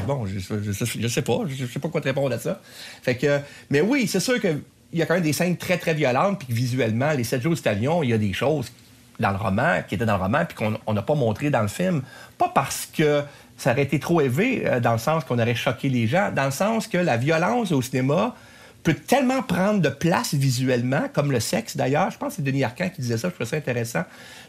Bon, 0.08 0.26
je, 0.26 0.40
je, 0.40 1.08
sais 1.08 1.22
pas, 1.22 1.40
je, 1.48 1.66
sais 1.66 1.80
pas 1.80 1.90
quoi 1.90 2.02
te 2.02 2.08
répondre 2.08 2.34
à 2.34 2.40
ça. 2.40 2.62
Fait 3.02 3.16
que, 3.16 3.40
mais 3.70 3.82
oui, 3.82 4.08
c'est 4.08 4.20
sûr 4.20 4.40
qu'il 4.40 4.62
y 4.94 5.02
a 5.02 5.06
quand 5.06 5.16
même 5.16 5.24
des 5.24 5.34
scènes 5.34 5.58
très, 5.58 5.78
très 5.78 5.94
violentes, 5.94 6.40
puis 6.40 6.54
visuellement, 6.54 7.12
les 7.12 7.24
7 7.24 7.42
jours 7.42 7.56
du 7.56 7.62
il 8.04 8.10
y 8.10 8.14
a 8.14 8.18
des 8.18 8.34
choses 8.34 8.72
dans 9.20 9.32
le 9.32 9.38
roman, 9.38 9.82
qui 9.88 9.96
étaient 9.96 10.06
dans 10.06 10.18
le 10.18 10.24
roman, 10.24 10.46
puis 10.46 10.58
qu'on 10.58 10.94
n'a 10.94 11.02
pas 11.02 11.16
montré 11.16 11.50
dans 11.50 11.62
le 11.62 11.68
film. 11.68 12.02
Pas 12.38 12.50
parce 12.54 12.88
que 12.88 13.24
ça 13.58 13.72
aurait 13.72 13.84
été 13.84 14.00
trop 14.00 14.22
élevé, 14.22 14.64
euh, 14.66 14.80
dans 14.80 14.94
le 14.94 14.98
sens 14.98 15.24
qu'on 15.24 15.38
aurait 15.38 15.56
choqué 15.56 15.88
les 15.88 16.08
gens, 16.08 16.32
dans 16.32 16.46
le 16.46 16.52
sens 16.52 16.88
que 16.88 16.98
la 16.98 17.18
violence 17.18 17.72
au 17.72 17.82
cinéma, 17.82 18.36
peut 18.84 18.94
tellement 18.94 19.44
prendre 19.44 19.80
de 19.80 19.90
place 19.90 20.34
visuellement, 20.34 21.04
comme 21.14 21.32
le 21.32 21.40
sexe 21.40 21.78
d'ailleurs. 21.78 22.10
Je 22.12 22.18
pense 22.18 22.30
que 22.30 22.36
c'est 22.38 22.42
Denis 22.42 22.64
Arcand 22.64 22.90
qui 22.90 23.02
disait 23.02 23.18
ça, 23.18 23.30
je 23.30 23.36
trouve 23.36 23.48
ça 23.48 23.58
intéressant. 23.58 24.04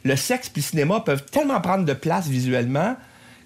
Le 0.05 0.17
sexe 0.17 0.49
et 0.49 0.53
le 0.57 0.63
cinéma 0.63 1.01
peuvent 1.01 1.25
tellement 1.25 1.61
prendre 1.61 1.85
de 1.85 1.93
place 1.93 2.27
visuellement 2.29 2.97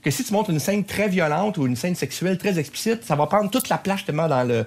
que 0.02 0.10
si 0.10 0.22
tu 0.22 0.32
montres 0.32 0.50
une 0.50 0.60
scène 0.60 0.84
très 0.84 1.08
violente 1.08 1.58
ou 1.58 1.66
une 1.66 1.74
scène 1.74 1.96
sexuelle 1.96 2.38
très 2.38 2.58
explicite, 2.58 3.04
ça 3.04 3.16
va 3.16 3.26
prendre 3.26 3.50
toute 3.50 3.68
la 3.68 3.78
place 3.78 3.98
justement 3.98 4.28
dans 4.28 4.44
le 4.44 4.64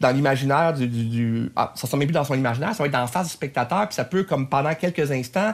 dans 0.00 0.10
l'imaginaire 0.10 0.72
du, 0.72 0.88
du, 0.88 1.52
ah, 1.54 1.74
ça 1.76 1.86
ne 1.92 1.98
même 1.98 2.08
plus 2.08 2.14
dans 2.14 2.24
son 2.24 2.34
imaginaire, 2.34 2.74
ça 2.74 2.82
va 2.82 2.86
être 2.86 2.92
dans 2.92 3.06
face 3.06 3.26
du 3.26 3.32
spectateur, 3.34 3.86
puis 3.86 3.94
ça 3.94 4.04
peut, 4.04 4.22
comme 4.22 4.48
pendant 4.48 4.74
quelques 4.74 5.10
instants, 5.12 5.52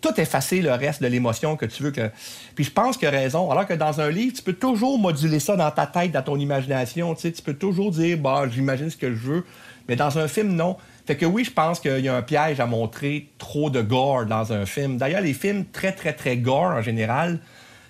tout 0.00 0.20
effacer 0.20 0.60
le 0.60 0.72
reste 0.72 1.02
de 1.02 1.06
l'émotion 1.06 1.56
que 1.56 1.66
tu 1.66 1.82
veux 1.82 1.90
que. 1.90 2.10
Puis 2.54 2.64
je 2.64 2.70
pense 2.70 2.96
qu'il 2.96 3.08
a 3.08 3.10
raison. 3.10 3.50
Alors 3.50 3.66
que 3.66 3.74
dans 3.74 4.00
un 4.00 4.10
livre, 4.10 4.34
tu 4.36 4.42
peux 4.42 4.52
toujours 4.52 4.98
moduler 4.98 5.40
ça 5.40 5.56
dans 5.56 5.70
ta 5.70 5.86
tête, 5.86 6.12
dans 6.12 6.22
ton 6.22 6.38
imagination. 6.38 7.14
Tu, 7.14 7.32
tu 7.32 7.42
peux 7.42 7.54
toujours 7.54 7.90
dire, 7.90 8.18
bah, 8.18 8.44
j'imagine 8.50 8.90
ce 8.90 8.96
que 8.96 9.10
je 9.10 9.20
veux. 9.20 9.44
Mais 9.88 9.96
dans 9.96 10.18
un 10.18 10.28
film, 10.28 10.54
non. 10.54 10.76
Fait 11.06 11.16
que 11.16 11.24
oui, 11.24 11.44
je 11.44 11.52
pense 11.52 11.78
qu'il 11.78 12.00
y 12.00 12.08
a 12.08 12.16
un 12.16 12.22
piège 12.22 12.58
à 12.58 12.66
montrer 12.66 13.28
trop 13.38 13.70
de 13.70 13.80
gore 13.80 14.26
dans 14.26 14.52
un 14.52 14.66
film. 14.66 14.98
D'ailleurs, 14.98 15.20
les 15.20 15.34
films 15.34 15.64
très, 15.72 15.92
très, 15.92 16.12
très 16.12 16.36
gore 16.36 16.72
en 16.72 16.82
général, 16.82 17.38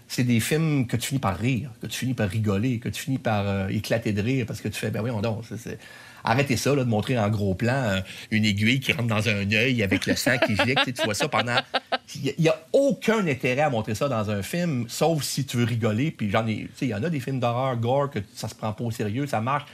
c'est 0.06 0.24
des 0.24 0.40
films 0.40 0.86
que 0.86 0.96
tu 0.96 1.08
finis 1.08 1.20
par 1.20 1.36
rire, 1.36 1.70
que 1.80 1.86
tu 1.86 1.98
finis 1.98 2.14
par 2.14 2.28
rigoler, 2.28 2.78
que 2.78 2.88
tu 2.88 3.02
finis 3.02 3.18
par 3.18 3.48
euh, 3.48 3.68
éclater 3.68 4.12
de 4.12 4.22
rire 4.22 4.44
parce 4.46 4.60
que 4.60 4.68
tu 4.68 4.78
fais, 4.78 4.90
ben 4.90 5.02
oui, 5.02 5.10
on 5.10 5.20
donc, 5.20 5.44
Arrêtez 6.28 6.56
ça, 6.56 6.74
là, 6.74 6.84
de 6.84 6.90
montrer 6.90 7.16
en 7.18 7.30
gros 7.30 7.54
plan 7.54 7.72
euh, 7.84 8.00
une 8.32 8.44
aiguille 8.44 8.80
qui 8.80 8.92
rentre 8.92 9.06
dans 9.06 9.28
un 9.28 9.50
œil 9.52 9.82
avec 9.82 10.06
le 10.06 10.16
sang 10.16 10.36
qui 10.44 10.56
gicle. 10.56 10.92
tu 10.92 11.02
vois 11.04 11.14
ça 11.14 11.28
pendant. 11.28 11.56
Il 12.16 12.34
n'y 12.38 12.48
a, 12.48 12.60
aucun 12.72 13.26
intérêt 13.26 13.62
à 13.62 13.70
montrer 13.70 13.94
ça 13.94 14.08
dans 14.08 14.28
un 14.30 14.42
film, 14.42 14.86
sauf 14.88 15.22
si 15.22 15.46
tu 15.46 15.56
veux 15.56 15.64
rigoler. 15.64 16.10
Puis 16.10 16.26
il 16.26 16.88
y 16.88 16.94
en 16.94 17.02
a 17.02 17.08
des 17.08 17.20
films 17.20 17.38
d'horreur, 17.38 17.76
gore, 17.76 18.10
que 18.10 18.18
ça 18.34 18.48
se 18.48 18.56
prend 18.56 18.72
pas 18.72 18.84
au 18.84 18.90
sérieux, 18.90 19.26
ça 19.26 19.40
marche. 19.40 19.66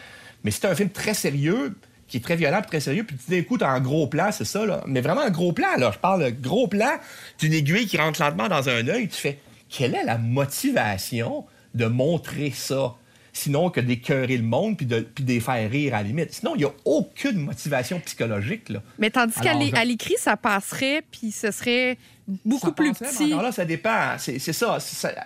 Mais 0.44 0.50
c'est 0.50 0.66
un 0.66 0.74
film 0.74 0.90
très 0.90 1.14
sérieux, 1.14 1.74
qui 2.12 2.18
est 2.18 2.20
très 2.20 2.36
violent, 2.36 2.60
très 2.60 2.80
sérieux, 2.80 3.04
puis 3.04 3.16
tu 3.16 3.30
dis, 3.30 3.36
écoute, 3.36 3.62
en 3.62 3.80
gros 3.80 4.06
plan, 4.06 4.30
c'est 4.32 4.44
ça, 4.44 4.66
là. 4.66 4.84
Mais 4.86 5.00
vraiment 5.00 5.22
un 5.22 5.30
gros 5.30 5.54
plan, 5.54 5.78
là. 5.78 5.90
Je 5.94 5.98
parle 5.98 6.30
gros 6.32 6.68
plan 6.68 6.98
d'une 7.38 7.54
aiguille 7.54 7.86
qui 7.86 7.96
rentre 7.96 8.20
lentement 8.20 8.48
dans 8.48 8.68
un 8.68 8.86
œil. 8.86 9.08
Tu 9.08 9.16
fais, 9.16 9.38
quelle 9.70 9.94
est 9.94 10.04
la 10.04 10.18
motivation 10.18 11.46
de 11.74 11.86
montrer 11.86 12.50
ça? 12.50 12.96
Sinon 13.32 13.70
que 13.70 13.80
d'écœurer 13.80 14.36
le 14.36 14.42
monde 14.42 14.76
puis 14.76 14.86
de, 14.86 15.00
puis 15.00 15.24
les 15.24 15.40
faire 15.40 15.70
rire 15.70 15.94
à 15.94 15.98
la 15.98 16.08
limite. 16.08 16.32
Sinon, 16.32 16.54
il 16.54 16.58
n'y 16.58 16.64
a 16.64 16.72
aucune 16.84 17.38
motivation 17.38 17.98
psychologique. 18.00 18.68
Là. 18.68 18.82
Mais 18.98 19.10
tandis 19.10 19.34
qu'à 19.40 19.84
l'écrit, 19.84 20.16
ça 20.18 20.36
passerait, 20.36 21.02
puis 21.10 21.32
ce 21.32 21.50
serait 21.50 21.96
beaucoup 22.44 22.72
plus 22.72 22.92
petit. 22.92 23.32
Alors 23.32 23.42
là, 23.42 23.52
ça 23.52 23.64
dépend. 23.64 24.16
C'est 24.18 24.38
ça. 24.38 24.78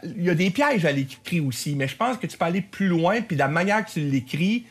Il 0.05 0.25
y 0.25 0.31
a 0.31 0.35
des 0.35 0.51
pièges 0.51 0.85
à 0.85 0.93
l'écrit 0.93 1.41
aussi, 1.41 1.75
mais 1.75 1.89
je 1.89 1.97
pense 1.97 2.17
que 2.17 2.27
tu 2.27 2.37
peux 2.37 2.45
aller 2.45 2.63
plus 2.63 2.89
loin, 2.89 3.21
puis 3.21 3.37
la 3.37 3.49
manière 3.49 3.85
que 3.85 3.91
tu 3.91 4.01
l'écris, 4.01 4.65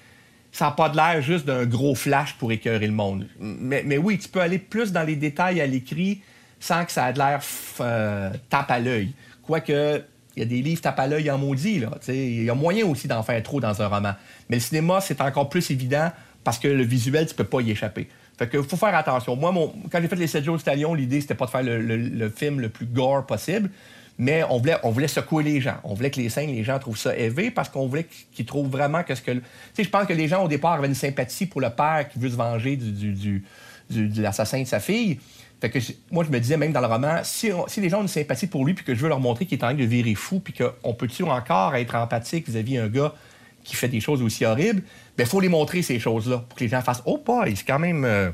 ça 0.52 0.66
n'a 0.66 0.72
pas 0.72 0.88
de 0.88 0.96
l'air 0.96 1.22
juste 1.22 1.46
d'un 1.46 1.66
gros 1.66 1.96
flash 1.96 2.34
pour 2.36 2.52
écœurer 2.52 2.88
le 2.88 2.94
monde. 2.94 3.28
Mais, 3.40 3.84
mais, 3.86 3.98
oui, 3.98 4.18
tu 4.18 4.30
peux 4.30 4.40
aller 4.40 4.60
plus 4.60 4.94
dans 4.94 5.04
les 5.04 5.18
détails 5.18 5.60
à 5.60 5.68
l'écrit 5.68 6.22
sans 6.62 6.86
que 6.86 6.94
ça 6.94 7.10
ait 7.10 7.14
de 7.14 7.18
l'air 7.18 7.42
euh, 7.82 8.32
tape 8.50 8.72
à 8.72 8.80
l'œil. 8.80 9.12
Quoique, 9.44 10.02
il 10.36 10.40
y 10.40 10.44
a 10.44 10.46
des 10.46 10.62
livres 10.62 10.82
tape 10.82 11.00
à 11.00 11.08
l'œil 11.08 11.32
en 11.32 11.38
maudit. 11.38 11.82
Il 12.08 12.44
y 12.44 12.50
a 12.50 12.56
moyen 12.56 12.86
aussi 12.86 13.08
d'en 13.08 13.24
faire 13.24 13.42
trop 13.42 13.60
dans 13.60 13.82
un 13.82 13.88
roman. 13.88 14.14
Mais 14.50 14.58
le 14.58 14.62
cinéma, 14.62 15.00
c'est 15.02 15.22
encore 15.22 15.50
plus 15.50 15.72
évident 15.72 16.12
parce 16.44 16.60
que 16.60 16.68
le 16.68 16.84
visuel, 16.84 17.26
tu 17.26 17.36
peux 17.36 17.46
pas 17.46 17.62
y 17.62 17.72
échapper. 17.72 18.08
Fait 18.38 18.48
que 18.48 18.62
faut 18.62 18.76
faire 18.76 18.96
attention. 18.96 19.36
Moi, 19.36 19.54
quand 19.92 20.02
j'ai 20.02 20.08
fait 20.08 20.16
les 20.16 20.28
7 20.28 20.44
jours 20.44 20.56
de 20.56 20.62
Stallion, 20.62 20.94
l'idée, 20.94 21.22
c'était 21.22 21.36
pas 21.36 21.46
de 21.46 21.52
faire 21.52 21.64
le, 21.64 22.30
film 22.30 22.60
le 22.60 22.70
plus 22.70 22.86
gore 22.86 23.26
possible, 23.26 23.70
mais 24.18 24.44
on 24.50 24.58
voulait, 24.58 24.76
on 24.84 24.92
voulait 24.92 25.08
secouer 25.08 25.44
les 25.44 25.62
gens. 25.62 25.78
On 25.84 25.94
voulait 25.94 26.12
que 26.12 26.20
les 26.20 26.30
scènes, 26.30 26.52
les 26.54 26.64
gens 26.64 26.78
trouvent 26.80 26.98
ça 26.98 27.16
élevé 27.16 27.50
parce 27.50 27.70
qu'on 27.70 27.88
voulait 27.88 28.08
qu'ils 28.34 28.46
trouvent 28.46 28.70
vraiment 28.70 29.04
que 29.04 29.16
ce 29.16 29.22
que... 29.22 29.32
Tu 29.32 29.42
sais, 29.74 29.84
je 29.86 29.90
pense 29.90 30.06
que 30.06 30.14
les 30.14 30.28
gens, 30.28 30.44
au 30.44 30.50
départ, 30.50 30.74
avaient 30.74 30.88
une 30.88 30.96
sympathie 30.96 31.46
pour 31.46 31.62
le 31.62 31.70
père 31.70 32.08
qui 32.12 32.20
veut 32.20 32.30
se 32.30 32.36
venger 32.36 32.76
du, 32.76 33.44
de 33.90 34.22
l'assassin 34.22 34.62
de 34.62 34.68
sa 34.68 34.82
fille. 34.82 35.20
Fait 35.62 35.70
que 35.70 35.80
moi, 36.12 36.24
je 36.24 36.30
me 36.30 36.40
disais 36.40 36.58
même 36.58 36.74
dans 36.74 36.82
le 36.82 36.88
roman, 36.88 37.22
si, 37.24 37.52
les 37.78 37.90
gens 37.90 38.00
ont 38.00 38.04
une 38.04 38.08
sympathie 38.08 38.48
pour 38.48 38.66
lui, 38.66 38.74
puis 38.74 38.84
que 38.84 38.94
je 38.94 39.00
veux 39.00 39.10
leur 39.10 39.20
montrer 39.20 39.46
qu'il 39.46 39.58
est 39.58 39.64
en 39.64 39.68
train 39.68 39.76
de 39.76 39.84
virer 39.84 40.16
fou, 40.16 40.40
puis 40.40 40.54
qu'on 40.54 40.94
peut 40.94 41.08
toujours 41.08 41.32
encore 41.32 41.76
être 41.76 41.96
empathique 41.96 42.48
vis-à-vis 42.50 42.76
d'un 42.78 42.88
gars 42.88 43.14
qui 43.64 43.76
fait 43.76 43.88
des 43.88 44.00
choses 44.00 44.22
aussi 44.22 44.46
horribles, 44.46 44.84
il 44.86 45.18
ben, 45.18 45.26
faut 45.26 45.40
les 45.40 45.50
montrer, 45.50 45.82
ces 45.82 46.00
choses-là, 46.00 46.40
pour 46.48 46.58
que 46.58 46.64
les 46.64 46.70
gens 46.70 46.82
fassent 46.82 47.02
Oh, 47.06 47.18
pas, 47.18 47.46
c'est 47.48 47.66
quand 47.66 47.80
même. 47.80 48.06
Euh, 48.06 48.30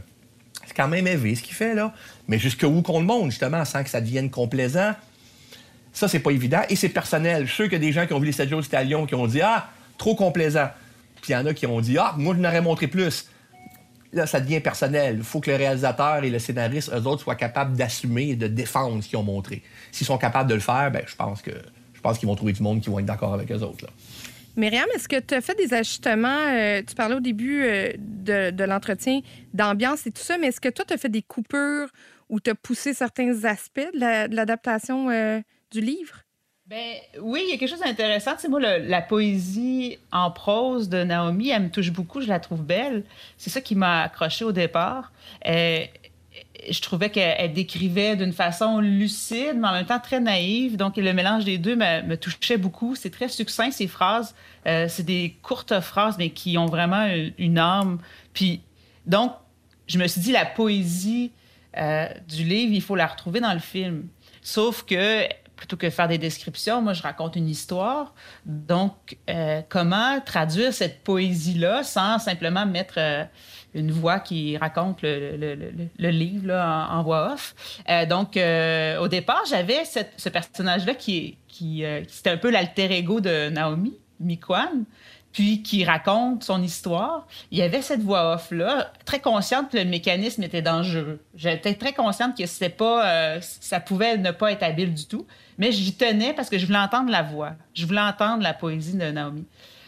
quand 0.75 0.87
même 0.87 1.05
ce 1.05 1.41
qu'il 1.41 1.53
fait, 1.53 1.75
là. 1.75 1.93
Mais 2.27 2.39
jusqu'où 2.39 2.81
qu'on 2.81 2.99
le 2.99 3.05
monte, 3.05 3.31
justement, 3.31 3.65
sans 3.65 3.83
que 3.83 3.89
ça 3.89 3.99
devienne 4.01 4.29
complaisant, 4.29 4.93
ça, 5.93 6.07
c'est 6.07 6.19
pas 6.19 6.31
évident. 6.31 6.61
Et 6.69 6.75
c'est 6.75 6.89
personnel. 6.89 7.45
Je 7.45 7.53
suis 7.53 7.69
sûr 7.69 7.79
des 7.79 7.91
gens 7.91 8.07
qui 8.07 8.13
ont 8.13 8.19
vu 8.19 8.27
les 8.27 8.31
7 8.31 8.49
jours 8.49 8.61
qui 9.07 9.15
ont 9.15 9.27
dit 9.27 9.41
Ah, 9.41 9.69
trop 9.97 10.15
complaisant. 10.15 10.69
Puis 11.21 11.33
il 11.33 11.33
y 11.33 11.35
en 11.35 11.45
a 11.45 11.53
qui 11.53 11.65
ont 11.65 11.81
dit 11.81 11.97
Ah, 11.97 12.15
moi, 12.17 12.33
je 12.35 12.39
n'aurais 12.39 12.61
montré 12.61 12.87
plus. 12.87 13.27
Là, 14.13 14.27
ça 14.27 14.39
devient 14.39 14.59
personnel. 14.59 15.17
Il 15.19 15.23
faut 15.23 15.39
que 15.39 15.49
le 15.49 15.57
réalisateur 15.57 16.23
et 16.23 16.29
le 16.29 16.39
scénariste, 16.39 16.91
eux 16.93 17.07
autres, 17.07 17.23
soient 17.23 17.35
capables 17.35 17.77
d'assumer 17.77 18.29
et 18.31 18.35
de 18.35 18.47
défendre 18.47 19.01
ce 19.01 19.07
qu'ils 19.07 19.17
ont 19.17 19.23
montré. 19.23 19.63
S'ils 19.91 20.07
sont 20.07 20.17
capables 20.17 20.49
de 20.49 20.55
le 20.55 20.59
faire, 20.61 20.91
ben, 20.91 21.03
je 21.05 21.15
pense 21.15 21.41
que 21.41 21.51
je 21.93 22.01
pense 22.01 22.17
qu'ils 22.17 22.27
vont 22.27 22.35
trouver 22.35 22.53
du 22.53 22.63
monde 22.63 22.81
qui 22.81 22.89
vont 22.89 22.97
être 22.97 23.05
d'accord 23.05 23.33
avec 23.33 23.51
eux 23.51 23.61
autres. 23.61 23.85
Myriam, 24.57 24.87
est-ce 24.95 25.07
que 25.07 25.19
tu 25.19 25.33
as 25.33 25.41
fait 25.41 25.55
des 25.55 25.73
ajustements? 25.73 26.27
euh, 26.27 26.81
tu 26.85 26.95
parlais 26.95 27.15
au 27.15 27.19
début 27.19 27.63
euh, 27.63 27.93
de, 27.97 28.63
l'entretien 28.63 29.21
d'ambiance 29.53 30.07
et 30.07 30.11
tout 30.11 30.21
ça, 30.21 30.37
mais 30.37 30.47
est-ce 30.47 30.59
que 30.59 30.69
toi, 30.69 30.83
tu 30.85 30.93
as 30.93 30.97
fait 30.97 31.09
des 31.09 31.21
coupures 31.21 31.87
ou 32.29 32.39
tu 32.39 32.49
as 32.49 32.55
poussé 32.55 32.93
certains 32.93 33.45
aspects 33.45 33.79
de 33.93 34.35
l'adaptation 34.35 35.09
euh, 35.09 35.39
du 35.71 35.79
livre? 35.79 36.23
Ben 36.71 36.95
oui, 37.21 37.41
il 37.43 37.51
y 37.51 37.53
a 37.53 37.57
quelque 37.57 37.69
chose 37.69 37.81
d'intéressant. 37.81 38.37
Tu 38.39 38.47
moi, 38.47 38.61
la 38.61 39.01
poésie 39.01 39.97
en 40.09 40.31
prose 40.31 40.87
de 40.87 41.03
Naomi, 41.03 41.49
elle 41.49 41.63
me 41.63 41.69
touche 41.69 41.91
beaucoup, 41.91 42.21
je 42.21 42.29
la 42.29 42.39
trouve 42.39 42.63
belle. 42.63 43.03
C'est 43.37 43.49
ça 43.49 43.59
qui 43.59 43.75
m'a 43.75 44.03
accroché 44.03 44.45
au 44.45 44.53
départ. 44.53 45.11
Euh, 45.49 45.83
je 46.69 46.79
trouvais 46.79 47.09
qu'elle 47.09 47.35
elle 47.37 47.51
décrivait 47.51 48.15
d'une 48.15 48.31
façon 48.31 48.79
lucide, 48.79 49.57
mais 49.57 49.67
en 49.67 49.73
même 49.73 49.85
temps 49.85 49.99
très 49.99 50.21
naïve. 50.21 50.77
Donc, 50.77 50.95
le 50.95 51.11
mélange 51.11 51.43
des 51.43 51.57
deux 51.57 51.75
me, 51.75 52.03
me 52.03 52.15
touchait 52.15 52.55
beaucoup. 52.55 52.95
C'est 52.95 53.09
très 53.09 53.27
succinct, 53.27 53.71
ces 53.71 53.87
phrases. 53.87 54.33
Euh, 54.65 54.85
c'est 54.87 55.03
des 55.03 55.35
courtes 55.41 55.77
phrases, 55.81 56.17
mais 56.17 56.29
qui 56.29 56.57
ont 56.57 56.67
vraiment 56.67 57.03
une, 57.03 57.33
une 57.37 57.57
âme. 57.57 57.99
Puis, 58.31 58.61
donc, 59.05 59.33
je 59.87 59.97
me 59.97 60.07
suis 60.07 60.21
dit, 60.21 60.31
la 60.31 60.45
poésie 60.45 61.33
euh, 61.77 62.07
du 62.29 62.45
livre, 62.45 62.73
il 62.73 62.81
faut 62.81 62.95
la 62.95 63.07
retrouver 63.07 63.41
dans 63.41 63.53
le 63.53 63.59
film. 63.59 64.07
Sauf 64.41 64.83
que, 64.83 65.27
plutôt 65.61 65.77
que 65.77 65.91
faire 65.91 66.07
des 66.07 66.17
descriptions, 66.17 66.81
moi, 66.81 66.93
je 66.93 67.03
raconte 67.03 67.35
une 67.35 67.47
histoire. 67.47 68.15
Donc, 68.45 69.15
euh, 69.29 69.61
comment 69.69 70.19
traduire 70.19 70.73
cette 70.73 71.03
poésie-là 71.03 71.83
sans 71.83 72.17
simplement 72.17 72.65
mettre 72.65 72.95
euh, 72.97 73.23
une 73.75 73.91
voix 73.91 74.19
qui 74.19 74.57
raconte 74.57 75.03
le, 75.03 75.37
le- 75.99 76.09
livre 76.09 76.47
là, 76.47 76.87
en, 76.89 77.03
voix 77.03 77.33
off? 77.33 77.53
Euh, 77.87 78.07
donc, 78.07 78.29
au 78.31 79.07
départ, 79.07 79.43
j'avais 79.47 79.83
ce 79.85 80.29
personnage-là 80.29 80.95
qui, 80.95 81.37
qui, 81.47 81.83
c'était 82.07 82.31
un 82.31 82.37
peu 82.37 82.49
l'alter 82.49 82.91
ego 82.91 83.21
de 83.21 83.49
Naomi, 83.49 83.93
Mikwan 84.19 84.85
puis 85.31 85.63
qui 85.63 85.85
raconte 85.85 86.43
son 86.43 86.61
histoire, 86.61 87.25
il 87.51 87.57
y 87.57 87.61
avait 87.61 87.81
cette 87.81 88.01
voix 88.01 88.33
off-là, 88.33 88.91
très 89.05 89.21
consciente 89.21 89.71
que 89.71 89.77
le 89.77 89.85
mécanisme 89.85 90.43
était 90.43 90.61
dangereux. 90.61 91.21
J'étais 91.35 91.73
très 91.75 91.93
consciente 91.93 92.37
que 92.37 92.45
c'était 92.45 92.67
pas, 92.67 93.39
ça 93.39 93.79
pouvait 93.79 94.17
ne 94.17 94.31
pas 94.31 94.51
être 94.51 94.63
habile 94.63 94.93
du 94.93 95.05
tout, 95.05 95.25
mais 95.61 95.71
j'y 95.71 95.93
tenais 95.93 96.33
parce 96.33 96.49
que 96.49 96.57
je 96.57 96.65
voulais 96.65 96.79
entendre 96.79 97.09
la 97.11 97.21
voix, 97.21 97.53
je 97.73 97.85
voulais 97.85 98.01
entendre 98.01 98.41
la 98.43 98.53
poésie 98.53 98.97
de 98.97 99.05
Naomi. 99.11 99.45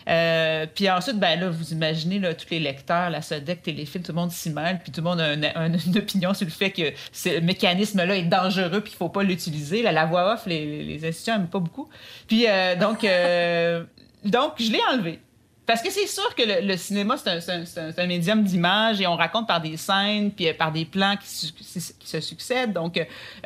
Euh, 0.07 0.65
puis 0.75 0.89
ensuite, 0.89 1.17
ben 1.17 1.39
là, 1.39 1.49
vous 1.49 1.71
imaginez 1.71 2.19
là, 2.19 2.33
tous 2.33 2.49
les 2.51 2.59
lecteurs, 2.59 3.09
la 3.09 3.21
Sodec, 3.21 3.63
Téléfilm, 3.63 4.03
tout 4.03 4.11
le 4.11 4.17
monde 4.17 4.31
s'y 4.31 4.49
mêle, 4.49 4.79
puis 4.83 4.91
tout 4.91 4.99
le 5.01 5.05
monde 5.09 5.19
a 5.21 5.33
une, 5.33 5.45
un- 5.55 5.73
une 5.77 5.97
opinion 5.97 6.33
sur 6.33 6.45
le 6.45 6.51
fait 6.51 6.71
que 6.71 6.83
ce 7.11 7.39
mécanisme-là 7.39 8.15
est 8.17 8.23
dangereux, 8.23 8.81
puis 8.81 8.91
qu'il 8.91 8.97
faut 8.97 9.09
pas 9.09 9.23
l'utiliser. 9.23 9.81
La 9.81 10.05
voix 10.05 10.33
off, 10.33 10.45
les, 10.45 10.83
les 10.83 11.05
institutions 11.07 11.37
n'aiment 11.37 11.47
pas 11.47 11.59
beaucoup. 11.59 11.89
Puis 12.27 12.45
euh, 12.47 12.75
donc, 12.75 13.03
euh, 13.05 13.83
donc, 14.25 14.53
je 14.59 14.71
l'ai 14.71 14.81
enlevé. 14.91 15.19
Parce 15.65 15.81
que 15.81 15.89
c'est 15.89 16.07
sûr 16.07 16.35
que 16.35 16.43
le, 16.61 16.75
cinéma, 16.75 17.15
c'est 17.17 17.99
un, 17.99 18.07
médium 18.07 18.43
d'image 18.43 18.99
et 18.99 19.07
on 19.07 19.15
raconte 19.15 19.47
par 19.47 19.61
des 19.61 19.77
scènes, 19.77 20.31
puis 20.31 20.49
euh, 20.49 20.53
par 20.53 20.73
des 20.73 20.83
plans 20.83 21.15
qui, 21.15 21.27
se 21.27 22.19
succèdent. 22.19 22.73
Donc, 22.73 22.97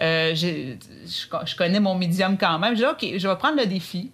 euh, 0.02 0.32
j'ai- 0.34 0.80
je, 1.06 1.56
connais 1.56 1.80
mon 1.80 1.94
médium 1.94 2.38
quand 2.38 2.58
même. 2.58 2.76
Je 2.76 2.84
dis, 2.84 2.86
OK, 2.86 3.20
je 3.20 3.28
vais 3.28 3.36
prendre 3.36 3.58
le 3.58 3.68
défi, 3.68 4.12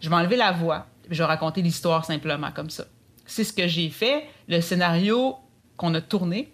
je 0.00 0.08
vais 0.08 0.14
enlever 0.14 0.36
la 0.36 0.52
voix, 0.52 0.86
je 1.10 1.18
vais 1.18 1.24
raconter 1.24 1.60
l'histoire 1.60 2.06
simplement 2.06 2.50
comme 2.52 2.70
ça. 2.70 2.84
C'est 3.26 3.44
ce 3.44 3.52
que 3.52 3.68
j'ai 3.68 3.90
fait. 3.90 4.24
Le 4.48 4.60
scénario 4.60 5.36
qu'on 5.76 5.92
a 5.94 6.00
tourné, 6.00 6.52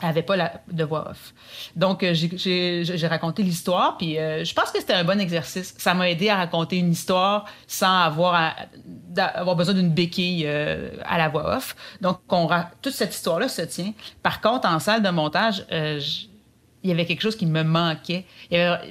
avait 0.00 0.22
pas 0.22 0.36
la, 0.36 0.52
de 0.70 0.84
voix 0.84 1.10
off. 1.10 1.32
Donc, 1.74 2.02
euh, 2.02 2.12
j'ai- 2.14 3.06
raconté 3.06 3.42
l'histoire, 3.42 3.96
puis 3.96 4.18
euh, 4.18 4.44
je 4.44 4.52
pense 4.54 4.70
que 4.70 4.78
c'était 4.78 4.92
un 4.92 5.04
bon 5.04 5.18
exercice. 5.20 5.74
Ça 5.78 5.94
m'a 5.94 6.10
aidé 6.10 6.28
à 6.28 6.36
raconter 6.36 6.76
une 6.78 6.92
histoire 6.92 7.46
sans 7.66 8.00
avoir, 8.00 8.34
à- 8.34 9.54
besoin 9.54 9.74
d'une 9.74 9.90
béquille 9.90 10.44
euh, 10.46 10.90
à 11.04 11.16
la 11.18 11.28
voix 11.28 11.56
off. 11.56 11.76
Donc, 12.00 12.20
on 12.28 12.48
toute 12.82 12.92
cette 12.92 13.14
histoire-là 13.14 13.48
se 13.48 13.62
tient. 13.62 13.92
Par 14.22 14.40
contre, 14.40 14.68
en 14.68 14.78
salle 14.78 15.02
de 15.02 15.08
montage, 15.10 15.64
il 15.70 16.90
y 16.90 16.92
avait 16.92 17.06
quelque 17.06 17.22
chose 17.22 17.36
qui 17.36 17.46
me 17.46 17.62
manquait. 17.62 18.24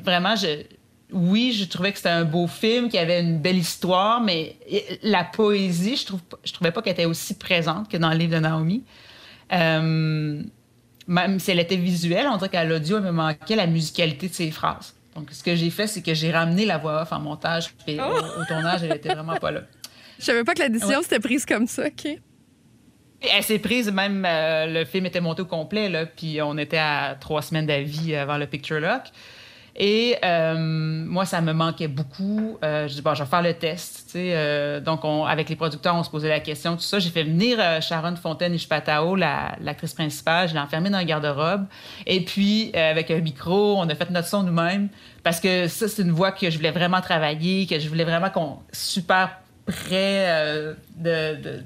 Vraiment, 0.04 0.34
oui, 1.12 1.52
je 1.54 1.66
trouvais 1.66 1.92
que 1.92 1.98
c'était 1.98 2.10
un 2.10 2.26
beau 2.26 2.48
film, 2.48 2.86
qu'il 2.90 3.00
y 3.00 3.04
avait 3.04 3.22
une 3.22 3.38
belle 3.40 3.58
histoire, 3.58 4.22
mais 4.22 4.56
la 5.04 5.24
poésie, 5.24 5.98
je 5.98 6.06
trouve, 6.08 6.22
je 6.44 6.52
trouvais 6.52 6.72
pas 6.72 6.82
qu'elle 6.82 6.94
était 6.94 7.06
aussi 7.06 7.36
présente 7.36 7.90
que 7.90 7.98
dans 7.98 8.10
le 8.10 8.18
livre 8.18 8.34
de 8.34 8.40
Naomi. 8.40 8.84
Même 11.08 11.40
si 11.40 11.52
elle 11.52 11.60
était 11.60 11.76
visuelle, 11.76 12.28
on 12.32 12.38
dirait 12.38 12.50
qu'à 12.50 12.64
l'audio, 12.64 12.98
elle 12.98 13.04
me 13.04 13.12
manquait 13.12 13.56
la 13.56 13.68
musicalité 13.68 14.28
de 14.28 14.34
ses 14.34 14.50
phrases. 14.52 14.96
Donc, 15.16 15.30
ce 15.32 15.44
que 15.44 15.56
j'ai 15.56 15.70
fait, 15.70 15.88
c'est 15.88 16.02
que 16.02 16.14
j'ai 16.14 16.32
ramené 16.32 16.66
la 16.66 16.78
voix 16.78 17.02
off 17.04 17.12
en 17.14 17.20
montage, 17.20 17.74
puis 17.86 18.00
au, 18.00 18.04
au 18.04 18.46
tournage, 18.48 18.84
elle 18.84 18.94
était 18.96 19.14
vraiment 19.14 19.36
pas 19.38 19.52
là. 19.52 19.62
Je 20.20 20.26
savais 20.26 20.44
pas 20.44 20.54
que 20.54 20.60
la 20.60 20.70
décision 20.70 20.98
Ouais. 20.98 21.04
s'était 21.04 21.20
prise 21.20 21.46
comme 21.46 21.68
ça, 21.68 21.88
OK? 21.88 22.08
Elle 23.22 23.44
s'est 23.44 23.60
prise, 23.60 23.92
même 23.92 24.26
euh, 24.28 24.66
le 24.68 24.86
film 24.86 25.06
était 25.06 25.22
monté 25.22 25.42
au 25.42 25.46
complet, 25.46 25.90
là, 25.90 26.06
puis 26.06 26.42
on 26.42 26.58
était 26.58 26.78
à 26.78 27.16
trois 27.20 27.42
semaines 27.42 27.66
d'avis 27.66 28.16
avant 28.16 28.38
le 28.38 28.46
Picture 28.46 28.80
Lock. 28.80 29.04
Et 29.78 30.16
euh, 30.24 30.56
moi, 30.58 31.26
ça 31.26 31.42
me 31.42 31.52
manquait 31.52 31.90
beaucoup. 31.90 32.58
Euh, 32.64 32.88
je 32.88 32.94
dis, 32.94 33.02
bon, 33.02 33.14
je 33.14 33.24
vais 33.24 33.30
faire 33.30 33.42
le 33.42 33.54
test. 33.54 34.14
Euh, 34.16 34.80
donc, 34.80 35.04
on- 35.04 35.26
avec 35.26 35.50
les 35.50 35.58
producteurs, 35.58 35.96
on 35.96 36.04
se 36.04 36.10
posait 36.10 36.30
la 36.30 36.40
question, 36.40 36.76
tout 36.76 36.82
ça. 36.82 37.00
J'ai 37.00 37.10
fait 37.10 37.24
venir 37.24 37.58
euh, 37.60 37.82
Sharon 37.82 38.16
Fontaine-Ishpatao, 38.16 39.18
la- 39.18 39.58
l'actrice 39.60 39.94
principale. 39.94 40.48
Je 40.48 40.54
l'ai 40.54 40.62
enfermée 40.62 40.90
dans 40.90 40.98
un 41.00 41.04
garde-robe. 41.04 41.66
Et 42.06 42.22
puis, 42.24 42.72
euh, 42.74 42.92
avec 42.92 43.12
un 43.12 43.20
micro, 43.20 43.76
on 43.78 43.90
a 43.90 43.96
fait 43.96 44.10
notre 44.12 44.30
son 44.30 44.44
nous-mêmes. 44.44 44.88
Parce 45.24 45.42
que 45.42 45.68
ça, 45.68 45.90
c'est 45.90 46.04
une 46.04 46.12
voix 46.12 46.32
que 46.32 46.50
je 46.50 46.56
voulais 46.56 46.72
vraiment 46.72 47.02
travailler, 47.02 47.68
que 47.68 47.78
je 47.78 47.90
voulais 47.90 48.06
vraiment 48.06 48.30
qu'on... 48.30 48.60
super 48.72 49.40
près 49.66 50.30
euh, 50.30 50.74
de... 50.96 51.36
de- 51.42 51.64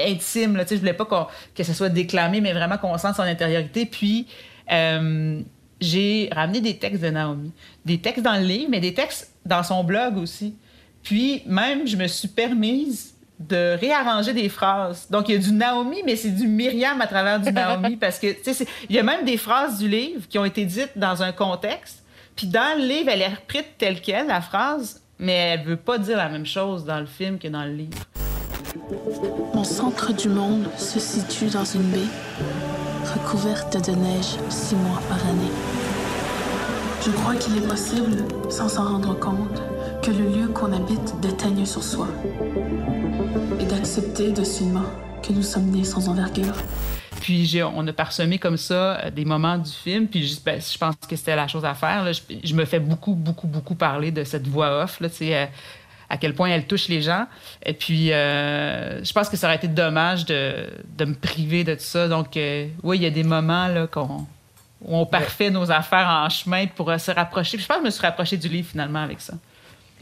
intime. 0.00 0.56
Là, 0.56 0.64
je 0.70 0.76
voulais 0.76 0.92
pas 0.94 1.04
qu'on- 1.04 1.26
que 1.54 1.64
ça 1.64 1.74
soit 1.74 1.88
déclamé, 1.88 2.40
mais 2.40 2.52
vraiment 2.52 2.78
qu'on 2.78 2.96
sente 2.98 3.16
son 3.16 3.22
intériorité. 3.22 3.84
Puis, 3.84 4.26
euh, 4.72 5.40
j'ai 5.80 6.30
ramené 6.34 6.60
des 6.60 6.78
textes 6.78 7.02
de 7.02 7.10
Naomi. 7.10 7.52
Des 7.84 7.98
textes 7.98 8.22
dans 8.22 8.36
le 8.36 8.46
livre, 8.46 8.68
mais 8.70 8.80
des 8.80 8.94
textes 8.94 9.32
dans 9.44 9.62
son 9.62 9.84
blog 9.84 10.16
aussi. 10.16 10.54
Puis, 11.02 11.42
même, 11.46 11.86
je 11.86 11.96
me 11.96 12.06
suis 12.06 12.28
permise 12.28 13.14
de 13.38 13.76
réarranger 13.78 14.32
des 14.32 14.48
phrases. 14.48 15.06
Donc, 15.10 15.28
il 15.28 15.34
y 15.34 15.38
a 15.38 15.40
du 15.40 15.52
Naomi, 15.52 15.98
mais 16.04 16.16
c'est 16.16 16.30
du 16.30 16.46
Myriam 16.46 17.00
à 17.00 17.06
travers 17.06 17.38
du 17.38 17.52
Naomi, 17.52 17.96
parce 18.00 18.18
que, 18.18 18.32
tu 18.32 18.54
sais, 18.54 18.66
il 18.88 18.96
y 18.96 18.98
a 18.98 19.02
même 19.02 19.24
des 19.24 19.36
phrases 19.36 19.78
du 19.78 19.88
livre 19.88 20.26
qui 20.28 20.38
ont 20.38 20.44
été 20.44 20.64
dites 20.64 20.92
dans 20.96 21.22
un 21.22 21.32
contexte, 21.32 22.02
puis 22.34 22.46
dans 22.46 22.78
le 22.78 22.86
livre, 22.86 23.10
elle 23.10 23.22
est 23.22 23.34
reprise 23.34 23.64
telle 23.78 24.00
qu'elle, 24.00 24.26
la 24.26 24.40
phrase, 24.40 25.02
mais 25.18 25.32
elle 25.32 25.64
veut 25.64 25.76
pas 25.76 25.98
dire 25.98 26.16
la 26.16 26.28
même 26.28 26.46
chose 26.46 26.84
dans 26.84 27.00
le 27.00 27.06
film 27.06 27.38
que 27.38 27.48
dans 27.48 27.64
le 27.64 27.72
livre. 27.72 27.98
Mon 29.54 29.64
centre 29.64 30.12
du 30.12 30.28
monde 30.28 30.66
se 30.76 30.98
situe 30.98 31.46
dans 31.46 31.64
une 31.64 31.82
baie 31.90 31.98
recouverte 33.16 33.88
de 33.88 33.94
neige 33.94 34.36
six 34.48 34.74
mois 34.74 35.00
par 35.08 35.24
année. 35.26 35.50
Je 37.04 37.10
crois 37.10 37.34
qu'il 37.36 37.56
est 37.56 37.68
possible, 37.68 38.24
sans 38.50 38.68
s'en 38.68 38.84
rendre 38.84 39.18
compte, 39.18 39.62
que 40.02 40.10
le 40.10 40.28
lieu 40.28 40.48
qu'on 40.48 40.72
habite 40.72 41.18
déteigne 41.20 41.64
sur 41.64 41.82
soi 41.82 42.08
et 43.60 43.64
d'accepter 43.64 44.32
docilement 44.32 44.86
que 45.22 45.32
nous 45.32 45.42
sommes 45.42 45.70
nés 45.70 45.84
sans 45.84 46.08
envergure. 46.08 46.54
Puis 47.20 47.60
on 47.74 47.86
a 47.86 47.92
parsemé 47.92 48.38
comme 48.38 48.56
ça 48.56 48.98
euh, 49.00 49.10
des 49.10 49.24
moments 49.24 49.58
du 49.58 49.70
film. 49.70 50.06
Puis 50.06 50.26
je, 50.26 50.40
ben, 50.40 50.60
je 50.60 50.78
pense 50.78 50.94
que 51.08 51.16
c'était 51.16 51.34
la 51.34 51.48
chose 51.48 51.64
à 51.64 51.74
faire. 51.74 52.06
Je, 52.12 52.54
me 52.54 52.64
fais 52.64 52.78
beaucoup, 52.78 53.14
beaucoup, 53.14 53.46
beaucoup 53.46 53.74
parler 53.74 54.10
de 54.12 54.22
cette 54.22 54.46
voix 54.46 54.84
off. 54.84 55.00
Là, 55.00 55.08
euh, 55.22 55.46
à 56.08 56.16
quel 56.16 56.34
point 56.34 56.48
elle 56.48 56.66
touche 56.66 56.88
les 56.88 57.02
gens. 57.02 57.26
Et 57.64 57.72
puis, 57.72 58.12
euh, 58.12 59.02
je 59.04 59.12
pense 59.12 59.28
que 59.28 59.36
ça 59.36 59.46
aurait 59.46 59.56
été 59.56 59.68
dommage 59.68 60.24
de, 60.26 60.68
de 60.96 61.04
me 61.04 61.14
priver 61.14 61.64
de 61.64 61.74
tout 61.74 61.80
ça. 61.80 62.08
Donc, 62.08 62.36
euh, 62.36 62.68
oui, 62.82 62.98
il 62.98 63.02
y 63.02 63.06
a 63.06 63.10
des 63.10 63.24
moments 63.24 63.68
là, 63.68 63.86
qu'on, 63.86 64.26
où 64.82 64.96
on 64.96 65.06
parfait 65.06 65.50
nos 65.50 65.70
affaires 65.70 66.08
en 66.08 66.28
chemin 66.28 66.66
pour 66.66 66.90
euh, 66.90 66.98
se 66.98 67.10
rapprocher. 67.10 67.56
Puis 67.56 67.64
je 67.64 67.68
pense 67.68 67.78
que 67.78 67.82
je 67.82 67.86
me 67.86 67.90
suis 67.90 68.02
rapproché 68.02 68.36
du 68.36 68.48
livre 68.48 68.68
finalement 68.70 69.02
avec 69.02 69.20
ça. 69.20 69.34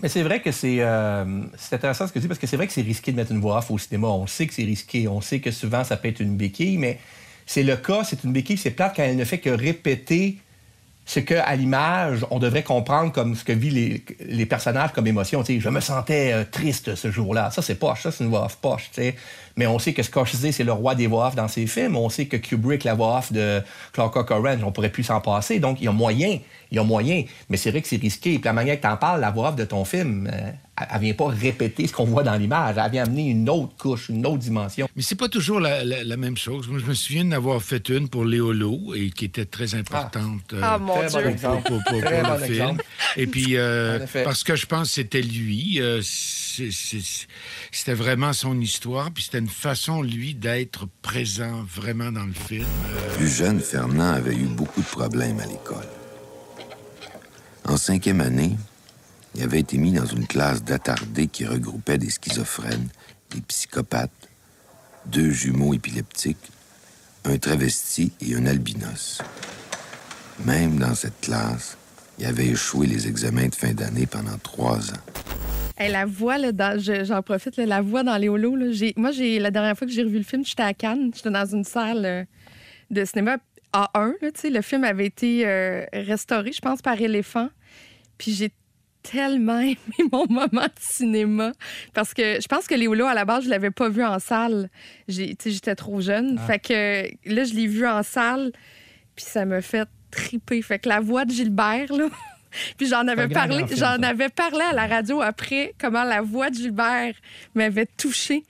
Mais 0.03 0.09
c'est 0.09 0.23
vrai 0.23 0.41
que 0.41 0.51
c'est 0.51 0.79
euh, 0.81 1.43
c'est 1.57 1.77
intéressant 1.77 2.07
ce 2.07 2.13
que 2.13 2.19
tu 2.19 2.23
dis 2.23 2.29
parce 2.29 2.41
que 2.41 2.47
c'est 2.47 2.57
vrai 2.57 2.67
que 2.67 2.73
c'est 2.73 2.83
risqué 2.83 3.13
de 3.13 3.17
mettre 3.17 3.31
une 3.31 3.41
voix 3.41 3.59
off 3.59 3.71
au 3.71 3.79
cinéma. 3.79 4.09
On 4.09 4.27
sait 4.27 4.47
que 4.47 4.53
c'est 4.53 4.65
risqué. 4.65 5.07
On 5.07 5.21
sait 5.21 5.41
que 5.41 5.53
souvent 5.53 5.85
ça 5.85 5.97
peut 5.97 6.09
être 6.09 6.21
une 6.21 6.37
béquille, 6.37 6.79
mais 6.79 6.99
c'est 7.47 7.63
le 7.63 7.77
cas, 7.77 8.03
c'est 8.03 8.25
une 8.25 8.33
béquille, 8.33 8.57
c'est 8.57 8.73
plate 8.73 8.95
quand 8.97 9.05
elle 9.05 9.17
ne 9.17 9.25
fait 9.25 9.39
que 9.39 9.51
répéter 9.51 10.39
ce 11.07 11.21
qu'à 11.21 11.55
l'image, 11.55 12.25
on 12.31 12.39
devrait 12.39 12.63
comprendre 12.63 13.13
comme 13.13 13.35
ce 13.35 13.45
que 13.45 13.53
vivent 13.53 13.75
les, 13.75 14.05
les 14.21 14.47
personnages 14.47 14.93
comme 14.93 15.07
émotion. 15.07 15.43
Tu 15.43 15.55
sais, 15.55 15.61
je 15.61 15.69
me 15.69 15.81
sentais 15.81 16.33
euh, 16.33 16.45
triste 16.51 16.95
ce 16.95 17.11
jour-là. 17.11 17.51
Ça, 17.51 17.61
c'est 17.61 17.75
poche. 17.75 18.03
Ça, 18.03 18.11
c'est 18.11 18.25
une 18.25 18.31
voix 18.31 18.45
off 18.45 18.57
poche. 18.57 18.91
tu 18.95 19.03
sais. 19.03 19.15
Mais 19.57 19.67
on 19.67 19.79
sait 19.79 19.93
que 19.93 20.03
Scorsese, 20.03 20.51
c'est 20.51 20.65
le 20.65 20.73
roi 20.73 20.95
des 20.95 21.07
voix 21.07 21.29
off 21.29 21.35
dans 21.35 21.47
ses 21.47 21.67
films. 21.67 21.97
On 21.97 22.09
sait 22.09 22.27
que 22.27 22.37
Kubrick, 22.39 22.85
la 22.85 22.95
voix 22.95 23.19
off 23.19 23.33
de 23.33 23.63
Clark 23.93 24.17
Orange, 24.31 24.65
on 24.65 24.73
pourrait 24.73 24.89
plus 24.89 25.05
s'en 25.05 25.21
passer. 25.21 25.61
Donc, 25.61 25.81
il 25.81 25.85
y 25.85 25.89
a 25.89 25.93
moyen. 25.93 26.39
Il 26.71 26.77
y 26.77 26.79
a 26.79 26.85
moyen. 26.85 27.25
Mais 27.51 27.59
c'est 27.59 27.71
vrai 27.71 27.83
que 27.83 27.89
c'est 27.89 28.01
risqué. 28.01 28.39
Puis 28.39 28.45
la 28.45 28.55
manière 28.55 28.81
que 28.81 28.87
tu 28.87 28.97
parles, 28.97 29.21
la 29.21 29.31
voix 29.31 29.51
off 29.51 29.57
de 29.57 29.65
ton 29.65 29.85
film, 29.85 30.29
euh, 30.33 30.51
elle 30.77 31.01
vient 31.01 31.15
pas 31.15 31.29
répéter 31.29 31.87
ce 31.87 31.93
qu'on 31.93 32.05
voit 32.05 32.23
dans 32.25 32.35
l'image. 32.35 32.77
Elle 32.85 32.91
vient 32.91 33.05
amener 33.05 33.31
une 33.31 33.49
autre 33.49 33.73
couche, 33.79 34.09
une 34.09 34.27
autre 34.27 34.39
dimension. 34.39 34.89
Mais 34.97 35.03
c'est 35.03 35.15
pas 35.15 35.29
toujours 35.29 35.61
la, 35.61 36.17
même 36.17 36.37
chose. 36.37 36.69
Moi, 36.69 36.81
je 36.81 36.87
me 36.87 36.95
souviens 36.95 37.25
d'avoir 37.25 37.63
fait 37.63 37.89
une 37.89 38.09
pour 38.09 38.25
Léolo 38.25 38.95
et 38.95 39.11
qui 39.11 39.25
était 39.27 39.45
très 39.45 39.75
importante 39.75 40.55
ah. 40.61 40.79
mon 40.79 40.95
Dieu. 41.07 41.49
pour, 41.67 41.81
le 41.93 42.47
film. 42.47 42.79
Et 43.17 43.27
puis, 43.27 43.57
euh, 43.57 44.05
parce 44.25 44.43
que 44.43 44.57
je 44.57 44.67
pense 44.67 44.89
que 44.89 44.95
c'était 44.95 45.23
lui. 45.23 45.81
Euh, 45.81 46.01
c'était 47.73 47.95
vraiment 47.95 48.33
son 48.33 48.61
histoire, 48.61 49.11
puis 49.11 49.25
c'était 49.25 49.39
une 49.39 49.49
façon, 49.49 50.03
lui, 50.03 50.35
d'être 50.35 50.87
présent 51.03 51.65
vraiment 51.69 52.13
dans 52.13 52.25
le 52.25 52.33
film. 52.33 52.67
Plus 53.17 53.29
jeune, 53.29 53.61
Fernand 53.61 54.15
avait 54.15 54.35
eu 54.35 54.47
beaucoup 54.47 54.81
de 54.81 54.87
problèmes 54.87 55.41
à 55.41 55.47
l'école. 55.47 55.87
En 57.67 57.77
cinquième 57.77 58.21
année, 58.21 58.57
il 59.35 59.43
avait 59.43 59.61
été 59.61 59.79
mis 59.79 59.93
dans 59.93 60.07
une 60.07 60.27
classe 60.27 60.63
d'attardés 60.63 61.27
qui 61.27 61.45
regroupait 61.45 61.99
des 61.99 62.11
schizophrènes, 62.11 62.89
des 63.31 63.41
psychopathes, 63.41 64.11
deux 65.07 65.31
jumeaux 65.31 65.75
épileptiques, 65.75 66.51
un 67.25 67.37
travesti 67.39 68.13
et 68.21 68.35
un 68.37 68.47
albinos. 68.47 69.21
Même 70.45 70.79
dans 70.79 70.95
cette 70.95 71.21
classe, 71.21 71.77
il 72.19 72.27
avait 72.27 72.47
échoué 72.47 72.87
les 72.87 73.09
examens 73.09 73.49
de 73.49 73.55
fin 73.55 73.73
d'année 73.73 74.07
pendant 74.07 74.39
trois 74.39 74.79
ans. 74.91 75.03
la 75.79 76.05
voix, 76.05 76.37
j'en 76.79 77.23
profite, 77.23 77.57
la 77.57 77.81
voix 77.81 78.03
dans 78.03 78.17
les 78.17 78.29
holos. 78.29 78.57
moi, 78.97 79.11
la 79.11 79.51
dernière 79.51 79.77
fois 79.77 79.87
que 79.87 79.93
j'ai 79.93 80.03
revu 80.03 80.19
le 80.19 80.25
film, 80.25 80.45
j'étais 80.45 80.63
à 80.63 80.75
Cannes. 80.75 81.11
J'étais 81.15 81.31
dans 81.31 81.47
une 81.47 81.65
salle 81.65 82.05
euh, 82.05 82.25
de 82.91 83.05
cinéma 83.05 83.39
A1. 83.73 84.13
le 84.51 84.61
film 84.61 84.85
avait 84.85 85.07
été 85.07 85.47
euh, 85.47 85.85
restauré, 85.93 86.53
je 86.53 86.61
pense, 86.61 86.83
par 86.83 87.01
Éléphant. 87.01 87.49
Puis 88.19 88.33
j'ai 88.33 88.53
tellement 89.11 89.61
aimé 89.61 89.79
mon 90.13 90.27
moment 90.29 90.65
de 90.65 90.81
cinéma 90.81 91.53
parce 91.93 92.15
que 92.15 92.41
je 92.41 92.47
pense 92.49 92.67
que 92.67 92.75
Léolo, 92.75 93.07
à 93.07 93.15
la 93.15 93.25
base, 93.25 93.45
je 93.45 93.51
l'avais 93.51 93.71
pas 93.71 93.89
vu 93.89 94.05
en 94.05 94.19
salle. 94.19 94.71
J'étais 95.09 95.75
trop 95.75 96.01
jeune. 96.01 96.39
Ah. 96.39 96.47
Fait 96.47 96.59
que 96.59 97.31
là, 97.33 97.45
je 97.45 97.55
l'ai 97.55 97.67
vu 97.67 97.87
en 97.87 98.03
salle, 98.03 98.53
puis 99.15 99.25
ça 99.25 99.45
me 99.45 99.61
fait 99.61 99.89
triper. 100.11 100.61
Fait 100.63 100.79
que 100.79 100.89
la 100.89 101.01
voix 101.01 101.25
de 101.25 101.31
Gilbert, 101.31 101.93
là... 101.93 102.09
Puis 102.79 102.87
j'en 102.87 103.09
avais 103.09 103.27
parlé, 103.27 103.65
j'en 103.77 104.01
avais 104.05 104.29
parlé 104.29 104.61
à 104.61 104.73
la 104.73 104.87
radio 104.87 105.21
après 105.21 105.75
comment 105.77 106.05
la 106.05 106.23
voix 106.23 106.51
de 106.51 106.55
Gilbert 106.55 107.15
m'avait 107.57 107.87
touché 107.87 108.45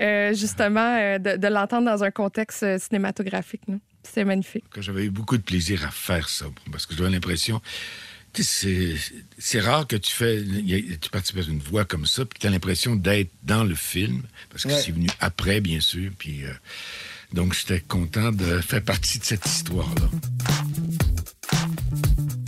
euh, 0.00 0.32
justement 0.32 0.96
euh, 0.96 1.18
de, 1.18 1.48
l'entendre 1.48 1.90
dans 1.90 2.04
un 2.04 2.12
contexte 2.12 2.62
euh, 2.62 2.78
cinématographique. 2.78 3.62
C'est 4.04 4.24
magnifique. 4.24 4.64
J'avais 4.78 5.06
eu 5.06 5.10
beaucoup 5.10 5.36
de 5.36 5.42
plaisir 5.42 5.84
à 5.84 5.90
faire 5.90 6.28
ça 6.28 6.46
parce 6.70 6.86
que 6.86 6.94
j'avais 6.94 7.10
l'impression 7.10 7.60
c'est 8.34 9.60
rare 9.60 9.86
que 9.86 9.96
tu 9.96 10.12
fais. 10.12 10.42
Tu 11.00 11.10
participes 11.10 11.38
à 11.38 11.42
une 11.42 11.58
voix 11.58 11.84
comme 11.84 12.06
ça, 12.06 12.24
puis 12.24 12.38
tu 12.38 12.46
as 12.46 12.50
l'impression 12.50 12.96
d'être 12.96 13.30
dans 13.42 13.64
le 13.64 13.74
film, 13.74 14.22
parce 14.50 14.64
que 14.64 14.70
c'est 14.70 14.92
venu 14.92 15.08
après, 15.20 15.60
bien 15.60 15.80
sûr. 15.80 16.10
Puis, 16.18 16.44
euh, 16.44 16.52
donc, 17.32 17.54
j'étais 17.54 17.80
content 17.80 18.32
de 18.32 18.60
faire 18.60 18.82
partie 18.82 19.18
de 19.18 19.24
cette 19.24 19.46
histoire-là. 19.46 20.08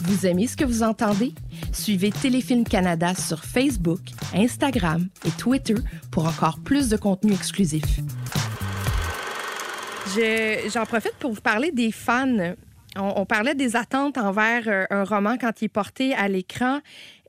Vous 0.04 0.26
aimez 0.26 0.46
ce 0.46 0.56
que 0.56 0.64
vous 0.64 0.82
entendez? 0.82 1.32
Suivez 1.72 2.10
Téléfilm 2.10 2.64
Canada 2.64 3.14
sur 3.14 3.44
Facebook, 3.44 4.00
Instagram 4.34 5.08
et 5.24 5.30
Twitter 5.30 5.76
pour 6.10 6.26
encore 6.26 6.58
plus 6.60 6.88
de 6.88 6.96
contenu 6.96 7.32
exclusif. 7.32 7.84
J'en 10.72 10.86
profite 10.86 11.14
pour 11.20 11.32
vous 11.32 11.40
parler 11.40 11.70
des 11.70 11.92
fans 11.92 12.54
on, 12.96 13.24
parlait 13.24 13.54
des 13.54 13.76
attentes 13.76 14.18
envers 14.18 14.64
euh, 14.66 14.84
un 14.90 15.04
roman 15.04 15.36
quand 15.38 15.62
il 15.62 15.66
est 15.66 15.68
porté 15.68 16.14
à 16.14 16.28
l'écran. 16.28 16.80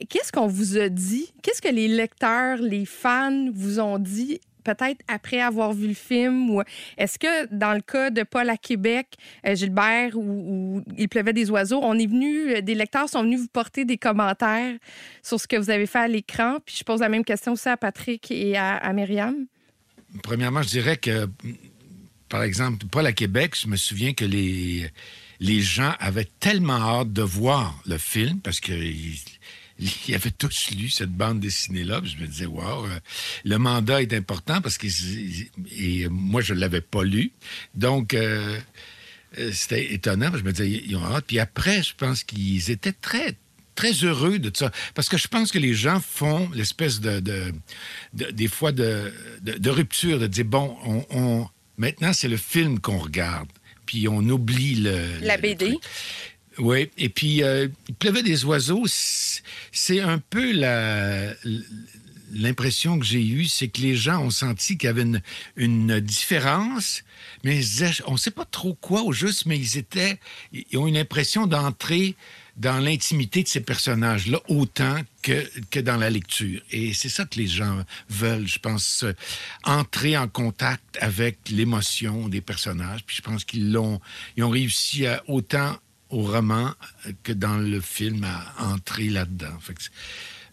Qu'est-ce 0.09 0.31
qu'on 0.31 0.47
vous 0.47 0.77
a 0.77 0.89
dit? 0.89 1.31
Qu'est-ce 1.43 1.61
que 1.61 1.73
les 1.73 1.87
lecteurs, 1.87 2.57
les 2.57 2.85
fans 2.85 3.49
vous 3.53 3.79
ont 3.79 3.99
dit 3.99 4.39
peut-être 4.63 4.99
après 5.07 5.39
avoir 5.39 5.73
vu 5.73 5.87
le 5.87 5.93
film? 5.93 6.63
Est-ce 6.97 7.19
que 7.19 7.53
dans 7.53 7.73
le 7.73 7.81
cas 7.81 8.09
de 8.09 8.23
Paul 8.23 8.49
à 8.49 8.57
Québec, 8.57 9.15
euh, 9.45 9.55
Gilbert 9.55 10.15
où, 10.15 10.81
il 10.97 11.07
pleuvait 11.09 11.33
des 11.33 11.51
oiseaux, 11.51 11.79
on 11.83 11.97
est 11.97 12.07
venu, 12.07 12.55
euh, 12.55 12.61
des 12.61 12.73
lecteurs 12.73 13.07
sont 13.07 13.21
venus 13.21 13.41
vous 13.41 13.47
porter 13.47 13.85
des 13.85 13.97
commentaires 13.97 14.75
sur 15.21 15.39
ce 15.39 15.47
que 15.47 15.57
vous 15.57 15.69
avez 15.69 15.85
fait 15.85 15.99
à 15.99 16.07
l'écran? 16.07 16.57
Puis 16.65 16.77
je 16.79 16.83
pose 16.83 17.01
la 17.01 17.09
même 17.09 17.23
question 17.23 17.53
aussi 17.53 17.69
à 17.69 17.77
Patrick 17.77 18.31
et 18.31 18.57
à, 18.57 18.77
à 18.77 18.93
Myriam. 18.93 19.45
Premièrement, 20.23 20.63
je 20.63 20.69
dirais 20.69 20.97
que, 20.97 21.29
par 22.29 22.41
exemple, 22.41 22.85
Paul 22.87 23.05
à 23.05 23.13
Québec, 23.13 23.55
je 23.57 23.67
me 23.67 23.75
souviens 23.75 24.13
que 24.13 24.25
les 24.25 24.89
les 25.41 25.61
gens 25.61 25.93
avaient 25.99 26.29
tellement 26.39 26.79
hâte 26.79 27.11
de 27.11 27.23
voir 27.23 27.81
le 27.87 27.97
film 27.97 28.39
parce 28.39 28.59
qu'ils 28.59 29.17
avaient 30.13 30.31
tous 30.31 30.69
lu 30.77 30.87
cette 30.89 31.11
bande 31.11 31.39
dessinée-là. 31.39 31.99
Je 32.03 32.15
me 32.17 32.27
disais, 32.27 32.45
wow, 32.45 32.85
euh, 32.85 32.99
le 33.43 33.57
mandat 33.57 34.03
est 34.03 34.13
important 34.13 34.61
parce 34.61 34.77
que 34.77 34.87
et 35.75 36.07
moi, 36.09 36.41
je 36.41 36.53
ne 36.53 36.59
l'avais 36.59 36.81
pas 36.81 37.03
lu. 37.03 37.31
Donc, 37.73 38.13
euh, 38.13 38.59
euh, 39.39 39.51
c'était 39.51 39.91
étonnant. 39.93 40.31
je 40.31 40.43
me 40.43 40.51
disais, 40.51 40.69
ils 40.69 40.95
ont 40.95 41.03
hâte. 41.03 41.25
Puis 41.25 41.39
après, 41.39 41.81
je 41.81 41.95
pense 41.95 42.23
qu'ils 42.23 42.69
étaient 42.69 42.93
très, 42.93 43.35
très 43.73 43.93
heureux 43.93 44.37
de 44.37 44.55
ça. 44.55 44.71
Parce 44.93 45.09
que 45.09 45.17
je 45.17 45.27
pense 45.27 45.51
que 45.51 45.59
les 45.59 45.73
gens 45.73 45.99
font 45.99 46.51
l'espèce 46.53 47.01
de, 47.01 47.51
des 48.13 48.47
fois, 48.47 48.71
de, 48.71 49.11
rupture, 49.65 50.19
de 50.19 50.27
dire, 50.27 50.45
bon, 50.45 50.77
on 51.09 51.47
maintenant, 51.77 52.13
c'est 52.13 52.27
le 52.27 52.37
film 52.37 52.79
qu'on 52.79 52.99
regarde 52.99 53.49
puis 53.91 54.07
on 54.07 54.19
oublie 54.29 54.75
le... 54.75 55.19
La 55.19 55.35
BD. 55.35 55.77
oui, 56.59 56.89
et 56.97 57.09
puis 57.09 57.43
euh, 57.43 57.67
il 57.89 57.95
pleuvait 57.95 58.23
des 58.23 58.45
oiseaux. 58.45 58.85
C'est 59.73 59.99
un 59.99 60.17
peu 60.17 60.53
la 60.53 61.33
l'impression 62.33 62.97
que 62.97 63.03
j'ai 63.05 63.21
eue, 63.21 63.47
c'est 63.47 63.67
que 63.67 63.81
les 63.81 63.95
gens 63.97 64.23
ont 64.23 64.29
senti 64.29 64.77
qu'il 64.77 64.87
y 64.87 64.89
avait 64.89 65.01
une, 65.01 65.21
une 65.57 65.99
différence, 65.99 67.03
mais 67.43 67.59
on 68.07 68.13
ne 68.13 68.17
sait 68.17 68.31
pas 68.31 68.45
trop 68.45 68.75
quoi 68.75 69.01
au 69.01 69.11
juste, 69.11 69.45
mais 69.45 69.59
ils 69.59 69.77
étaient, 69.77 70.17
ils 70.53 70.77
ont 70.77 70.87
une 70.87 70.95
impression 70.95 71.45
d'entrer 71.45 72.15
dans 72.57 72.79
l'intimité 72.79 73.43
de 73.43 73.47
ces 73.47 73.61
personnages-là 73.61 74.39
autant 74.47 74.95
que, 75.21 75.49
que 75.69 75.79
dans 75.79 75.97
la 75.97 76.09
lecture. 76.09 76.61
Et 76.71 76.93
c'est 76.93 77.09
ça 77.09 77.25
que 77.25 77.37
les 77.37 77.47
gens 77.47 77.83
veulent, 78.09 78.47
je 78.47 78.59
pense, 78.59 79.05
entrer 79.63 80.17
en 80.17 80.27
contact 80.27 80.97
avec 80.99 81.37
l'émotion 81.49 82.27
des 82.27 82.41
personnages. 82.41 83.03
Puis 83.05 83.17
je 83.17 83.21
pense 83.21 83.45
qu'ils 83.45 83.71
l'ont, 83.71 83.99
ils 84.37 84.43
ont 84.43 84.49
réussi 84.49 85.05
autant 85.27 85.77
au 86.09 86.23
roman 86.23 86.73
que 87.23 87.31
dans 87.31 87.57
le 87.57 87.79
film 87.79 88.23
à 88.25 88.71
entrer 88.73 89.09
là-dedans. 89.09 89.57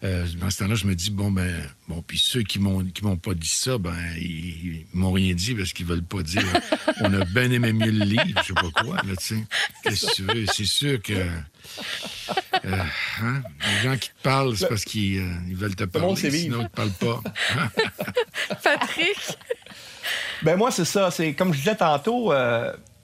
Euh, 0.03 0.25
dans 0.39 0.49
ce 0.49 0.59
temps-là, 0.59 0.75
je 0.75 0.87
me 0.87 0.95
dis, 0.95 1.11
bon, 1.11 1.29
ben, 1.29 1.53
bon, 1.89 2.01
puis 2.01 2.17
ceux 2.17 2.41
qui 2.43 2.57
m'ont, 2.57 2.85
qui 2.85 3.03
m'ont 3.03 3.17
pas 3.17 3.33
dit 3.33 3.49
ça, 3.49 3.77
ben, 3.77 3.93
ils, 4.15 4.85
m'ont 4.93 5.11
rien 5.11 5.33
dit 5.33 5.53
parce 5.53 5.73
qu'ils 5.73 5.85
veulent 5.85 6.03
pas 6.03 6.23
dire, 6.23 6.43
on 7.01 7.13
a 7.13 7.25
bien 7.25 7.51
aimé 7.51 7.73
mieux 7.73 7.91
le 7.91 8.05
livre, 8.05 8.41
je 8.41 8.47
sais 8.47 8.53
pas 8.53 8.81
quoi, 8.81 8.95
là, 8.95 9.15
tu 9.17 9.35
sais. 9.35 9.43
Qu'est-ce 9.83 10.07
que 10.07 10.15
tu 10.15 10.23
veux? 10.23 10.45
C'est 10.45 10.65
sûr 10.65 11.01
que, 11.01 11.13
euh, 11.13 12.83
hein, 13.21 13.41
les 13.61 13.83
gens 13.83 13.97
qui 13.97 14.09
te 14.09 14.23
parlent, 14.23 14.55
c'est 14.55 14.69
parce 14.69 14.85
qu'ils 14.85 15.19
euh, 15.19 15.33
ils 15.49 15.55
veulent 15.55 15.75
te 15.75 15.83
parler, 15.83 16.15
sinon 16.15 16.61
ils 16.61 16.69
te 16.69 16.75
parlent 16.75 16.91
pas. 16.91 17.21
Patrick? 18.63 19.37
Ben, 20.43 20.55
moi, 20.55 20.71
c'est 20.71 20.85
ça. 20.85 21.11
C'est, 21.11 21.33
comme 21.33 21.53
je 21.53 21.57
disais 21.57 21.75
tantôt, 21.75 22.31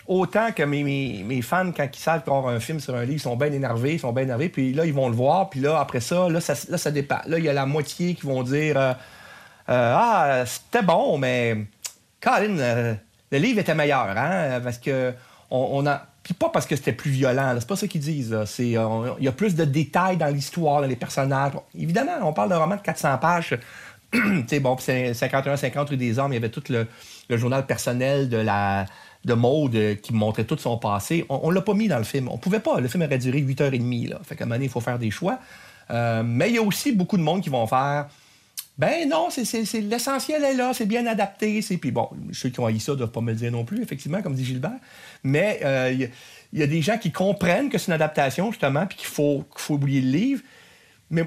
autant 0.08 0.52
que 0.52 0.64
mes, 0.64 1.42
fans, 1.42 1.72
quand 1.76 1.88
ils 1.92 2.00
savent 2.00 2.24
qu'on 2.24 2.48
un 2.48 2.60
film 2.60 2.80
sur 2.80 2.96
un 2.96 3.02
livre, 3.02 3.14
ils 3.14 3.20
sont 3.20 3.36
bien 3.36 3.52
énervés, 3.52 3.94
ils 3.94 4.00
sont 4.00 4.14
bien 4.14 4.24
énervés, 4.24 4.50
puis 4.50 4.74
là, 4.74 4.86
ils 4.86 4.94
vont 4.94 5.10
le 5.10 5.16
voir, 5.16 5.50
puis 5.50 5.60
là, 5.60 5.80
après 5.80 6.00
ça, 6.00 6.30
là, 6.30 6.40
ça, 6.40 6.54
là, 6.70 6.78
ça 6.78 6.92
dépend. 6.92 7.20
Là, 7.28 7.40
il 7.40 7.46
y 7.46 7.50
a 7.50 7.54
la 7.54 7.66
moitié 7.66 8.14
qui 8.14 8.26
vont 8.26 8.44
dire 8.44 8.78
euh, 8.78 8.94
euh, 9.70 9.96
Ah, 9.98 10.44
c'était 10.46 10.84
bon, 10.84 11.18
mais 11.18 11.66
Colin, 12.22 12.58
euh, 12.60 12.94
le 13.32 13.38
livre 13.38 13.60
était 13.60 13.76
meilleur, 13.76 14.10
hein, 14.16 14.62
parce 14.64 14.78
que 14.78 15.14
on, 15.50 15.86
a. 15.86 16.06
Puis 16.24 16.34
pas 16.34 16.50
parce 16.50 16.66
que 16.66 16.76
c'était 16.76 16.94
plus 16.94 17.12
violent, 17.12 17.56
c'est 17.60 17.68
pas 17.68 17.76
ça 17.76 17.88
qu'ils 17.88 18.02
disent. 18.02 18.36
Il 18.60 18.72
y 18.72 19.28
a 19.28 19.32
plus 19.32 19.54
de 19.54 19.64
détails 19.64 20.18
dans 20.18 20.34
l'histoire, 20.34 20.82
dans 20.82 20.88
les 20.88 20.96
personnages. 20.96 21.54
évidemment, 21.78 22.14
on 22.24 22.34
parle 22.34 22.50
d'un 22.50 22.58
roman 22.58 22.76
de 22.78 22.82
400 22.82 23.18
pages. 23.20 23.58
bon, 24.62 24.78
c'est 24.80 25.12
51-50 25.12 25.90
rue 25.90 25.98
des 25.98 26.18
Hommes, 26.18 26.32
il 26.34 26.36
y 26.36 26.38
avait 26.38 26.50
tout 26.50 26.64
le 26.70 27.38
journal 27.38 27.66
personnel 27.68 28.28
de 28.28 28.38
la 28.38 28.86
de 29.26 29.34
mode 29.34 29.76
euh, 29.76 29.96
qui 29.96 30.14
montrait 30.14 30.46
tout 30.46 30.58
son 30.58 30.78
passé. 30.78 31.26
On, 31.30 31.50
ne 31.50 31.56
l'a 31.56 31.62
pas 31.62 31.74
mis 31.74 31.88
dans 31.88 31.98
le 31.98 32.04
film. 32.04 32.30
On 32.30 32.38
pouvait 32.38 32.60
pas. 32.60 32.80
Le 32.80 32.88
film 32.88 33.04
aurait 33.04 33.18
duré 33.18 33.42
8h30. 33.42 34.10
Là. 34.10 34.20
Fait 34.24 34.36
qu'à 34.36 34.46
un 34.46 34.48
moment 34.48 34.62
il 34.62 34.70
faut 34.70 34.80
faire 34.80 35.00
des 35.00 35.12
choix. 35.12 35.40
Euh, 35.92 36.24
mais 36.24 36.50
il 36.50 36.56
y 36.56 36.58
a 36.58 36.62
aussi 36.62 36.92
beaucoup 36.92 37.18
de 37.18 37.24
monde 37.24 37.42
qui 37.42 37.50
vont 37.50 37.68
faire 37.68 38.08
ben 38.78 39.08
non, 39.08 39.30
l'essentiel 39.34 40.44
est 40.44 40.54
là, 40.54 40.74
c'est 40.74 40.86
bien 40.86 41.06
adapté. 41.06 41.62
C'est... 41.62 41.78
Puis 41.78 41.92
bon, 41.92 42.10
ceux 42.34 42.50
qui 42.50 42.60
ont 42.60 42.66
haï 42.66 42.80
ça 42.80 42.92
ne 42.92 42.98
doivent 42.98 43.12
pas 43.12 43.22
me 43.22 43.32
le 43.32 43.38
dire 43.38 43.52
non 43.52 43.64
plus, 43.64 43.82
effectivement, 43.82 44.22
comme 44.22 44.34
dit 44.34 44.44
Gilbert. 44.44 44.80
Mais 45.24 45.62
euh, 45.64 45.92
il 46.52 46.60
y, 46.60 46.64
a 46.64 46.68
des 46.68 46.82
gens 46.82 46.98
qui 46.98 47.12
comprennent 47.12 47.70
que 47.70 47.78
c'est 47.78 47.88
une 47.88 47.94
adaptation, 47.94 48.52
justement, 48.52 48.86
puis 48.86 48.98
qu'il 48.98 49.08
faut, 49.08 49.46
qu'il 49.54 49.62
faut 49.62 49.76
oublier 49.76 50.02
le 50.02 50.10
livre. 50.10 50.42
Mais 51.10 51.26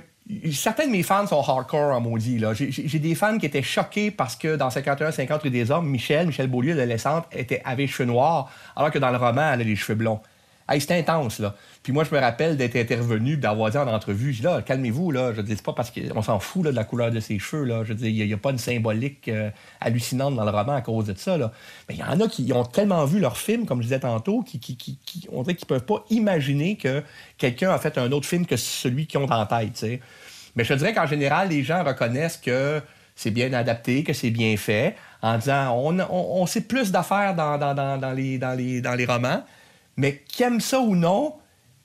certains 0.53 0.87
de 0.87 0.93
mes 0.93 1.03
fans 1.03 1.27
sont 1.27 1.41
hardcore 1.41 1.95
en 1.95 2.01
maudit. 2.01 2.39
Là. 2.39 2.53
J'ai, 2.55 2.99
des 2.99 3.15
fans 3.15 3.39
qui 3.39 3.47
étaient 3.47 3.63
choqués 3.63 4.11
parce 4.11 4.37
que 4.37 4.57
dans 4.57 4.69
51-50 4.69 5.41
rue 5.41 5.51
des 5.51 5.71
Hommes, 5.71 5.89
Michel, 5.89 6.27
Michel 6.27 6.49
Beaulieu, 6.49 6.75
l'adolescente, 6.75 7.27
était, 7.33 7.63
avait 7.65 7.83
les 7.83 7.89
cheveux 7.89 8.09
noirs, 8.09 8.51
alors 8.77 8.91
que 8.91 8.99
dans 8.99 9.11
le 9.11 9.17
roman, 9.17 9.53
elle 9.53 9.61
a 9.61 9.65
les 9.65 9.77
cheveux 9.77 9.95
blonds. 9.97 10.21
Hey, 10.69 10.81
c'était 10.81 10.99
intense, 10.99 11.39
là. 11.39 11.55
Puis 11.83 11.95
moi, 11.95 12.05
je 12.05 12.15
me 12.15 12.21
rappelle 12.21 12.59
d'être 12.59 12.77
intervenu, 12.77 13.39
d'avoir 13.39 13.71
dit 13.71 13.79
en 13.79 13.87
entrevue, 13.87 14.33
je 14.33 14.39
dis 14.39 14.45
là, 14.45 14.61
calmez-vous, 14.61 15.11
là. 15.11 15.33
Je 15.35 15.41
dis, 15.41 15.57
c'est 15.57 15.65
pas 15.65 15.73
parce 15.73 15.91
qu'on 15.91 16.21
s'en 16.21 16.39
fout 16.41 16.65
là, 16.65 16.71
de 16.71 16.77
la 16.77 16.85
couleur 16.85 17.11
de 17.11 17.21
ses 17.21 17.39
cheveux, 17.39 17.65
là. 17.65 17.85
Je 17.85 17.95
dis, 17.95 18.11
il 18.11 18.27
n'y 18.27 18.33
a, 18.33 18.37
pas 18.37 18.51
une 18.51 18.59
symbolique 18.59 19.29
euh, 19.29 19.51
hallucinante 19.81 20.37
dans 20.37 20.45
le 20.45 20.51
roman 20.51 20.75
à 20.75 20.83
cause 20.83 21.07
de 21.07 21.15
ça, 21.17 21.39
là. 21.39 21.53
Mais 21.89 21.95
il 21.95 22.01
y 22.01 22.05
en 22.05 22.21
a 22.21 22.29
qui 22.29 22.53
ont 22.53 22.65
tellement 22.65 23.05
vu 23.07 23.19
leur 23.19 23.39
film, 23.39 23.65
comme 23.65 23.79
je 23.79 23.85
disais 23.85 24.01
tantôt, 24.01 24.43
qui, 24.43 24.59
dirait 24.59 25.55
qu'ils 25.55 25.67
peuvent 25.67 25.87
pas 25.87 26.05
imaginer 26.11 26.77
que 26.77 27.03
quelqu'un 27.39 27.71
a 27.71 27.79
fait 27.79 27.97
un 27.97 28.13
autre 28.13 28.27
film 28.27 28.45
que 28.45 28.57
celui 28.57 29.07
qu'ils 29.07 29.21
ont 29.21 29.31
en 29.31 29.47
tête. 29.47 29.87
Mais 30.55 30.65
je 30.65 30.75
dirais 30.75 30.93
qu'en 30.93 31.07
général, 31.07 31.49
les 31.49 31.63
gens 31.63 31.83
reconnaissent 31.83 32.37
que 32.37 32.83
c'est 33.19 33.31
bien 33.31 33.53
adapté, 33.53 34.05
que 34.05 34.13
c'est 34.13 34.31
bien 34.31 34.57
fait, 34.57 34.95
en 35.23 35.39
disant 35.39 35.75
on, 35.75 36.47
sait 36.47 36.61
plus 36.61 36.93
d'affaires 36.93 37.35
dans, 37.35 37.57
les, 38.15 38.39
dans, 38.39 38.53
les, 38.53 38.81
dans 38.81 38.95
les 38.95 39.07
romans, 39.07 39.43
mais 39.99 40.23
qui 40.29 40.45
aiment 40.45 40.61
ça 40.61 40.81
ou 40.81 40.95
non, 40.95 41.35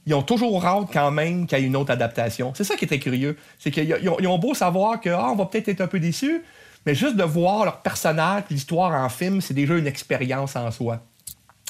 ils 0.06 0.14
ont 0.14 0.22
toujours 0.22 0.64
hâte 0.66 0.88
quand 0.94 1.12
même 1.12 1.48
qu'il 1.48 1.58
y 1.58 1.62
ait 1.62 1.66
une 1.66 1.76
autre 1.76 1.92
adaptation. 1.92 2.54
C'est 2.56 2.64
ça 2.64 2.76
qui 2.76 2.86
est 2.86 2.88
très 2.88 3.00
curieux. 3.00 3.38
C'est 3.58 3.72
qu'ils 3.72 4.10
ont, 4.10 4.38
beau 4.38 4.54
savoir 4.54 5.02
que 5.02 5.10
ah, 5.10 5.34
va 5.36 5.46
peut-être 5.46 5.68
être 5.70 5.82
un 5.82 5.88
peu 5.88 6.00
déçus, 6.00 6.44
mais 6.86 6.94
juste 6.94 7.16
de 7.16 7.24
voir 7.24 7.66
leur 7.66 7.82
personnage, 7.82 8.44
l'histoire 8.50 8.94
en 8.94 9.10
film, 9.10 9.42
c'est 9.42 9.54
déjà 9.54 9.76
une 9.76 9.88
expérience 9.88 10.56
en 10.56 10.70
soi. 10.72 11.00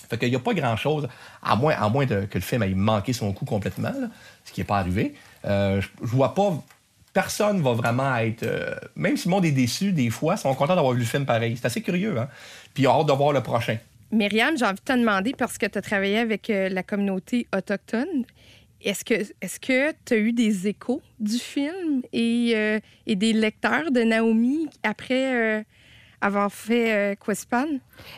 Fait 0.09 0.17
qu'il 0.17 0.29
n'y 0.29 0.35
a 0.35 0.39
pas 0.39 0.53
grand-chose, 0.53 1.07
à 1.41 1.55
moins, 1.55 1.75
à 1.75 1.87
moins 1.87 2.05
que 2.05 2.27
le 2.33 2.41
film 2.41 2.61
ait 2.63 2.73
manqué 2.73 3.13
son 3.13 3.31
coup 3.31 3.45
complètement, 3.45 3.93
ce 4.43 4.51
qui 4.51 4.59
n'est 4.59 4.65
pas 4.65 4.79
arrivé. 4.79 5.13
Euh, 5.45 5.81
je, 5.81 6.07
vois 6.07 6.33
pas 6.33 6.61
personne 7.13 7.61
va 7.61 7.73
vraiment 7.73 8.15
être. 8.17 8.43
Euh, 8.43 8.75
même 8.95 9.15
si 9.15 9.27
le 9.27 9.31
monde 9.31 9.45
est 9.45 9.51
déçu, 9.51 9.93
des 9.93 10.09
fois, 10.09 10.33
ils 10.35 10.39
sont 10.39 10.53
contents 10.55 10.75
d'avoir 10.75 10.93
vu 10.93 10.99
le 10.99 11.05
film 11.05 11.25
pareil. 11.25 11.55
C'est 11.55 11.67
assez 11.67 11.81
curieux, 11.81 12.19
hein? 12.19 12.27
Puis 12.73 12.83
ils 12.83 12.87
ont 12.87 12.99
hâte 12.99 13.07
de 13.07 13.13
voir 13.13 13.31
le 13.31 13.41
prochain. 13.41 13.77
Myriam, 14.13 14.55
j'ai 14.55 14.65
envie 14.65 14.75
de 14.75 14.93
te 14.93 14.93
demander, 14.93 15.33
parce 15.35 15.57
que 15.57 15.65
tu 15.65 15.77
as 15.77 15.81
travaillé 15.81 16.19
avec 16.19 16.49
euh, 16.49 16.69
la 16.69 16.83
communauté 16.83 17.47
autochtone, 17.55 18.25
est-ce 18.81 19.03
que 19.03 19.13
est-ce 19.41 19.59
que 19.59 19.91
tu 20.05 20.13
as 20.13 20.17
eu 20.17 20.33
des 20.33 20.67
échos 20.67 21.01
du 21.19 21.39
film 21.39 22.01
et, 22.11 22.51
euh, 22.55 22.79
des 23.07 23.33
lecteurs 23.33 23.91
de 23.91 24.01
Naomi 24.01 24.67
après 24.83 25.33
euh, 25.59 25.63
avoir 26.23 26.51
fait 26.51 27.17
Quispan? 27.23 27.65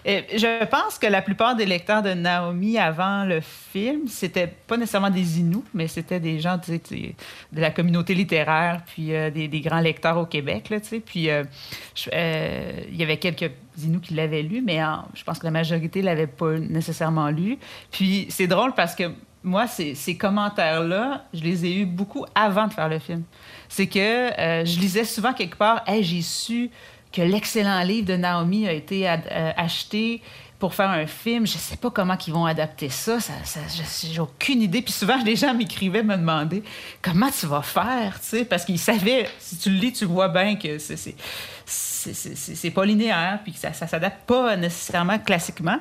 je 0.05 0.65
pense 0.65 0.97
que 0.97 1.07
la 1.07 1.21
plupart 1.21 1.55
des 1.55 1.65
lecteurs 1.65 2.01
de 2.01 2.11
Naomi 2.11 2.77
avant 2.77 3.25
le 3.25 3.41
film, 3.41 4.07
c'était 4.07 4.47
pas 4.47 4.77
nécessairement 4.77 5.09
des 5.09 5.39
Inuits, 5.39 5.63
mais 5.73 5.87
c'était 5.87 6.19
des 6.19 6.39
gens 6.39 6.57
de 6.57 7.61
la 7.61 7.71
communauté 7.71 8.13
littéraire, 8.13 8.81
puis 8.85 9.07
des, 9.07 9.47
des, 9.47 9.61
grands 9.61 9.81
lecteurs 9.81 10.17
au 10.17 10.25
Québec. 10.25 10.69
Là, 10.69 10.77
puis 11.05 11.29
il 11.29 12.95
y 12.95 13.03
avait 13.03 13.17
quelques 13.17 13.51
dis-nous 13.75 13.99
qui 13.99 14.13
l'avaient 14.13 14.43
lu, 14.43 14.61
mais 14.61 14.79
je 15.13 15.23
pense 15.23 15.39
que 15.39 15.45
la 15.45 15.51
majorité 15.51 16.01
ne 16.01 16.05
l'avait 16.05 16.27
pas 16.27 16.57
nécessairement 16.57 17.29
lu. 17.29 17.57
Puis 17.91 18.27
c'est 18.29 18.47
drôle 18.47 18.73
parce 18.73 18.95
que 18.95 19.11
moi, 19.45 19.67
ces, 19.67 20.17
commentaires-là, 20.17 21.25
je 21.33 21.41
les 21.41 21.65
ai 21.65 21.75
eus 21.81 21.85
beaucoup 21.85 22.25
avant 22.33 22.67
de 22.67 22.73
faire 22.73 22.89
le 22.89 22.97
film. 22.97 23.23
C'est 23.69 23.85
que 23.85 23.99
euh, 23.99 24.65
je 24.65 24.79
lisais 24.79 25.05
souvent 25.05 25.33
quelque 25.33 25.55
part, 25.55 25.83
hey, 25.85 26.03
j'ai 26.03 26.23
su 26.23 26.71
que 27.15 27.21
l'excellent 27.21 27.81
livre 27.83 28.07
de 28.07 28.15
Naomi 28.15 28.67
a 28.67 28.73
été 28.73 29.09
euh, 29.09 29.51
acheté 29.55 30.21
pour 30.59 30.73
faire 30.73 30.89
un 30.89 31.05
film. 31.05 31.47
Je 31.47 31.57
sais 31.57 31.77
pas 31.77 31.89
comment 31.89 32.17
ils 32.27 32.33
vont 32.33 32.45
adapter 32.45 32.89
ça 32.89 33.17
J'ai 34.03 34.19
aucune 34.19 34.61
idée. 34.61 34.81
Puis 34.81 34.93
souvent, 34.93 35.17
les 35.23 35.35
gens 35.35 35.53
m'écrivaient, 35.53 36.03
me 36.03 36.17
demandaient 36.17 36.63
comment 37.01 37.29
tu 37.29 37.45
vas 37.45 37.61
faire, 37.61 38.19
tu 38.19 38.27
sais, 38.27 38.45
parce 38.45 38.65
qu'ils 38.65 38.79
savaient, 38.79 39.29
si 39.39 39.57
tu 39.57 39.69
le 39.69 39.77
lis, 39.77 39.93
tu 39.93 40.05
vois 40.05 40.27
bien 40.27 40.55
que 40.55 40.77
c'est 40.77 41.15
c'est 41.65 42.71
pas 42.71 42.85
linéaire, 42.85 43.39
puis 43.43 43.53
ça, 43.53 43.73
ça 43.73 43.87
s'adapte 43.87 44.25
pas 44.27 44.55
nécessairement 44.55 45.17
classiquement. 45.17 45.77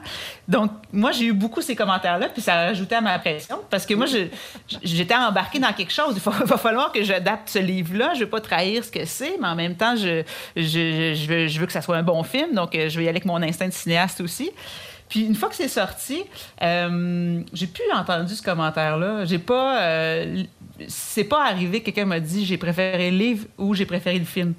Donc, 0.48 0.70
moi, 0.92 1.12
j'ai 1.12 1.26
eu 1.26 1.32
beaucoup 1.32 1.60
ces 1.60 1.76
commentaires-là, 1.76 2.28
puis 2.28 2.40
ça 2.40 2.54
a 2.54 2.64
rajouté 2.66 2.94
à 2.94 3.00
ma 3.00 3.18
pression, 3.18 3.58
parce 3.68 3.84
que 3.84 3.94
moi, 3.94 4.06
j'étais 4.82 5.14
embarquée 5.14 5.58
dans 5.58 5.72
quelque 5.72 5.92
chose. 5.92 6.16
Il 6.16 6.46
va 6.46 6.56
falloir 6.56 6.90
que 6.92 7.02
j'adapte 7.02 7.48
ce 7.50 7.58
livre-là. 7.58 8.14
Je 8.14 8.20
veux 8.20 8.30
pas 8.30 8.40
trahir 8.40 8.84
ce 8.84 8.90
que 8.90 9.04
c'est, 9.04 9.36
mais 9.40 9.48
en 9.48 9.54
même 9.54 9.74
temps, 9.74 9.94
je 9.96 11.58
veux 11.58 11.66
que 11.66 11.72
ça 11.72 11.82
soit 11.82 11.96
un 11.96 12.02
bon 12.02 12.22
film, 12.22 12.54
donc 12.54 12.74
euh, 12.74 12.88
je 12.88 12.98
vais 12.98 13.04
y 13.04 13.08
aller 13.08 13.16
avec 13.16 13.24
mon 13.26 13.42
instinct 13.42 13.68
de 13.68 13.72
cinéaste 13.72 14.20
aussi. 14.20 14.50
Puis 15.08 15.26
une 15.26 15.34
fois 15.34 15.48
que 15.48 15.54
c'est 15.54 15.68
sorti, 15.68 16.24
euh, 16.62 17.40
j'ai 17.52 17.66
plus 17.66 17.84
entendu 17.92 18.34
ce 18.34 18.42
commentaire-là. 18.42 19.24
J'ai 19.26 19.38
pas. 19.38 19.80
Euh, 19.80 20.42
c'est 20.88 21.24
pas 21.24 21.44
arrivé 21.46 21.80
que 21.80 21.86
quelqu'un 21.86 22.06
m'a 22.06 22.20
dit 22.20 22.44
j'ai 22.44 22.56
préféré 22.56 23.10
le 23.10 23.18
livre 23.18 23.46
ou 23.58 23.74
j'ai 23.74 23.86
préféré 23.86 24.18
le 24.18 24.24
film 24.24 24.54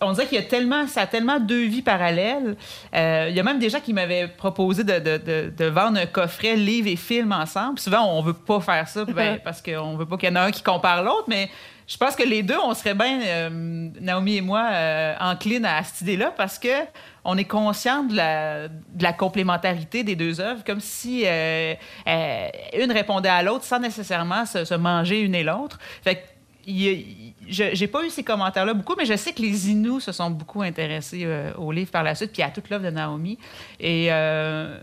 on 0.00 0.12
dirait 0.12 0.26
qu'il 0.26 0.38
y 0.38 0.40
a 0.40 0.44
tellement, 0.44 0.86
ça 0.86 1.02
a 1.02 1.06
tellement 1.06 1.38
deux 1.38 1.64
vies 1.64 1.82
parallèles. 1.82 2.56
Euh, 2.94 3.26
il 3.28 3.36
y 3.36 3.40
a 3.40 3.42
même 3.42 3.58
des 3.58 3.70
gens 3.70 3.80
qui 3.80 3.92
m'avaient 3.92 4.28
proposé 4.28 4.84
de, 4.84 5.64
vendre 5.68 5.98
un 5.98 6.06
coffret 6.06 6.56
livre 6.56 6.88
et 6.88 6.96
film 6.96 7.32
ensemble. 7.32 7.78
souvent, 7.78 8.04
on 8.04 8.22
veut 8.22 8.32
pas 8.32 8.60
faire 8.60 8.88
ça 8.88 9.04
ben, 9.04 9.38
parce 9.44 9.60
qu'on 9.62 9.96
veut 9.96 10.06
pas 10.06 10.16
qu'il 10.16 10.28
y 10.28 10.32
en 10.32 10.36
ait 10.36 10.46
un 10.46 10.50
qui 10.50 10.62
compare 10.62 11.02
l'autre, 11.02 11.24
mais 11.28 11.50
je 11.86 11.96
pense 11.96 12.16
que 12.16 12.22
les 12.22 12.42
deux, 12.42 12.58
on 12.62 12.74
serait 12.74 12.94
bien, 12.94 13.20
euh, 13.22 13.88
Naomi 14.00 14.36
et 14.36 14.40
moi, 14.40 14.68
euh, 14.70 15.14
enclines 15.20 15.64
à 15.64 15.82
cette 15.82 16.02
idée-là 16.02 16.32
parce 16.36 16.58
que 16.58 16.84
on 17.24 17.36
est 17.36 17.44
conscient 17.44 18.04
de 18.04 18.16
la, 18.16 19.12
complémentarité 19.12 20.02
des 20.04 20.16
deux 20.16 20.40
œuvres, 20.40 20.64
comme 20.64 20.80
si 20.80 21.24
une 21.26 22.92
répondait 22.92 23.28
à 23.28 23.42
l'autre 23.42 23.64
sans 23.64 23.80
nécessairement 23.80 24.46
se, 24.46 24.74
manger 24.74 25.20
une 25.20 25.34
et 25.34 25.42
l'autre. 25.42 25.78
Fait 26.02 26.24
je 27.48 27.78
n'ai 27.78 27.86
pas 27.86 28.04
eu 28.04 28.10
ces 28.10 28.22
commentaires-là 28.22 28.74
beaucoup, 28.74 28.94
mais 28.96 29.06
je 29.06 29.16
sais 29.16 29.32
que 29.32 29.42
les 29.42 29.70
Inuits 29.70 30.00
se 30.00 30.12
sont 30.12 30.30
beaucoup 30.30 30.62
intéressés 30.62 31.22
euh, 31.24 31.52
au 31.54 31.72
livre 31.72 31.90
par 31.90 32.02
la 32.02 32.14
suite, 32.14 32.32
puis 32.32 32.42
à 32.42 32.50
toute 32.50 32.70
l'œuvre 32.70 32.84
de 32.84 32.90
Naomi. 32.90 33.38
Et 33.80 34.08
euh, 34.12 34.78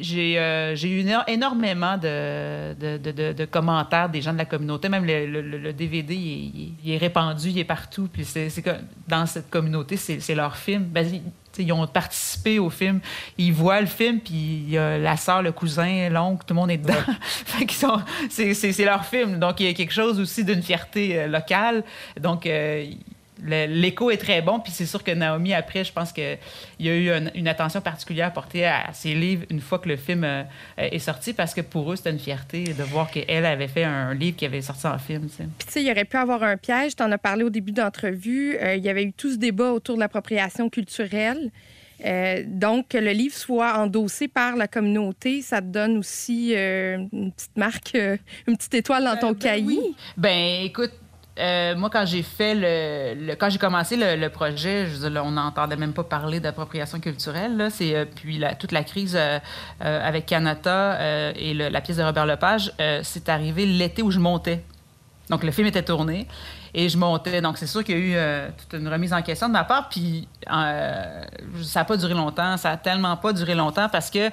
euh, 0.00 0.76
j'ai 0.76 0.90
eu 0.90 1.06
énormément 1.26 1.96
de, 1.98 3.44
commentaires 3.46 4.08
des 4.08 4.22
gens 4.22 4.32
de 4.32 4.38
la 4.38 4.44
communauté. 4.44 4.88
Même 4.88 5.04
le, 5.04 5.72
DVD, 5.72 6.14
il, 6.14 6.74
est 6.86 6.98
répandu, 6.98 7.48
il 7.50 7.58
est 7.58 7.64
partout. 7.64 8.08
Puis 8.12 8.24
c'est 8.24 8.48
dans 9.06 9.26
cette 9.26 9.50
communauté, 9.50 9.96
c'est 9.96 10.34
leur 10.34 10.56
film. 10.56 10.84
Ben, 10.84 11.06
ils 11.58 11.72
ont 11.72 11.86
participé 11.86 12.58
au 12.58 12.70
film. 12.70 13.00
Ils 13.36 13.52
voient 13.52 13.80
le 13.80 13.86
film, 13.86 14.20
puis 14.20 14.34
il 14.34 14.70
y 14.70 14.78
a 14.78 14.98
la 14.98 15.16
sœur, 15.16 15.42
le 15.42 15.52
cousin, 15.52 16.08
l'oncle, 16.08 16.44
tout 16.46 16.54
le 16.54 16.60
monde 16.60 16.70
est 16.70 16.78
dedans. 16.78 16.94
c'est 18.30 18.84
leur 18.84 19.04
film. 19.04 19.38
Donc, 19.38 19.60
il 19.60 19.66
y 19.66 19.70
a 19.70 19.74
quelque 19.74 19.92
chose 19.92 20.20
aussi 20.20 20.44
d'une 20.44 20.62
fierté 20.62 21.18
euh, 21.18 21.26
locale. 21.26 21.84
Donc, 22.20 22.46
euh, 22.46 22.86
l'écho 23.44 24.10
est 24.10 24.16
très 24.16 24.42
bon. 24.42 24.60
Puis 24.60 24.72
c'est 24.72 24.86
sûr 24.86 25.02
que 25.02 25.10
Naomi, 25.10 25.54
après, 25.54 25.84
je 25.84 25.92
pense 25.92 26.12
qu'il 26.12 26.38
y 26.80 26.88
a 26.88 26.94
eu 26.94 27.10
une, 27.34 27.48
attention 27.48 27.80
particulière 27.80 28.32
portée 28.32 28.66
à, 28.66 28.92
ses 28.92 29.14
livres 29.14 29.44
une 29.50 29.60
fois 29.60 29.78
que 29.78 29.88
le 29.88 29.96
film 29.96 30.24
euh, 30.24 30.42
est 30.76 30.98
sorti, 30.98 31.32
parce 31.32 31.54
que 31.54 31.60
pour 31.60 31.92
eux, 31.92 31.96
c'était 31.96 32.10
une 32.10 32.18
fierté 32.18 32.64
de 32.64 32.82
voir 32.82 33.10
qu'elle 33.10 33.46
avait 33.46 33.68
fait 33.68 33.84
un 33.84 34.14
livre 34.14 34.36
qui 34.36 34.46
avait 34.46 34.62
sorti 34.62 34.86
en 34.86 34.98
film. 34.98 35.28
Puis 35.28 35.66
tu 35.66 35.72
sais, 35.72 35.82
il 35.82 35.88
y 35.88 35.90
aurait 35.90 36.04
pu 36.04 36.16
avoir 36.16 36.42
un 36.42 36.56
piège. 36.56 36.96
Tu 36.96 37.02
en 37.02 37.12
as 37.12 37.18
parlé 37.18 37.44
au 37.44 37.50
début 37.50 37.72
d'entrevue. 37.72 38.56
Euh, 38.56 38.76
il 38.76 38.84
y 38.84 38.88
avait 38.88 39.04
eu 39.04 39.12
tout 39.12 39.30
ce 39.32 39.36
débat 39.36 39.72
autour 39.72 39.96
de 39.96 40.00
l'appropriation 40.00 40.68
culturelle. 40.68 41.50
Euh, 42.04 42.44
donc, 42.46 42.88
que 42.88 42.98
le 42.98 43.10
livre 43.10 43.34
soit 43.34 43.76
endossé 43.76 44.28
par 44.28 44.54
la 44.54 44.68
communauté, 44.68 45.42
ça 45.42 45.60
te 45.60 45.66
donne 45.66 45.98
aussi 45.98 46.52
une 46.54 47.32
petite 47.32 47.56
marque, 47.56 47.98
une 48.46 48.56
petite 48.56 48.74
étoile 48.74 49.04
dans 49.04 49.16
ton 49.16 49.32
ben 49.32 49.38
cahier? 49.38 49.80
Ben, 50.16 50.64
écoute, 50.64 50.92
euh, 51.38 51.76
moi, 51.76 51.88
quand 51.90 52.04
j'ai 52.04 52.22
fait 52.22 52.54
le, 52.54 53.34
quand 53.34 53.50
j'ai 53.50 53.58
commencé 53.58 53.96
le, 53.96 54.28
projet, 54.28 54.86
je 54.86 55.06
on 55.18 55.32
n'entendait 55.32 55.76
même 55.76 55.92
pas 55.92 56.04
parler 56.04 56.40
d'appropriation 56.40 57.00
culturelle. 57.00 57.68
C'est 57.70 57.94
euh, 57.94 58.04
puis 58.04 58.42
toute 58.58 58.72
la 58.72 58.84
crise 58.84 59.16
euh, 59.16 59.38
avec 59.80 60.26
Canada 60.26 60.98
et 61.36 61.54
la 61.54 61.80
pièce 61.80 61.98
de 61.98 62.02
Robert 62.02 62.26
Lepage, 62.26 62.72
c'est 63.02 63.28
arrivé 63.28 63.66
l'été 63.66 64.02
où 64.02 64.10
je 64.10 64.18
montais. 64.18 64.62
Donc 65.30 65.44
le 65.44 65.50
film 65.50 65.66
était 65.66 65.82
tourné 65.82 66.26
et 66.74 66.88
je 66.88 66.98
montais. 66.98 67.40
Donc, 67.40 67.58
c'est 67.58 67.66
sûr 67.66 67.84
qu'il 67.84 67.98
y 67.98 68.00
a 68.00 68.04
eu 68.04 68.14
euh, 68.14 68.48
toute 68.56 68.80
une 68.80 68.88
remise 68.88 69.12
en 69.12 69.22
question 69.22 69.48
de 69.48 69.52
ma 69.52 69.64
part. 69.64 69.88
Puis, 69.88 70.28
euh, 70.50 71.22
ça 71.62 71.80
n'a 71.80 71.84
pas 71.84 71.96
duré 71.96 72.14
longtemps. 72.14 72.56
Ça 72.56 72.70
n'a 72.70 72.76
tellement 72.76 73.16
pas 73.16 73.32
duré 73.32 73.54
longtemps 73.54 73.88
parce 73.88 74.10
que 74.10 74.30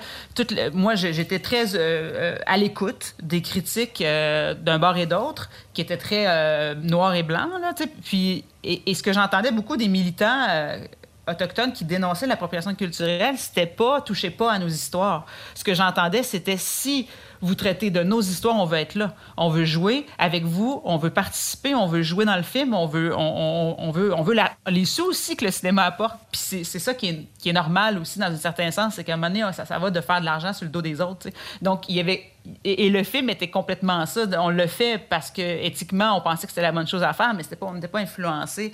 moi, 0.73 0.95
j'étais 0.95 1.39
très 1.39 1.75
euh, 1.75 2.37
à 2.45 2.57
l'écoute 2.57 3.15
des 3.21 3.41
critiques 3.41 4.01
d'un 4.01 4.79
bord 4.79 4.97
et 4.97 5.05
d'autre 5.05 5.49
qui 5.73 5.81
étaient 5.81 5.97
très 5.97 6.75
noir 6.75 7.15
et 7.15 7.23
blanc. 7.23 7.49
Là, 7.61 7.73
puis, 8.03 8.43
et, 8.63 8.93
ce 8.93 9.03
que 9.03 9.13
j'entendais 9.13 9.51
beaucoup 9.51 9.77
des 9.77 9.87
militants 9.87 10.47
autochtones 11.27 11.73
qui 11.73 11.85
dénonçaient 11.85 12.27
l'appropriation 12.27 12.73
culturelle, 12.75 13.37
c'était 13.37 13.65
pas 13.65 14.01
touchez 14.01 14.29
pas 14.29 14.53
à 14.53 14.59
nos 14.59 14.67
histoires. 14.67 15.25
Ce 15.53 15.63
que 15.63 15.73
j'entendais, 15.73 16.23
c'était 16.23 16.57
si 16.57 17.07
vous 17.45 17.55
traitez 17.55 17.91
de 17.91 18.03
nos 18.03 18.21
histoires, 18.21 18.55
on 18.55 18.65
veut 18.65 18.79
être 18.79 18.95
là. 18.95 19.13
On 19.37 19.49
veut 19.49 19.65
jouer 19.65 20.05
avec 20.17 20.43
vous, 20.43 20.81
on 20.83 20.97
veut 20.97 21.11
participer, 21.11 21.75
on 21.75 21.85
veut 21.85 22.01
jouer 22.01 22.25
dans 22.25 22.35
le 22.35 22.43
film, 22.43 22.73
on 22.73 22.87
veut, 22.87 23.15
on, 23.15 23.91
veut, 23.91 24.13
on 24.13 24.23
veut 24.23 24.35
les 24.67 24.85
sous 24.85 25.05
aussi 25.05 25.35
que 25.35 25.45
le 25.45 25.51
cinéma 25.51 25.83
apporte. 25.83 26.15
Puis 26.31 26.63
c'est 26.63 26.79
ça 26.79 26.93
qui 26.93 27.27
est, 27.45 27.53
normal 27.53 27.99
aussi 27.99 28.19
dans 28.19 28.31
un 28.31 28.35
certain 28.35 28.71
sens, 28.71 28.95
c'est 28.95 29.03
qu'à 29.03 29.13
un 29.13 29.17
moment 29.17 29.29
donné, 29.29 29.53
ça, 29.53 29.65
ça 29.65 29.79
va 29.79 29.91
de 29.91 30.01
faire 30.01 30.19
de 30.19 30.25
l'argent 30.25 30.53
sur 30.53 30.65
le 30.65 30.71
dos 30.71 30.81
des 30.81 30.99
autres. 30.99 31.29
Donc 31.61 31.87
il 31.87 31.95
y 31.95 31.99
avait 31.99 32.31
et, 32.63 32.89
le 32.89 33.03
film 33.03 33.29
était 33.29 33.49
complètement 33.49 34.05
ça. 34.05 34.25
On 34.39 34.49
le 34.49 34.67
fait 34.67 34.97
parce 34.97 35.31
que 35.31 35.41
éthiquement, 35.41 36.17
on 36.17 36.21
pensait 36.21 36.47
que 36.47 36.51
c'était 36.51 36.61
la 36.61 36.71
bonne 36.71 36.87
chose 36.87 37.03
à 37.03 37.13
faire, 37.13 37.33
mais 37.33 37.43
pas, 37.43 37.65
on 37.65 37.73
n'était 37.73 37.87
pas 37.87 37.99
influencé 37.99 38.73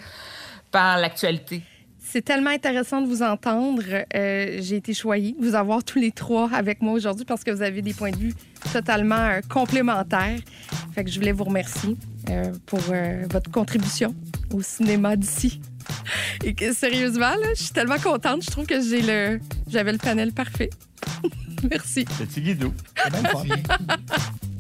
par 0.71 0.97
l'actualité. 0.97 1.61
C'est 2.03 2.23
tellement 2.23 2.49
intéressant 2.49 3.01
de 3.01 3.07
vous 3.07 3.21
entendre. 3.21 3.83
Euh, 4.15 4.57
j'ai 4.59 4.77
été 4.77 4.93
choyée 4.93 5.35
de 5.39 5.45
vous 5.45 5.55
avoir 5.55 5.83
tous 5.83 5.99
les 5.99 6.11
trois 6.11 6.49
avec 6.51 6.81
moi 6.81 6.93
aujourd'hui 6.93 7.25
parce 7.25 7.43
que 7.43 7.51
vous 7.51 7.61
avez 7.61 7.81
des 7.81 7.93
points 7.93 8.11
de 8.11 8.17
vue 8.17 8.33
totalement 8.73 9.15
euh, 9.15 9.39
complémentaires. 9.47 10.39
Fait 10.93 11.03
que 11.03 11.11
je 11.11 11.19
voulais 11.19 11.31
vous 11.31 11.45
remercier 11.45 11.95
euh, 12.29 12.51
pour 12.65 12.79
votre 12.79 13.49
contribution 13.51 14.13
au 14.51 14.61
cinéma 14.61 15.15
d'ici. 15.15 15.61
Et 16.43 16.53
que 16.53 16.73
sérieusement, 16.73 17.33
je 17.55 17.63
suis 17.63 17.73
tellement 17.73 17.99
contente. 17.99 18.43
Je 18.43 18.51
trouve 18.51 18.65
que 18.65 18.81
j'ai 18.81 19.01
le, 19.01 19.39
j'avais 19.67 19.91
le 19.91 19.97
panel 19.97 20.33
parfait. 20.33 20.69
Merci. 21.69 22.05
Petit 22.05 22.41
guidou. 22.41 22.73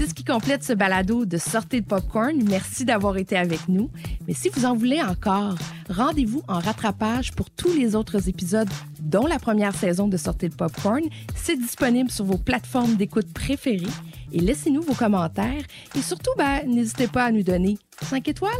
C'est 0.00 0.06
ce 0.06 0.14
qui 0.14 0.24
complète 0.24 0.64
ce 0.64 0.72
balado 0.72 1.26
de 1.26 1.36
Sortez 1.36 1.82
de 1.82 1.86
Popcorn. 1.86 2.34
Merci 2.48 2.86
d'avoir 2.86 3.18
été 3.18 3.36
avec 3.36 3.68
nous. 3.68 3.90
Mais 4.26 4.32
si 4.32 4.48
vous 4.48 4.64
en 4.64 4.74
voulez 4.74 5.02
encore, 5.02 5.56
rendez-vous 5.90 6.42
en 6.48 6.58
rattrapage 6.58 7.32
pour 7.32 7.50
tous 7.50 7.74
les 7.74 7.94
autres 7.94 8.26
épisodes, 8.26 8.70
dont 9.02 9.26
la 9.26 9.38
première 9.38 9.74
saison 9.74 10.08
de 10.08 10.16
Sortez 10.16 10.48
de 10.48 10.54
Popcorn. 10.54 11.02
C'est 11.34 11.58
disponible 11.58 12.10
sur 12.10 12.24
vos 12.24 12.38
plateformes 12.38 12.94
d'écoute 12.94 13.30
préférées. 13.34 13.92
Et 14.32 14.40
laissez-nous 14.40 14.80
vos 14.80 14.94
commentaires. 14.94 15.64
Et 15.94 16.00
surtout, 16.00 16.32
ben, 16.38 16.62
n'hésitez 16.66 17.06
pas 17.06 17.24
à 17.24 17.30
nous 17.30 17.42
donner 17.42 17.76
5 18.00 18.26
étoiles. 18.26 18.54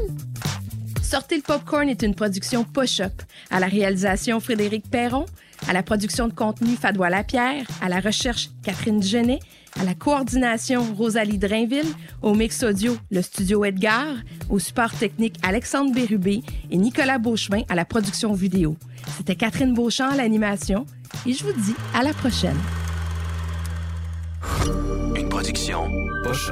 Sortez 1.03 1.37
le 1.37 1.43
Popcorn 1.43 1.89
est 1.89 2.03
une 2.03 2.15
production 2.15 2.65
Push-Up. 2.65 3.23
À 3.49 3.61
la 3.61 3.67
réalisation, 3.67 4.41
Frédéric 4.41 4.91
Perron. 4.91 5.25
À 5.67 5.73
la 5.73 5.83
production 5.83 6.29
de 6.29 6.35
contenu, 6.35 6.77
Fadois 6.77 7.09
Lapierre. 7.09 7.67
À 7.81 7.89
la 7.89 8.01
recherche, 8.01 8.51
Catherine 8.63 9.03
Genet 9.03 9.41
à 9.79 9.85
la 9.85 9.95
coordination 9.95 10.83
Rosalie 10.95 11.39
Drainville, 11.39 11.87
au 12.23 12.35
mix 12.35 12.63
audio 12.63 12.97
le 13.11 13.23
studio 13.23 13.65
Edgar, 13.65 14.17
au 14.49 14.59
support 14.59 14.93
technique 14.93 15.37
Alexandre 15.43 15.93
Bérubé 15.93 16.43
et 16.71 16.77
Nicolas 16.77 17.19
Beauchemin 17.19 17.63
à 17.69 17.75
la 17.75 17.85
production 17.85 18.33
vidéo. 18.33 18.77
C'était 19.17 19.37
Catherine 19.37 19.75
Beauchamp 19.75 20.11
à 20.11 20.17
l'animation. 20.17 20.87
Et 21.27 21.33
je 21.33 21.45
vous 21.45 21.53
dis 21.53 21.75
à 21.95 22.03
la 22.03 22.13
prochaine. 22.13 22.57
Une 25.17 25.29
production. 25.29 25.91
Poche 26.25 26.51